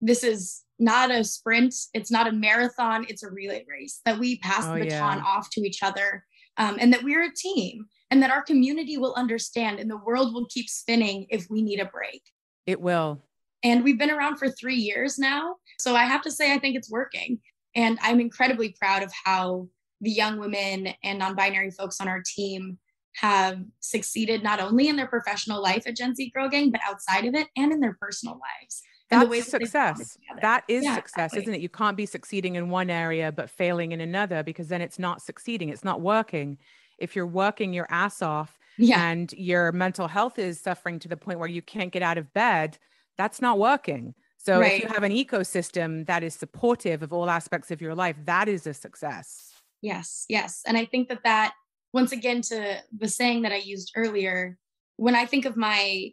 this 0.00 0.24
is 0.24 0.62
not 0.78 1.12
a 1.12 1.22
sprint, 1.22 1.74
it's 1.94 2.10
not 2.10 2.26
a 2.26 2.32
marathon, 2.32 3.06
it's 3.08 3.22
a 3.22 3.30
relay 3.30 3.64
race 3.68 4.00
that 4.04 4.18
we 4.18 4.38
pass 4.38 4.66
oh, 4.66 4.74
the 4.74 4.80
baton 4.80 5.18
yeah. 5.18 5.24
off 5.24 5.48
to 5.50 5.60
each 5.60 5.82
other 5.82 6.24
um, 6.56 6.76
and 6.80 6.92
that 6.92 7.02
we're 7.02 7.24
a 7.24 7.34
team 7.34 7.86
and 8.10 8.22
that 8.22 8.30
our 8.30 8.42
community 8.42 8.98
will 8.98 9.14
understand 9.14 9.78
and 9.78 9.90
the 9.90 9.96
world 9.96 10.34
will 10.34 10.46
keep 10.46 10.68
spinning 10.68 11.26
if 11.30 11.46
we 11.48 11.62
need 11.62 11.80
a 11.80 11.86
break. 11.86 12.22
It 12.66 12.80
will. 12.80 13.22
And 13.64 13.84
we've 13.84 13.98
been 13.98 14.10
around 14.10 14.36
for 14.36 14.50
three 14.50 14.76
years 14.76 15.18
now. 15.18 15.56
So 15.78 15.94
I 15.94 16.04
have 16.04 16.22
to 16.22 16.30
say, 16.30 16.52
I 16.52 16.58
think 16.58 16.76
it's 16.76 16.90
working. 16.90 17.38
And 17.74 17.98
I'm 18.02 18.20
incredibly 18.20 18.74
proud 18.78 19.02
of 19.02 19.12
how 19.24 19.68
the 20.00 20.10
young 20.10 20.38
women 20.38 20.88
and 21.02 21.18
non 21.18 21.34
binary 21.34 21.70
folks 21.70 22.00
on 22.00 22.08
our 22.08 22.22
team 22.24 22.78
have 23.16 23.62
succeeded 23.80 24.42
not 24.42 24.60
only 24.60 24.88
in 24.88 24.96
their 24.96 25.06
professional 25.06 25.62
life 25.62 25.86
at 25.86 25.96
Gen 25.96 26.14
Z 26.14 26.32
Girl 26.34 26.48
Gang, 26.48 26.70
but 26.70 26.80
outside 26.86 27.24
of 27.24 27.34
it 27.34 27.48
and 27.56 27.72
in 27.72 27.80
their 27.80 27.96
personal 28.00 28.34
lives 28.34 28.82
that's 29.12 29.48
success. 29.48 30.18
That 30.40 30.64
is 30.68 30.84
yeah, 30.84 30.94
success, 30.94 31.32
exactly. 31.32 31.40
isn't 31.42 31.54
it? 31.54 31.60
You 31.60 31.68
can't 31.68 31.96
be 31.96 32.06
succeeding 32.06 32.56
in 32.56 32.70
one 32.70 32.90
area 32.90 33.32
but 33.32 33.50
failing 33.50 33.92
in 33.92 34.00
another 34.00 34.42
because 34.42 34.68
then 34.68 34.80
it's 34.80 34.98
not 34.98 35.22
succeeding. 35.22 35.68
It's 35.68 35.84
not 35.84 36.00
working. 36.00 36.58
If 36.98 37.14
you're 37.16 37.26
working 37.26 37.72
your 37.72 37.86
ass 37.90 38.22
off 38.22 38.58
yeah. 38.78 39.10
and 39.10 39.32
your 39.32 39.72
mental 39.72 40.08
health 40.08 40.38
is 40.38 40.60
suffering 40.60 40.98
to 41.00 41.08
the 41.08 41.16
point 41.16 41.38
where 41.38 41.48
you 41.48 41.62
can't 41.62 41.92
get 41.92 42.02
out 42.02 42.18
of 42.18 42.32
bed, 42.32 42.78
that's 43.18 43.40
not 43.40 43.58
working. 43.58 44.14
So 44.38 44.60
right. 44.60 44.72
if 44.72 44.82
you 44.82 44.88
have 44.88 45.04
an 45.04 45.12
ecosystem 45.12 46.06
that 46.06 46.22
is 46.24 46.34
supportive 46.34 47.02
of 47.02 47.12
all 47.12 47.30
aspects 47.30 47.70
of 47.70 47.80
your 47.80 47.94
life, 47.94 48.16
that 48.24 48.48
is 48.48 48.66
a 48.66 48.74
success. 48.74 49.52
Yes, 49.82 50.26
yes. 50.28 50.62
And 50.66 50.76
I 50.76 50.84
think 50.84 51.08
that 51.08 51.22
that 51.24 51.54
once 51.92 52.12
again 52.12 52.40
to 52.42 52.78
the 52.96 53.08
saying 53.08 53.42
that 53.42 53.52
I 53.52 53.56
used 53.56 53.92
earlier, 53.94 54.58
when 54.96 55.14
I 55.14 55.26
think 55.26 55.44
of 55.44 55.56
my 55.56 56.12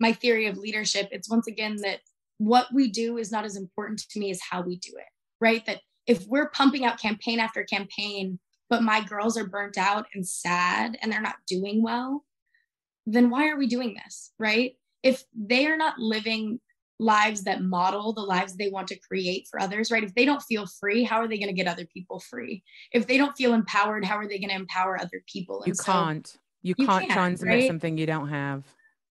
my 0.00 0.12
theory 0.12 0.46
of 0.46 0.56
leadership, 0.56 1.08
it's 1.12 1.28
once 1.28 1.46
again 1.46 1.76
that 1.82 2.00
what 2.40 2.68
we 2.72 2.88
do 2.88 3.18
is 3.18 3.30
not 3.30 3.44
as 3.44 3.54
important 3.54 3.98
to 3.98 4.18
me 4.18 4.30
as 4.30 4.40
how 4.40 4.62
we 4.62 4.76
do 4.76 4.92
it, 4.96 5.04
right? 5.42 5.64
That 5.66 5.80
if 6.06 6.24
we're 6.26 6.48
pumping 6.48 6.86
out 6.86 6.98
campaign 6.98 7.38
after 7.38 7.64
campaign, 7.64 8.38
but 8.70 8.82
my 8.82 9.02
girls 9.02 9.36
are 9.36 9.46
burnt 9.46 9.76
out 9.76 10.06
and 10.14 10.26
sad 10.26 10.96
and 11.02 11.12
they're 11.12 11.20
not 11.20 11.36
doing 11.46 11.82
well, 11.82 12.24
then 13.04 13.28
why 13.28 13.50
are 13.50 13.58
we 13.58 13.66
doing 13.66 13.94
this, 13.94 14.32
right? 14.38 14.72
If 15.02 15.22
they 15.34 15.66
are 15.66 15.76
not 15.76 15.98
living 15.98 16.60
lives 16.98 17.44
that 17.44 17.62
model 17.62 18.14
the 18.14 18.22
lives 18.22 18.56
they 18.56 18.70
want 18.70 18.88
to 18.88 18.98
create 18.98 19.46
for 19.50 19.60
others, 19.60 19.90
right? 19.90 20.02
If 20.02 20.14
they 20.14 20.24
don't 20.24 20.42
feel 20.42 20.64
free, 20.66 21.04
how 21.04 21.18
are 21.18 21.28
they 21.28 21.38
going 21.38 21.48
to 21.48 21.54
get 21.54 21.68
other 21.68 21.86
people 21.92 22.20
free? 22.20 22.62
If 22.92 23.06
they 23.06 23.18
don't 23.18 23.36
feel 23.36 23.52
empowered, 23.52 24.02
how 24.02 24.16
are 24.16 24.26
they 24.26 24.38
going 24.38 24.48
to 24.48 24.56
empower 24.56 24.98
other 24.98 25.22
people? 25.30 25.62
And 25.62 25.68
you 25.68 25.74
can't. 25.84 26.38
You, 26.62 26.74
you 26.78 26.86
can't, 26.86 27.02
can't 27.02 27.12
transmit 27.12 27.54
right? 27.54 27.66
something 27.66 27.98
you 27.98 28.06
don't 28.06 28.28
have. 28.28 28.64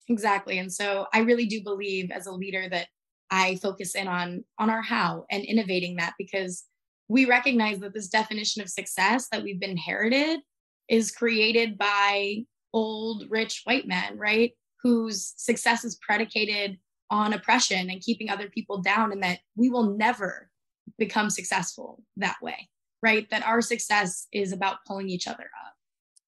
Exactly. 0.09 0.59
And 0.59 0.71
so 0.71 1.07
I 1.15 1.21
really 1.21 1.47
do 1.47 1.63
believe 1.63 2.11
as 2.11 2.27
a 2.27 2.33
leader 2.33 2.69
that 2.71 2.89
I 3.31 3.57
focus 3.57 3.95
in 3.95 4.09
on 4.09 4.45
on 4.59 4.71
our 4.71 4.83
how 4.83 5.27
and 5.31 5.45
innovating 5.45 5.97
that 5.97 6.15
because 6.19 6.65
we 7.09 7.27
recognize 7.27 7.79
that 7.81 7.95
this 7.95 8.09
definition 8.09 8.63
of 8.63 8.69
success 8.69 9.29
that 9.31 9.43
we've 9.43 9.61
been 9.61 9.71
inherited 9.71 10.41
is 10.89 11.11
created 11.11 11.77
by 11.79 12.45
old 12.73 13.25
rich 13.31 13.63
white 13.65 13.87
men, 13.87 14.19
right? 14.19 14.53
Whose 14.83 15.35
success 15.37 15.85
is 15.85 15.97
predicated 15.97 16.79
on 17.11 17.33
oppression 17.33 17.91
and 17.91 18.01
keeping 18.01 18.31
other 18.31 18.49
people 18.49 18.81
down, 18.81 19.13
and 19.13 19.23
that 19.23 19.39
we 19.57 19.69
will 19.69 19.97
never 19.97 20.51
become 20.99 21.31
successful 21.31 22.03
that 22.17 22.37
way, 22.43 22.69
right? 23.03 23.29
That 23.31 23.47
our 23.47 23.61
success 23.61 24.27
is 24.33 24.53
about 24.53 24.79
pulling 24.87 25.09
each 25.09 25.27
other 25.27 25.45
up. 25.45 25.73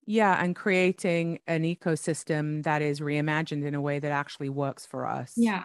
Yeah, 0.06 0.40
and 0.42 0.54
creating 0.54 1.40
an 1.48 1.64
ecosystem 1.64 2.62
that 2.62 2.80
is 2.80 3.00
reimagined 3.00 3.64
in 3.64 3.74
a 3.74 3.80
way 3.80 3.98
that 3.98 4.12
actually 4.12 4.48
works 4.48 4.86
for 4.86 5.06
us. 5.06 5.32
Yeah. 5.36 5.64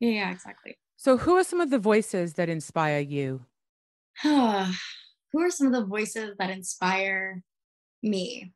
Yeah, 0.00 0.10
yeah 0.10 0.30
exactly. 0.30 0.76
So, 0.96 1.16
who 1.16 1.36
are 1.36 1.44
some 1.44 1.60
of 1.60 1.70
the 1.70 1.78
voices 1.78 2.34
that 2.34 2.48
inspire 2.48 3.00
you? 3.00 3.44
who 4.22 5.40
are 5.40 5.50
some 5.50 5.68
of 5.68 5.72
the 5.72 5.86
voices 5.86 6.36
that 6.38 6.50
inspire 6.50 7.42
me? 8.02 8.52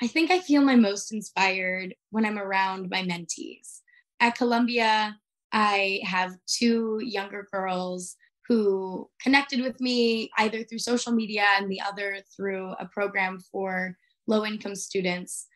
I 0.00 0.06
think 0.06 0.30
I 0.30 0.38
feel 0.38 0.62
my 0.62 0.76
most 0.76 1.12
inspired 1.12 1.94
when 2.10 2.24
I'm 2.24 2.38
around 2.38 2.88
my 2.88 3.02
mentees. 3.02 3.80
At 4.20 4.36
Columbia, 4.36 5.16
I 5.52 6.00
have 6.04 6.36
two 6.46 7.00
younger 7.02 7.48
girls 7.50 8.16
who 8.46 9.10
connected 9.20 9.60
with 9.60 9.80
me 9.80 10.30
either 10.38 10.62
through 10.62 10.78
social 10.78 11.12
media 11.12 11.44
and 11.58 11.70
the 11.70 11.80
other 11.80 12.18
through 12.34 12.72
a 12.78 12.86
program 12.86 13.38
for 13.52 13.96
low 14.26 14.44
income 14.44 14.74
students. 14.74 15.46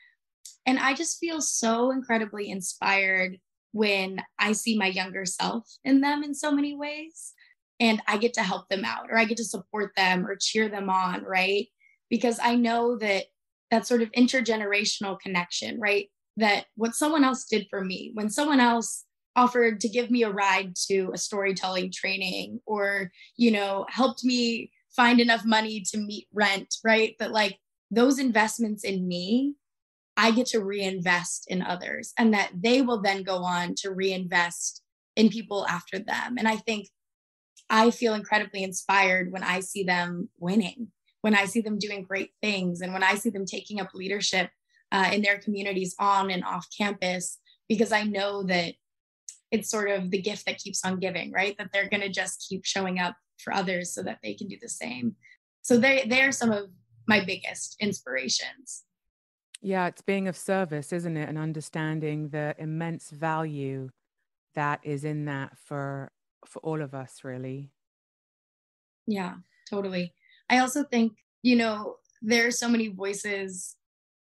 And 0.66 0.79
I 0.79 0.94
just 0.94 1.18
feel 1.18 1.40
so 1.40 1.90
incredibly 1.90 2.51
inspired 2.51 3.38
when 3.72 4.22
I 4.38 4.52
see 4.52 4.76
my 4.76 4.87
younger 4.87 5.24
self 5.24 5.64
in 5.85 6.00
them 6.00 6.22
in 6.22 6.35
so 6.35 6.52
many 6.52 6.76
ways. 6.76 7.32
And 7.80 8.00
I 8.06 8.18
get 8.18 8.35
to 8.35 8.42
help 8.42 8.68
them 8.68 8.85
out 8.85 9.06
or 9.11 9.18
I 9.18 9.24
get 9.24 9.38
to 9.38 9.44
support 9.44 9.92
them 9.96 10.24
or 10.26 10.37
cheer 10.40 10.68
them 10.68 10.88
on, 10.88 11.24
right? 11.24 11.66
Because 12.08 12.38
I 12.40 12.54
know 12.54 12.96
that 12.98 13.24
that 13.70 13.87
sort 13.87 14.02
of 14.02 14.12
intergenerational 14.12 15.18
connection, 15.18 15.80
right? 15.80 16.08
That 16.37 16.66
what 16.76 16.94
someone 16.94 17.24
else 17.24 17.46
did 17.46 17.66
for 17.70 17.82
me, 17.82 18.12
when 18.14 18.30
someone 18.30 18.61
else 18.61 19.04
offered 19.35 19.80
to 19.80 19.88
give 19.88 20.11
me 20.11 20.22
a 20.22 20.30
ride 20.30 20.74
to 20.88 21.11
a 21.14 21.18
storytelling 21.18 21.90
training 21.90 22.61
or, 22.66 23.11
you 23.37 23.50
know, 23.50 23.87
helped 23.88 24.22
me 24.24 24.70
find 24.94 25.20
enough 25.20 25.44
money 25.44 25.82
to 25.90 25.98
meet 25.98 26.28
rent, 26.32 26.74
right? 26.85 27.16
But 27.18 27.30
like 27.30 27.58
those 27.90 28.18
investments 28.18 28.85
in 28.85 29.08
me, 29.08 29.54
I 30.16 30.31
get 30.31 30.46
to 30.48 30.61
reinvest 30.61 31.46
in 31.48 31.62
others 31.62 32.12
and 32.18 32.35
that 32.35 32.51
they 32.55 32.83
will 32.83 33.01
then 33.01 33.22
go 33.22 33.38
on 33.38 33.75
to 33.79 33.90
reinvest 33.90 34.83
in 35.16 35.29
people 35.29 35.66
after 35.66 35.98
them. 35.98 36.37
And 36.38 36.46
I 36.46 36.57
think 36.57 36.88
I 37.70 37.90
feel 37.90 38.14
incredibly 38.14 38.62
inspired 38.62 39.33
when 39.33 39.42
I 39.42 39.61
see 39.61 39.85
them 39.85 40.29
winning 40.38 40.88
when 41.22 41.35
I 41.35 41.46
see 41.46 41.61
them 41.61 41.79
doing 41.79 42.03
great 42.03 42.33
things 42.42 42.81
and 42.81 42.92
when 42.92 43.03
I 43.03 43.14
see 43.14 43.31
them 43.31 43.46
taking 43.46 43.81
up 43.81 43.94
leadership 43.94 44.51
uh, 44.90 45.11
in 45.12 45.22
their 45.22 45.38
communities 45.38 45.94
on 45.98 46.31
and 46.31 46.44
off 46.44 46.66
campus, 46.77 47.38
because 47.68 47.92
I 47.92 48.03
know 48.03 48.42
that 48.42 48.75
it's 49.51 49.70
sort 49.70 49.90
of 49.90 50.11
the 50.11 50.20
gift 50.20 50.46
that 50.46 50.59
keeps 50.59 50.85
on 50.85 50.98
giving, 50.98 51.31
right? 51.33 51.57
That 51.59 51.70
they're 51.72 51.88
going 51.88 52.03
to 52.03 52.09
just 52.09 52.46
keep 52.48 52.64
showing 52.64 52.98
up 52.98 53.16
for 53.38 53.53
others 53.53 53.94
so 53.94 54.03
that 54.03 54.18
they 54.22 54.35
can 54.35 54.48
do 54.48 54.57
the 54.61 54.68
same. 54.68 55.16
So 55.62 55.79
they 55.79 56.05
they 56.09 56.22
are 56.22 56.33
some 56.33 56.51
of 56.51 56.70
my 57.07 57.25
biggest 57.25 57.77
inspirations. 57.81 58.85
Yeah, 59.62 59.87
it's 59.87 60.03
being 60.03 60.27
of 60.29 60.37
service, 60.37 60.92
isn't 60.92 61.16
it? 61.16 61.29
And 61.29 61.38
understanding 61.38 62.29
the 62.29 62.55
immense 62.59 63.11
value 63.11 63.90
that 64.55 64.81
is 64.83 65.05
in 65.05 65.25
that 65.27 65.57
for 65.57 66.11
for 66.46 66.59
all 66.61 66.83
of 66.83 66.94
us, 66.94 67.20
really. 67.22 67.70
Yeah, 69.07 69.37
totally. 69.70 70.14
I 70.51 70.59
also 70.59 70.85
think, 70.85 71.12
you 71.42 71.57
know, 71.57 71.96
there 72.20 72.46
are 72.46 72.53
so 72.53 72.68
many 72.68 72.88
voices 72.88 73.77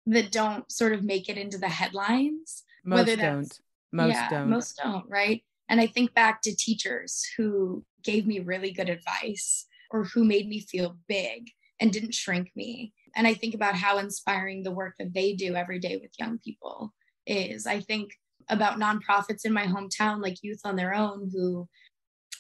that 0.08 0.32
don't 0.32 0.70
sort 0.72 0.94
of 0.94 1.04
make 1.04 1.30
it 1.30 1.38
into 1.38 1.58
the 1.58 1.70
headlines. 1.70 2.64
Most 2.84 3.18
don't. 3.18 3.60
Most 3.92 4.14
yeah, 4.14 4.30
don't. 4.30 4.50
Most 4.50 4.80
don't, 4.82 5.08
right? 5.10 5.44
And 5.70 5.82
I 5.82 5.88
think 5.88 6.14
back 6.14 6.42
to 6.44 6.56
teachers 6.56 7.26
who 7.38 7.84
gave 8.04 8.28
me 8.28 8.40
really 8.40 8.72
good 8.72 8.90
advice 8.90 9.66
or 9.92 10.04
who 10.04 10.24
made 10.24 10.48
me 10.48 10.60
feel 10.60 10.98
big 11.08 11.50
and 11.80 11.92
didn't 11.92 12.14
shrink 12.14 12.52
me. 12.56 12.94
And 13.16 13.26
I 13.28 13.34
think 13.34 13.56
about 13.56 13.76
how 13.76 13.98
inspiring 13.98 14.64
the 14.64 14.72
work 14.72 14.96
that 15.00 15.14
they 15.14 15.34
do 15.34 15.56
every 15.56 15.80
day 15.80 15.98
with 15.98 16.12
young 16.20 16.38
people 16.40 16.94
is. 17.26 17.66
I 17.66 17.80
think 17.80 18.12
about 18.50 18.80
nonprofits 18.80 19.46
in 19.46 19.54
my 19.54 19.66
hometown, 19.66 20.22
like 20.22 20.44
Youth 20.44 20.62
on 20.66 20.76
Their 20.76 20.94
Own, 20.94 21.32
who 21.34 21.68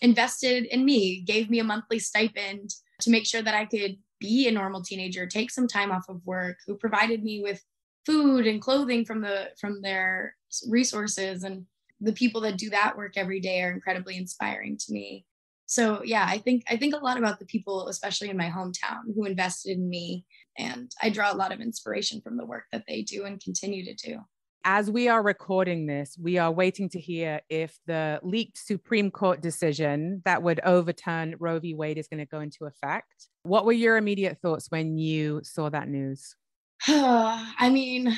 invested 0.01 0.65
in 0.65 0.85
me, 0.85 1.21
gave 1.21 1.49
me 1.49 1.59
a 1.59 1.63
monthly 1.63 1.99
stipend 1.99 2.69
to 3.01 3.09
make 3.09 3.25
sure 3.25 3.41
that 3.41 3.55
I 3.55 3.65
could 3.65 3.97
be 4.19 4.47
a 4.47 4.51
normal 4.51 4.81
teenager, 4.81 5.25
take 5.25 5.51
some 5.51 5.67
time 5.67 5.91
off 5.91 6.05
of 6.09 6.21
work, 6.25 6.57
who 6.65 6.75
provided 6.75 7.23
me 7.23 7.41
with 7.41 7.61
food 8.05 8.45
and 8.45 8.61
clothing 8.61 9.03
from 9.03 9.21
the 9.21 9.49
from 9.59 9.81
their 9.81 10.35
resources 10.69 11.43
and 11.43 11.65
the 12.01 12.13
people 12.13 12.41
that 12.41 12.57
do 12.57 12.69
that 12.69 12.95
work 12.95 13.13
every 13.15 13.39
day 13.39 13.63
are 13.63 13.71
incredibly 13.71 14.15
inspiring 14.17 14.77
to 14.77 14.93
me. 14.93 15.25
So 15.65 16.03
yeah, 16.03 16.25
I 16.27 16.37
think 16.37 16.63
I 16.69 16.77
think 16.77 16.93
a 16.93 17.03
lot 17.03 17.17
about 17.17 17.39
the 17.39 17.45
people 17.45 17.87
especially 17.87 18.29
in 18.29 18.37
my 18.37 18.49
hometown 18.49 19.13
who 19.15 19.25
invested 19.25 19.77
in 19.77 19.89
me 19.89 20.25
and 20.57 20.91
I 21.01 21.09
draw 21.09 21.33
a 21.33 21.35
lot 21.35 21.51
of 21.51 21.61
inspiration 21.61 22.21
from 22.21 22.37
the 22.37 22.45
work 22.45 22.65
that 22.71 22.83
they 22.87 23.01
do 23.01 23.25
and 23.25 23.41
continue 23.41 23.85
to 23.85 23.93
do 23.93 24.19
as 24.65 24.89
we 24.89 25.07
are 25.07 25.21
recording 25.21 25.85
this, 25.85 26.17
we 26.19 26.39
are 26.39 26.51
waiting 26.51 26.89
to 26.89 26.99
hear 26.99 27.39
if 27.49 27.77
the 27.85 28.19
leaked 28.23 28.57
Supreme 28.57 29.11
Court 29.11 29.39
decision 29.39 30.23
that 30.25 30.41
would 30.41 30.59
overturn 30.61 31.35
Roe 31.39 31.59
v. 31.59 31.75
Wade 31.75 31.99
is 31.99 32.07
going 32.07 32.19
to 32.19 32.25
go 32.25 32.39
into 32.39 32.65
effect. 32.65 33.29
What 33.43 33.65
were 33.65 33.71
your 33.71 33.95
immediate 33.95 34.39
thoughts 34.41 34.71
when 34.71 34.97
you 34.97 35.41
saw 35.43 35.69
that 35.69 35.87
news? 35.87 36.35
I 36.87 37.69
mean, 37.69 38.17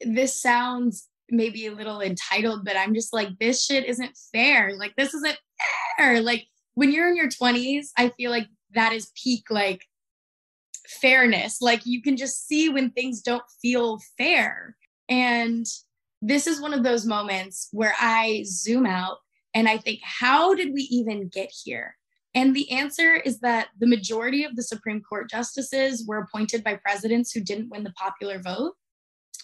this 0.00 0.42
sounds 0.42 1.08
maybe 1.30 1.66
a 1.66 1.72
little 1.72 2.00
entitled, 2.00 2.64
but 2.64 2.76
I'm 2.76 2.92
just 2.92 3.12
like, 3.12 3.28
this 3.38 3.64
shit 3.64 3.86
isn't 3.86 4.18
fair. 4.32 4.76
Like, 4.76 4.94
this 4.96 5.14
isn't 5.14 5.38
fair. 5.96 6.20
Like, 6.20 6.44
when 6.74 6.90
you're 6.90 7.08
in 7.08 7.16
your 7.16 7.28
20s, 7.28 7.86
I 7.96 8.10
feel 8.16 8.32
like 8.32 8.48
that 8.74 8.92
is 8.92 9.12
peak, 9.22 9.44
like, 9.48 9.82
fairness. 11.00 11.60
Like, 11.60 11.82
you 11.84 12.02
can 12.02 12.16
just 12.16 12.46
see 12.46 12.68
when 12.68 12.90
things 12.90 13.22
don't 13.22 13.44
feel 13.60 13.98
fair 14.18 14.76
and 15.08 15.66
this 16.22 16.46
is 16.46 16.60
one 16.60 16.72
of 16.72 16.84
those 16.84 17.04
moments 17.04 17.68
where 17.72 17.94
I 18.00 18.44
zoom 18.46 18.86
out 18.86 19.18
and 19.54 19.68
I 19.68 19.76
think, 19.76 20.00
how 20.02 20.54
did 20.54 20.72
we 20.72 20.82
even 20.82 21.28
get 21.28 21.52
here? 21.64 21.96
And 22.34 22.56
the 22.56 22.70
answer 22.70 23.16
is 23.16 23.40
that 23.40 23.68
the 23.78 23.88
majority 23.88 24.44
of 24.44 24.56
the 24.56 24.62
Supreme 24.62 25.02
Court 25.02 25.28
justices 25.28 26.06
were 26.06 26.18
appointed 26.18 26.64
by 26.64 26.76
presidents 26.76 27.32
who 27.32 27.40
didn't 27.40 27.68
win 27.68 27.84
the 27.84 27.92
popular 27.98 28.38
vote. 28.38 28.72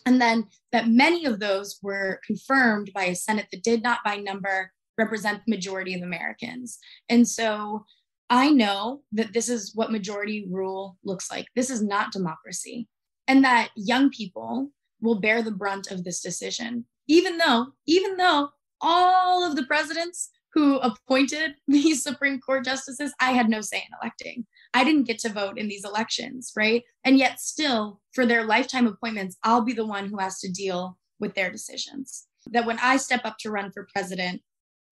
And 0.07 0.21
then 0.23 0.47
that 0.73 0.89
many 0.89 1.27
of 1.27 1.41
those 1.41 1.79
were 1.83 2.21
confirmed 2.27 2.93
by 2.95 3.05
a 3.05 3.15
Senate 3.15 3.49
that 3.53 3.63
did 3.63 3.83
not 3.83 3.99
by 4.05 4.17
number 4.17 4.73
represent 4.97 5.43
the 5.45 5.55
majority 5.55 5.95
of 5.95 6.03
Americans. 6.03 6.79
And 7.11 7.29
so 7.29 7.85
I 8.31 8.51
know 8.51 9.03
that 9.13 9.33
this 9.33 9.49
is 9.49 9.75
what 9.75 9.91
majority 9.91 10.47
rule 10.51 10.97
looks 11.05 11.31
like. 11.31 11.47
This 11.57 11.71
is 11.71 11.83
not 11.83 12.13
democracy. 12.13 12.89
And 13.27 13.45
that 13.45 13.71
young 13.77 14.11
people 14.11 14.71
will 15.01 15.21
bear 15.21 15.43
the 15.43 15.51
brunt 15.51 15.91
of 15.91 16.05
this 16.05 16.21
decision, 16.21 16.85
even 17.07 17.39
though, 17.39 17.69
even 17.87 18.17
though 18.17 18.51
all 18.81 19.45
of 19.45 19.57
the 19.57 19.65
presidents 19.65 20.31
who 20.55 20.77
appointed 20.79 21.55
these 21.69 22.03
Supreme 22.03 22.41
Court 22.41 22.65
justices, 22.65 23.13
I 23.21 23.33
had 23.33 23.49
no 23.49 23.61
say 23.61 23.79
in 23.79 23.97
electing. 24.03 24.47
I 24.75 24.85
didn't 24.85 25.07
get 25.07 25.19
to 25.21 25.33
vote 25.33 25.59
in 25.59 25.69
these 25.69 25.85
elections, 25.85 26.53
right? 26.57 26.83
And 27.05 27.19
yet, 27.19 27.41
still, 27.41 28.01
for 28.13 28.27
their 28.27 28.45
lifetime 28.45 28.87
appointments, 28.87 29.37
I'll 29.43 29.63
be 29.63 29.73
the 29.73 29.87
one 29.87 30.09
who 30.09 30.19
has 30.19 30.41
to 30.41 30.51
deal 30.51 30.99
with 31.21 31.35
their 31.35 31.51
decisions. 31.51 32.27
That 32.51 32.67
when 32.67 32.79
I 32.81 32.97
step 32.97 33.23
up 33.25 33.37
to 33.41 33.51
run 33.51 33.73
for 33.73 33.89
president, 33.93 34.43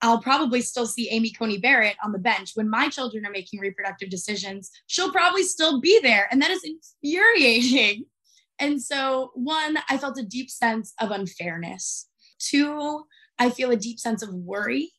I'll 0.03 0.21
probably 0.21 0.61
still 0.61 0.87
see 0.87 1.09
Amy 1.11 1.31
Coney 1.31 1.59
Barrett 1.59 1.97
on 2.05 2.13
the 2.13 2.19
bench. 2.19 2.53
When 2.55 2.69
my 2.69 2.89
children 2.89 3.25
are 3.25 3.31
making 3.31 3.61
reproductive 3.61 4.11
decisions, 4.11 4.71
she'll 4.87 5.13
probably 5.13 5.43
still 5.43 5.81
be 5.81 5.99
there. 6.03 6.29
And 6.31 6.41
that 6.43 6.51
is 6.51 6.65
infuriating 6.65 8.05
and 8.59 8.81
so, 8.83 9.33
one, 9.35 9.79
I 9.89 9.99
felt 9.99 10.19
a 10.19 10.23
deep 10.23 10.51
sense 10.51 10.95
of 11.01 11.11
unfairness. 11.11 12.09
Two, 12.39 13.05
I 13.39 13.51
feel 13.51 13.71
a 13.71 13.77
deep 13.77 13.99
sense 13.99 14.23
of 14.23 14.33
worry 14.33 14.93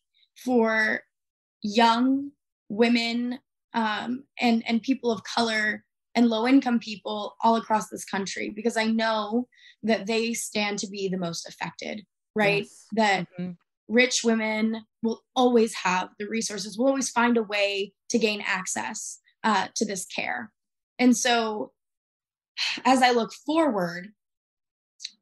for 0.43 1.02
young 1.64 2.32
women 2.70 3.39
um, 3.74 4.24
and, 4.39 4.64
and 4.68 4.82
people 4.82 5.12
of 5.12 5.24
color 5.24 5.84
and 6.16 6.30
low 6.30 6.48
income 6.48 6.80
people 6.80 7.36
all 7.43 7.56
across 7.56 7.89
this 7.89 8.06
country 8.06 8.50
because 8.50 8.78
I 8.78 8.86
know 8.86 9.48
that 9.84 10.08
they 10.08 10.34
stand 10.34 10.80
to 10.80 10.88
be 10.88 11.08
the 11.08 11.18
most 11.18 11.48
affected, 11.48 12.04
right? 12.36 12.64
Yes. 12.64 12.86
That 12.93 13.28
mm-hmm. 13.39 13.52
Rich 13.88 14.21
women 14.23 14.83
will 15.03 15.23
always 15.35 15.73
have 15.73 16.09
the 16.19 16.27
resources, 16.27 16.77
will 16.77 16.88
always 16.88 17.09
find 17.09 17.38
a 17.38 17.43
way 17.43 17.93
to 18.09 18.19
gain 18.19 18.41
access 18.45 19.19
uh, 19.43 19.67
to 19.75 19.85
this 19.85 20.05
care. 20.05 20.51
And 20.99 21.15
so 21.15 21.71
as 22.85 23.01
I 23.01 23.11
look 23.11 23.31
forward, 23.45 24.09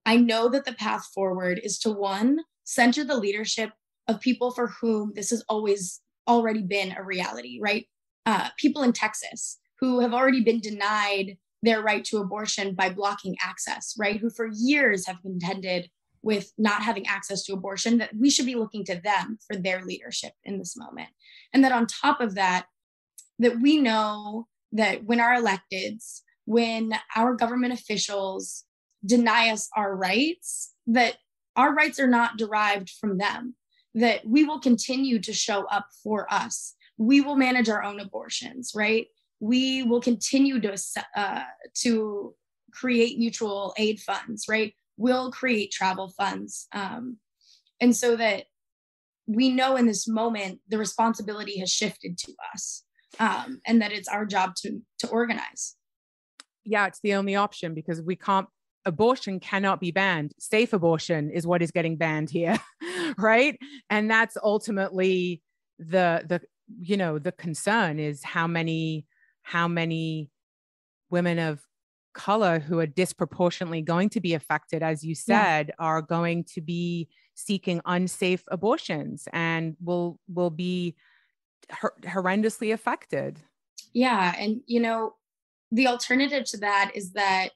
I 0.05 0.17
know 0.17 0.49
that 0.49 0.65
the 0.65 0.73
path 0.73 1.05
forward 1.13 1.59
is 1.63 1.79
to 1.79 1.91
one, 1.91 2.39
center 2.63 3.03
the 3.03 3.17
leadership 3.17 3.71
of 4.07 4.21
people 4.21 4.51
for 4.51 4.67
whom 4.67 5.13
this 5.15 5.31
has 5.31 5.43
always 5.49 6.01
already 6.27 6.61
been 6.61 6.95
a 6.97 7.03
reality, 7.03 7.59
right? 7.61 7.85
uh, 8.25 8.49
people 8.57 8.83
in 8.83 8.93
Texas 8.93 9.59
who 9.79 9.99
have 9.99 10.13
already 10.13 10.41
been 10.41 10.59
denied 10.59 11.37
their 11.61 11.81
right 11.81 12.03
to 12.05 12.17
abortion 12.17 12.75
by 12.75 12.89
blocking 12.89 13.35
access, 13.41 13.95
right? 13.97 14.19
Who 14.19 14.29
for 14.29 14.49
years 14.53 15.07
have 15.07 15.21
contended 15.21 15.89
with 16.25 16.51
not 16.57 16.81
having 16.81 17.05
access 17.05 17.43
to 17.43 17.53
abortion, 17.53 17.99
that 17.99 18.09
we 18.19 18.31
should 18.31 18.47
be 18.47 18.55
looking 18.55 18.83
to 18.83 18.99
them 18.99 19.37
for 19.45 19.55
their 19.55 19.85
leadership 19.85 20.33
in 20.43 20.57
this 20.57 20.75
moment. 20.75 21.09
And 21.53 21.63
that 21.63 21.71
on 21.71 21.85
top 21.85 22.19
of 22.19 22.33
that, 22.33 22.65
that 23.37 23.61
we 23.61 23.77
know 23.77 24.47
that 24.71 25.03
when 25.05 25.19
our 25.19 25.35
electeds, 25.35 26.21
when 26.45 26.95
our 27.15 27.35
government 27.35 27.73
officials 27.73 28.63
deny 29.05 29.51
us 29.51 29.69
our 29.77 29.95
rights, 29.95 30.73
that 30.87 31.17
our 31.55 31.75
rights 31.75 31.99
are 31.99 32.07
not 32.07 32.37
derived 32.37 32.89
from 32.89 33.19
them, 33.19 33.53
that 33.93 34.27
we 34.27 34.43
will 34.43 34.59
continue 34.59 35.19
to 35.19 35.31
show 35.31 35.65
up 35.65 35.85
for 36.03 36.25
us. 36.33 36.73
We 36.97 37.21
will 37.21 37.35
manage 37.35 37.69
our 37.69 37.83
own 37.83 37.99
abortions, 37.99 38.71
right? 38.75 39.05
We 39.39 39.83
will 39.83 40.01
continue 40.01 40.59
to, 40.61 40.75
uh, 41.15 41.43
to 41.83 42.33
create 42.71 43.19
mutual 43.19 43.75
aid 43.77 43.99
funds, 43.99 44.45
right? 44.49 44.73
We'll 44.97 45.31
create 45.31 45.71
travel 45.71 46.13
funds. 46.17 46.67
Um, 46.71 47.17
and 47.81 47.95
so 47.95 48.15
that 48.15 48.45
we 49.27 49.49
know 49.49 49.75
in 49.75 49.87
this 49.87 50.07
moment 50.07 50.59
the 50.69 50.77
responsibility 50.77 51.59
has 51.59 51.71
shifted 51.71 52.17
to 52.19 52.33
us 52.53 52.83
um, 53.19 53.59
and 53.65 53.81
that 53.81 53.91
it's 53.91 54.07
our 54.07 54.25
job 54.25 54.53
to 54.55 54.79
to 54.99 55.07
organize 55.07 55.75
yeah 56.63 56.85
it's 56.85 56.99
the 57.01 57.15
only 57.15 57.35
option 57.35 57.73
because 57.73 58.03
we 58.03 58.15
can't 58.15 58.47
abortion 58.85 59.39
cannot 59.39 59.79
be 59.79 59.91
banned. 59.91 60.33
Safe 60.39 60.71
abortion 60.71 61.31
is 61.31 61.45
what 61.45 61.61
is 61.61 61.71
getting 61.71 61.97
banned 61.97 62.29
here, 62.29 62.57
right? 63.17 63.59
And 63.89 64.09
that's 64.09 64.37
ultimately 64.41 65.41
the 65.79 66.23
the 66.27 66.41
you 66.79 66.97
know 66.97 67.19
the 67.19 67.31
concern 67.31 67.99
is 67.99 68.23
how 68.23 68.47
many 68.47 69.05
how 69.41 69.67
many 69.67 70.29
women 71.09 71.37
of 71.39 71.61
color 72.15 72.59
who 72.59 72.79
are 72.79 72.87
disproportionately 72.87 73.81
going 73.81 74.09
to 74.09 74.19
be 74.19 74.33
affected 74.33 74.81
as 74.81 75.03
you 75.03 75.13
said 75.13 75.67
yeah. 75.67 75.85
are 75.85 76.01
going 76.01 76.43
to 76.43 76.61
be 76.61 77.07
seeking 77.35 77.81
unsafe 77.85 78.43
abortions 78.49 79.27
and 79.33 79.75
will 79.83 80.17
will 80.27 80.49
be 80.49 80.95
horrendously 81.71 82.73
affected 82.73 83.39
yeah 83.93 84.33
and 84.39 84.61
you 84.65 84.79
know 84.79 85.13
the 85.71 85.87
alternative 85.87 86.45
to 86.45 86.57
that 86.57 86.91
is 86.95 87.13
that 87.13 87.49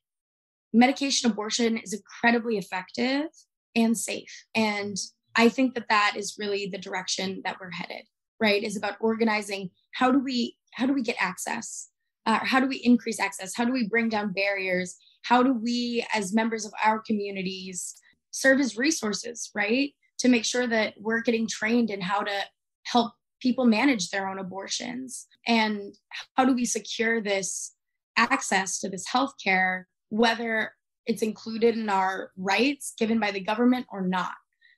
medication 0.73 1.31
abortion 1.31 1.77
is 1.77 1.93
incredibly 1.93 2.57
effective 2.57 3.27
and 3.75 3.97
safe. 3.97 4.45
And 4.55 4.97
I 5.35 5.49
think 5.49 5.75
that 5.75 5.89
that 5.89 6.13
is 6.15 6.35
really 6.37 6.67
the 6.67 6.77
direction 6.77 7.41
that 7.45 7.57
we're 7.59 7.71
headed, 7.71 8.03
right? 8.39 8.63
Is 8.63 8.77
about 8.77 8.97
organizing 8.99 9.69
how 9.93 10.11
do 10.11 10.19
we 10.19 10.57
how 10.73 10.85
do 10.85 10.93
we 10.93 11.01
get 11.01 11.15
access? 11.19 11.89
Uh, 12.29 12.37
how 12.43 12.59
do 12.59 12.67
we 12.67 12.77
increase 12.77 13.19
access? 13.19 13.55
How 13.55 13.65
do 13.65 13.71
we 13.71 13.87
bring 13.87 14.07
down 14.07 14.33
barriers? 14.33 14.97
How 15.23 15.41
do 15.41 15.51
we, 15.51 16.05
as 16.13 16.31
members 16.31 16.63
of 16.63 16.71
our 16.85 16.99
communities, 16.99 17.95
serve 18.29 18.59
as 18.59 18.77
resources, 18.77 19.49
right? 19.55 19.93
To 20.19 20.29
make 20.29 20.45
sure 20.45 20.67
that 20.67 20.93
we're 20.99 21.23
getting 21.23 21.47
trained 21.47 21.89
in 21.89 22.01
how 22.01 22.19
to 22.21 22.43
help 22.83 23.13
people 23.41 23.65
manage 23.65 24.11
their 24.11 24.29
own 24.29 24.37
abortions. 24.37 25.25
And 25.47 25.95
how 26.35 26.45
do 26.45 26.53
we 26.53 26.65
secure 26.65 27.19
this 27.19 27.73
access 28.15 28.79
to 28.81 28.89
this 28.89 29.07
healthcare 29.07 29.85
whether 30.09 30.73
it's 31.05 31.23
included 31.23 31.77
in 31.77 31.89
our 31.89 32.31
rights 32.37 32.93
given 32.99 33.19
by 33.19 33.31
the 33.31 33.39
government 33.39 33.87
or 33.91 34.01
not. 34.01 34.33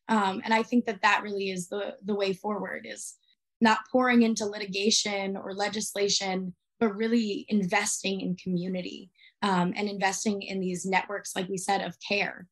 Um, 0.07 0.41
and 0.45 0.53
I 0.53 0.63
think 0.63 0.85
that 0.85 1.01
that 1.01 1.23
really 1.23 1.51
is 1.51 1.67
the 1.67 1.95
the 2.03 2.15
way 2.15 2.33
forward 2.33 2.85
is 2.87 3.15
not 3.59 3.79
pouring 3.91 4.23
into 4.23 4.45
litigation 4.45 5.37
or 5.37 5.53
legislation, 5.53 6.53
but 6.81 6.95
really 6.97 7.45
investing 7.47 8.19
in 8.21 8.35
community 8.35 9.11
um, 9.43 9.71
and 9.77 9.87
investing 9.87 10.41
in 10.41 10.59
these 10.59 10.83
networks, 10.85 11.35
like 11.35 11.47
we 11.47 11.57
said, 11.57 11.81
of 11.81 11.95
care 12.05 12.47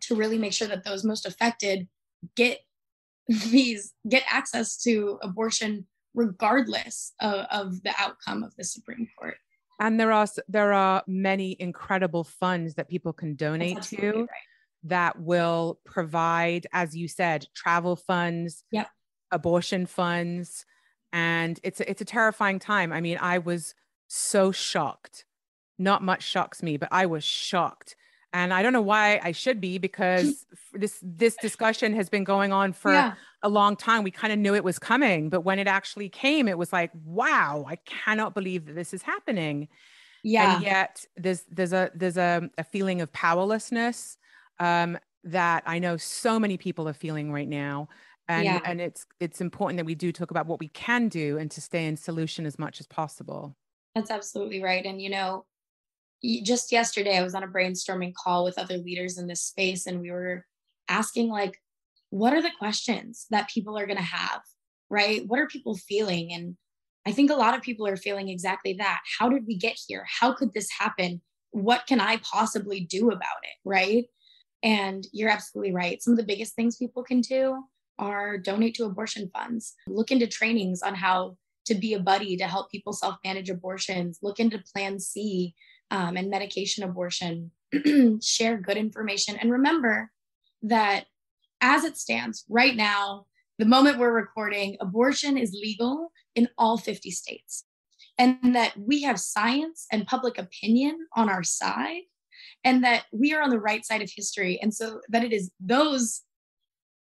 to 0.00 0.16
really 0.16 0.38
make 0.38 0.54
sure 0.54 0.66
that 0.66 0.82
those 0.82 1.04
most 1.04 1.26
affected 1.26 1.86
get 2.34 2.60
these 3.28 3.92
get 4.08 4.24
access 4.28 4.76
to 4.82 5.18
abortion 5.22 5.86
regardless 6.14 7.12
of, 7.20 7.44
of 7.50 7.82
the 7.82 7.92
outcome 7.98 8.42
of 8.42 8.56
the 8.56 8.64
Supreme 8.64 9.06
Court. 9.18 9.36
And 9.78 10.00
there 10.00 10.10
are 10.10 10.26
there 10.48 10.72
are 10.72 11.02
many 11.06 11.54
incredible 11.60 12.24
funds 12.24 12.74
that 12.74 12.88
people 12.88 13.12
can 13.12 13.34
donate 13.34 13.82
to 13.82 14.12
right. 14.20 14.28
that 14.84 15.20
will 15.20 15.80
provide, 15.84 16.66
as 16.72 16.96
you 16.96 17.08
said, 17.08 17.46
travel 17.54 17.94
funds, 17.94 18.64
yep. 18.70 18.88
abortion 19.30 19.84
funds, 19.84 20.64
and 21.16 21.58
it's 21.62 21.80
a, 21.80 21.90
it's 21.90 22.02
a 22.02 22.04
terrifying 22.04 22.58
time. 22.58 22.92
I 22.92 23.00
mean, 23.00 23.18
I 23.20 23.38
was 23.38 23.74
so 24.06 24.52
shocked. 24.52 25.24
Not 25.78 26.02
much 26.02 26.22
shocks 26.22 26.62
me, 26.62 26.76
but 26.76 26.88
I 26.92 27.06
was 27.06 27.24
shocked 27.24 27.96
and 28.36 28.52
I 28.52 28.62
don't 28.62 28.74
know 28.74 28.82
why 28.82 29.18
I 29.22 29.32
should 29.32 29.62
be 29.62 29.78
because 29.78 30.44
this 30.74 30.98
this 31.02 31.36
discussion 31.36 31.94
has 31.94 32.10
been 32.10 32.24
going 32.24 32.52
on 32.52 32.74
for 32.74 32.92
yeah. 32.92 33.14
a 33.42 33.48
long 33.48 33.76
time. 33.76 34.02
We 34.02 34.10
kind 34.10 34.32
of 34.32 34.38
knew 34.38 34.54
it 34.54 34.62
was 34.62 34.78
coming, 34.78 35.30
but 35.30 35.40
when 35.40 35.58
it 35.58 35.66
actually 35.66 36.10
came, 36.10 36.46
it 36.46 36.58
was 36.58 36.70
like, 36.72 36.90
wow, 37.04 37.64
I 37.66 37.76
cannot 37.76 38.34
believe 38.34 38.66
that 38.66 38.74
this 38.74 38.92
is 38.92 39.02
happening. 39.02 39.68
Yeah. 40.22 40.56
And 40.56 40.64
yet 40.64 41.04
there's 41.16 41.44
there's 41.50 41.72
a 41.72 41.90
there's 41.94 42.18
a, 42.18 42.50
a 42.58 42.64
feeling 42.64 43.00
of 43.00 43.10
powerlessness 43.12 44.18
um, 44.58 44.98
that 45.24 45.62
I 45.66 45.78
know 45.78 45.96
so 45.96 46.38
many 46.38 46.58
people 46.58 46.88
are 46.88 46.94
feeling 46.94 47.32
right 47.32 47.48
now. 47.48 47.88
And 48.28 48.44
yeah. 48.44 48.60
and 48.64 48.80
it's 48.80 49.06
it's 49.20 49.40
important 49.40 49.76
that 49.78 49.86
we 49.86 49.94
do 49.94 50.10
talk 50.12 50.30
about 50.30 50.46
what 50.46 50.58
we 50.58 50.68
can 50.68 51.08
do 51.08 51.38
and 51.38 51.50
to 51.52 51.60
stay 51.60 51.86
in 51.86 51.96
solution 51.96 52.44
as 52.44 52.58
much 52.58 52.80
as 52.80 52.86
possible. 52.86 53.56
That's 53.94 54.10
absolutely 54.10 54.62
right. 54.62 54.84
And 54.84 55.00
you 55.00 55.10
know, 55.10 55.44
just 56.42 56.72
yesterday 56.72 57.18
i 57.18 57.22
was 57.22 57.34
on 57.34 57.44
a 57.44 57.48
brainstorming 57.48 58.12
call 58.14 58.44
with 58.44 58.58
other 58.58 58.78
leaders 58.78 59.18
in 59.18 59.26
this 59.26 59.42
space 59.42 59.86
and 59.86 60.00
we 60.00 60.10
were 60.10 60.44
asking 60.88 61.28
like 61.28 61.58
what 62.10 62.32
are 62.32 62.42
the 62.42 62.50
questions 62.58 63.26
that 63.30 63.50
people 63.50 63.78
are 63.78 63.86
going 63.86 63.98
to 63.98 64.02
have 64.02 64.40
right? 64.88 65.26
What 65.26 65.40
are 65.40 65.46
people 65.46 65.76
feeling? 65.76 66.32
And 66.32 66.56
i 67.06 67.12
think 67.12 67.30
a 67.30 67.34
lot 67.34 67.54
of 67.54 67.62
people 67.62 67.86
are 67.86 67.96
feeling 67.96 68.28
exactly 68.28 68.74
that. 68.74 69.00
How 69.18 69.28
did 69.28 69.44
we 69.46 69.56
get 69.56 69.78
here? 69.86 70.04
How 70.20 70.32
could 70.32 70.52
this 70.52 70.68
happen? 70.76 71.20
What 71.50 71.86
can 71.86 72.00
i 72.00 72.18
possibly 72.18 72.80
do 72.80 73.08
about 73.08 73.42
it 73.42 73.56
right? 73.64 74.06
And 74.62 75.06
you're 75.12 75.30
absolutely 75.30 75.72
right. 75.72 76.02
Some 76.02 76.14
of 76.14 76.18
the 76.18 76.24
biggest 76.24 76.54
things 76.54 76.76
people 76.76 77.04
can 77.04 77.20
do 77.20 77.62
are 77.98 78.36
donate 78.38 78.74
to 78.74 78.84
abortion 78.84 79.30
funds 79.32 79.74
look 79.88 80.10
into 80.10 80.26
trainings 80.26 80.82
on 80.82 80.94
how 80.94 81.36
to 81.64 81.74
be 81.74 81.94
a 81.94 82.00
buddy 82.00 82.36
to 82.36 82.44
help 82.44 82.70
people 82.70 82.92
self 82.92 83.16
manage 83.24 83.50
abortions 83.50 84.18
look 84.22 84.38
into 84.38 84.62
plan 84.72 84.98
c 84.98 85.54
um, 85.90 86.16
and 86.16 86.30
medication 86.30 86.84
abortion, 86.84 87.50
share 88.22 88.58
good 88.58 88.76
information. 88.76 89.36
And 89.36 89.50
remember 89.50 90.10
that 90.62 91.06
as 91.60 91.84
it 91.84 91.96
stands 91.96 92.44
right 92.48 92.76
now, 92.76 93.26
the 93.58 93.64
moment 93.64 93.98
we're 93.98 94.12
recording, 94.12 94.76
abortion 94.80 95.38
is 95.38 95.52
legal 95.52 96.12
in 96.34 96.48
all 96.58 96.76
50 96.76 97.10
states. 97.10 97.64
And 98.18 98.54
that 98.54 98.74
we 98.78 99.02
have 99.02 99.20
science 99.20 99.86
and 99.92 100.06
public 100.06 100.38
opinion 100.38 101.06
on 101.14 101.28
our 101.28 101.42
side, 101.42 102.02
and 102.64 102.82
that 102.82 103.04
we 103.12 103.34
are 103.34 103.42
on 103.42 103.50
the 103.50 103.60
right 103.60 103.84
side 103.84 104.00
of 104.02 104.10
history. 104.14 104.58
And 104.60 104.72
so 104.72 105.00
that 105.10 105.22
it 105.22 105.32
is 105.32 105.50
those 105.60 106.22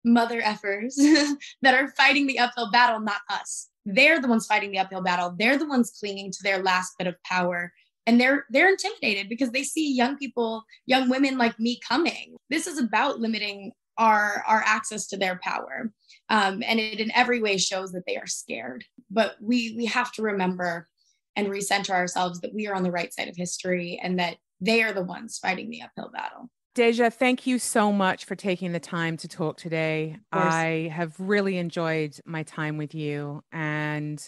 mother 0.06 0.42
effers 0.42 0.94
that 1.62 1.74
are 1.74 1.92
fighting 1.98 2.28
the 2.28 2.40
uphill 2.40 2.72
battle, 2.72 3.00
not 3.00 3.22
us. 3.30 3.68
They're 3.86 4.22
the 4.22 4.28
ones 4.28 4.46
fighting 4.46 4.72
the 4.72 4.80
uphill 4.80 5.02
battle. 5.02 5.36
They're 5.38 5.58
the 5.58 5.68
ones 5.68 5.92
clinging 6.00 6.32
to 6.32 6.40
their 6.44 6.64
last 6.64 6.94
bit 6.98 7.08
of 7.08 7.22
power. 7.24 7.74
And 8.08 8.22
they're 8.22 8.46
they're 8.52 8.70
intimidated 8.70 9.30
because 9.30 9.50
they 9.50 9.64
see 9.64 9.94
young 9.94 10.18
people 10.18 10.64
young 10.86 11.10
women 11.10 11.38
like 11.38 11.60
me 11.60 11.80
coming. 11.88 12.36
This 12.50 12.68
is 12.68 12.78
about 12.78 13.20
limiting 13.20 13.72
our 13.98 14.44
our 14.48 14.62
access 14.66 15.08
to 15.08 15.18
their 15.18 15.40
power. 15.44 15.92
Um, 16.30 16.64
and 16.66 16.80
it 16.80 17.00
in 17.00 17.12
every 17.12 17.42
way 17.42 17.58
shows 17.58 17.92
that 17.94 18.04
they 18.06 18.18
are 18.18 18.28
scared. 18.28 18.86
But 19.10 19.36
we 19.42 19.74
we 19.76 19.86
have 19.86 20.12
to 20.14 20.22
remember 20.22 20.88
and 21.36 21.48
recenter 21.48 21.92
ourselves 21.92 22.42
that 22.42 22.54
we 22.54 22.68
are 22.68 22.76
on 22.76 22.84
the 22.84 22.92
right 22.92 23.14
side 23.14 23.28
of 23.28 23.36
history 23.36 24.00
and 24.02 24.20
that 24.20 24.38
they 24.62 24.84
are 24.84 24.94
the 24.94 25.04
ones 25.04 25.38
fighting 25.38 25.70
the 25.70 25.82
uphill 25.82 26.10
battle 26.14 26.50
Deja, 26.76 27.10
thank 27.10 27.48
you 27.48 27.58
so 27.58 27.92
much 27.92 28.26
for 28.26 28.36
taking 28.36 28.74
the 28.74 28.80
time 28.80 29.18
to 29.18 29.28
talk 29.28 29.58
today. 29.58 30.18
I 30.32 30.92
have 30.94 31.16
really 31.18 31.58
enjoyed 31.58 32.20
my 32.26 32.44
time 32.44 32.78
with 32.78 32.94
you 32.94 33.44
and 33.52 34.22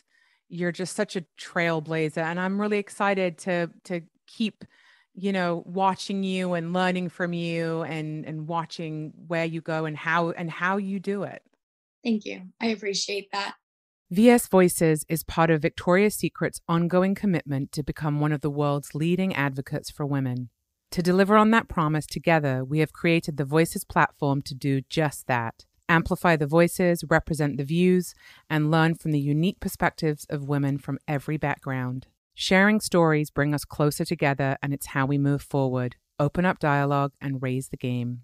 you're 0.49 0.71
just 0.71 0.95
such 0.95 1.15
a 1.15 1.25
trailblazer 1.39 2.23
and 2.23 2.39
i'm 2.39 2.59
really 2.59 2.77
excited 2.77 3.37
to 3.37 3.69
to 3.83 4.01
keep 4.27 4.63
you 5.13 5.31
know 5.31 5.63
watching 5.65 6.23
you 6.23 6.53
and 6.53 6.73
learning 6.73 7.09
from 7.09 7.33
you 7.33 7.83
and 7.83 8.25
and 8.25 8.47
watching 8.47 9.13
where 9.27 9.45
you 9.45 9.61
go 9.61 9.85
and 9.85 9.97
how 9.97 10.31
and 10.31 10.49
how 10.49 10.77
you 10.77 10.99
do 10.99 11.23
it 11.23 11.41
thank 12.03 12.25
you 12.25 12.41
i 12.61 12.67
appreciate 12.67 13.29
that 13.31 13.55
VS 14.09 14.47
Voices 14.47 15.05
is 15.09 15.21
part 15.25 15.49
of 15.49 15.61
Victoria's 15.61 16.15
Secret's 16.15 16.61
ongoing 16.65 17.13
commitment 17.13 17.73
to 17.73 17.83
become 17.83 18.21
one 18.21 18.31
of 18.31 18.39
the 18.39 18.49
world's 18.49 18.95
leading 18.95 19.35
advocates 19.35 19.91
for 19.91 20.05
women. 20.05 20.49
To 20.91 21.03
deliver 21.03 21.35
on 21.35 21.51
that 21.51 21.67
promise 21.67 22.07
together, 22.07 22.63
we 22.63 22.79
have 22.79 22.93
created 22.93 23.37
the 23.37 23.45
Voices 23.45 23.83
platform 23.83 24.41
to 24.43 24.55
do 24.55 24.81
just 24.89 25.27
that. 25.27 25.65
amplify 25.89 26.35
the 26.35 26.47
voices, 26.47 27.03
represent 27.09 27.57
the 27.57 27.63
views, 27.63 28.13
and 28.49 28.71
learn 28.71 28.95
from 28.95 29.11
the 29.11 29.19
unique 29.19 29.59
perspectives 29.59 30.25
of 30.29 30.47
women 30.47 30.77
from 30.77 30.99
every 31.07 31.37
background. 31.37 32.07
Sharing 32.33 32.79
stories 32.79 33.31
bring 33.31 33.53
us 33.53 33.65
closer 33.65 34.05
together, 34.05 34.57
and 34.61 34.73
it's 34.73 34.87
how 34.87 35.05
we 35.05 35.17
move 35.17 35.41
forward, 35.41 35.95
open 36.19 36.45
up 36.45 36.59
dialogue, 36.59 37.13
and 37.21 37.41
raise 37.41 37.69
the 37.69 37.77
game. 37.77 38.23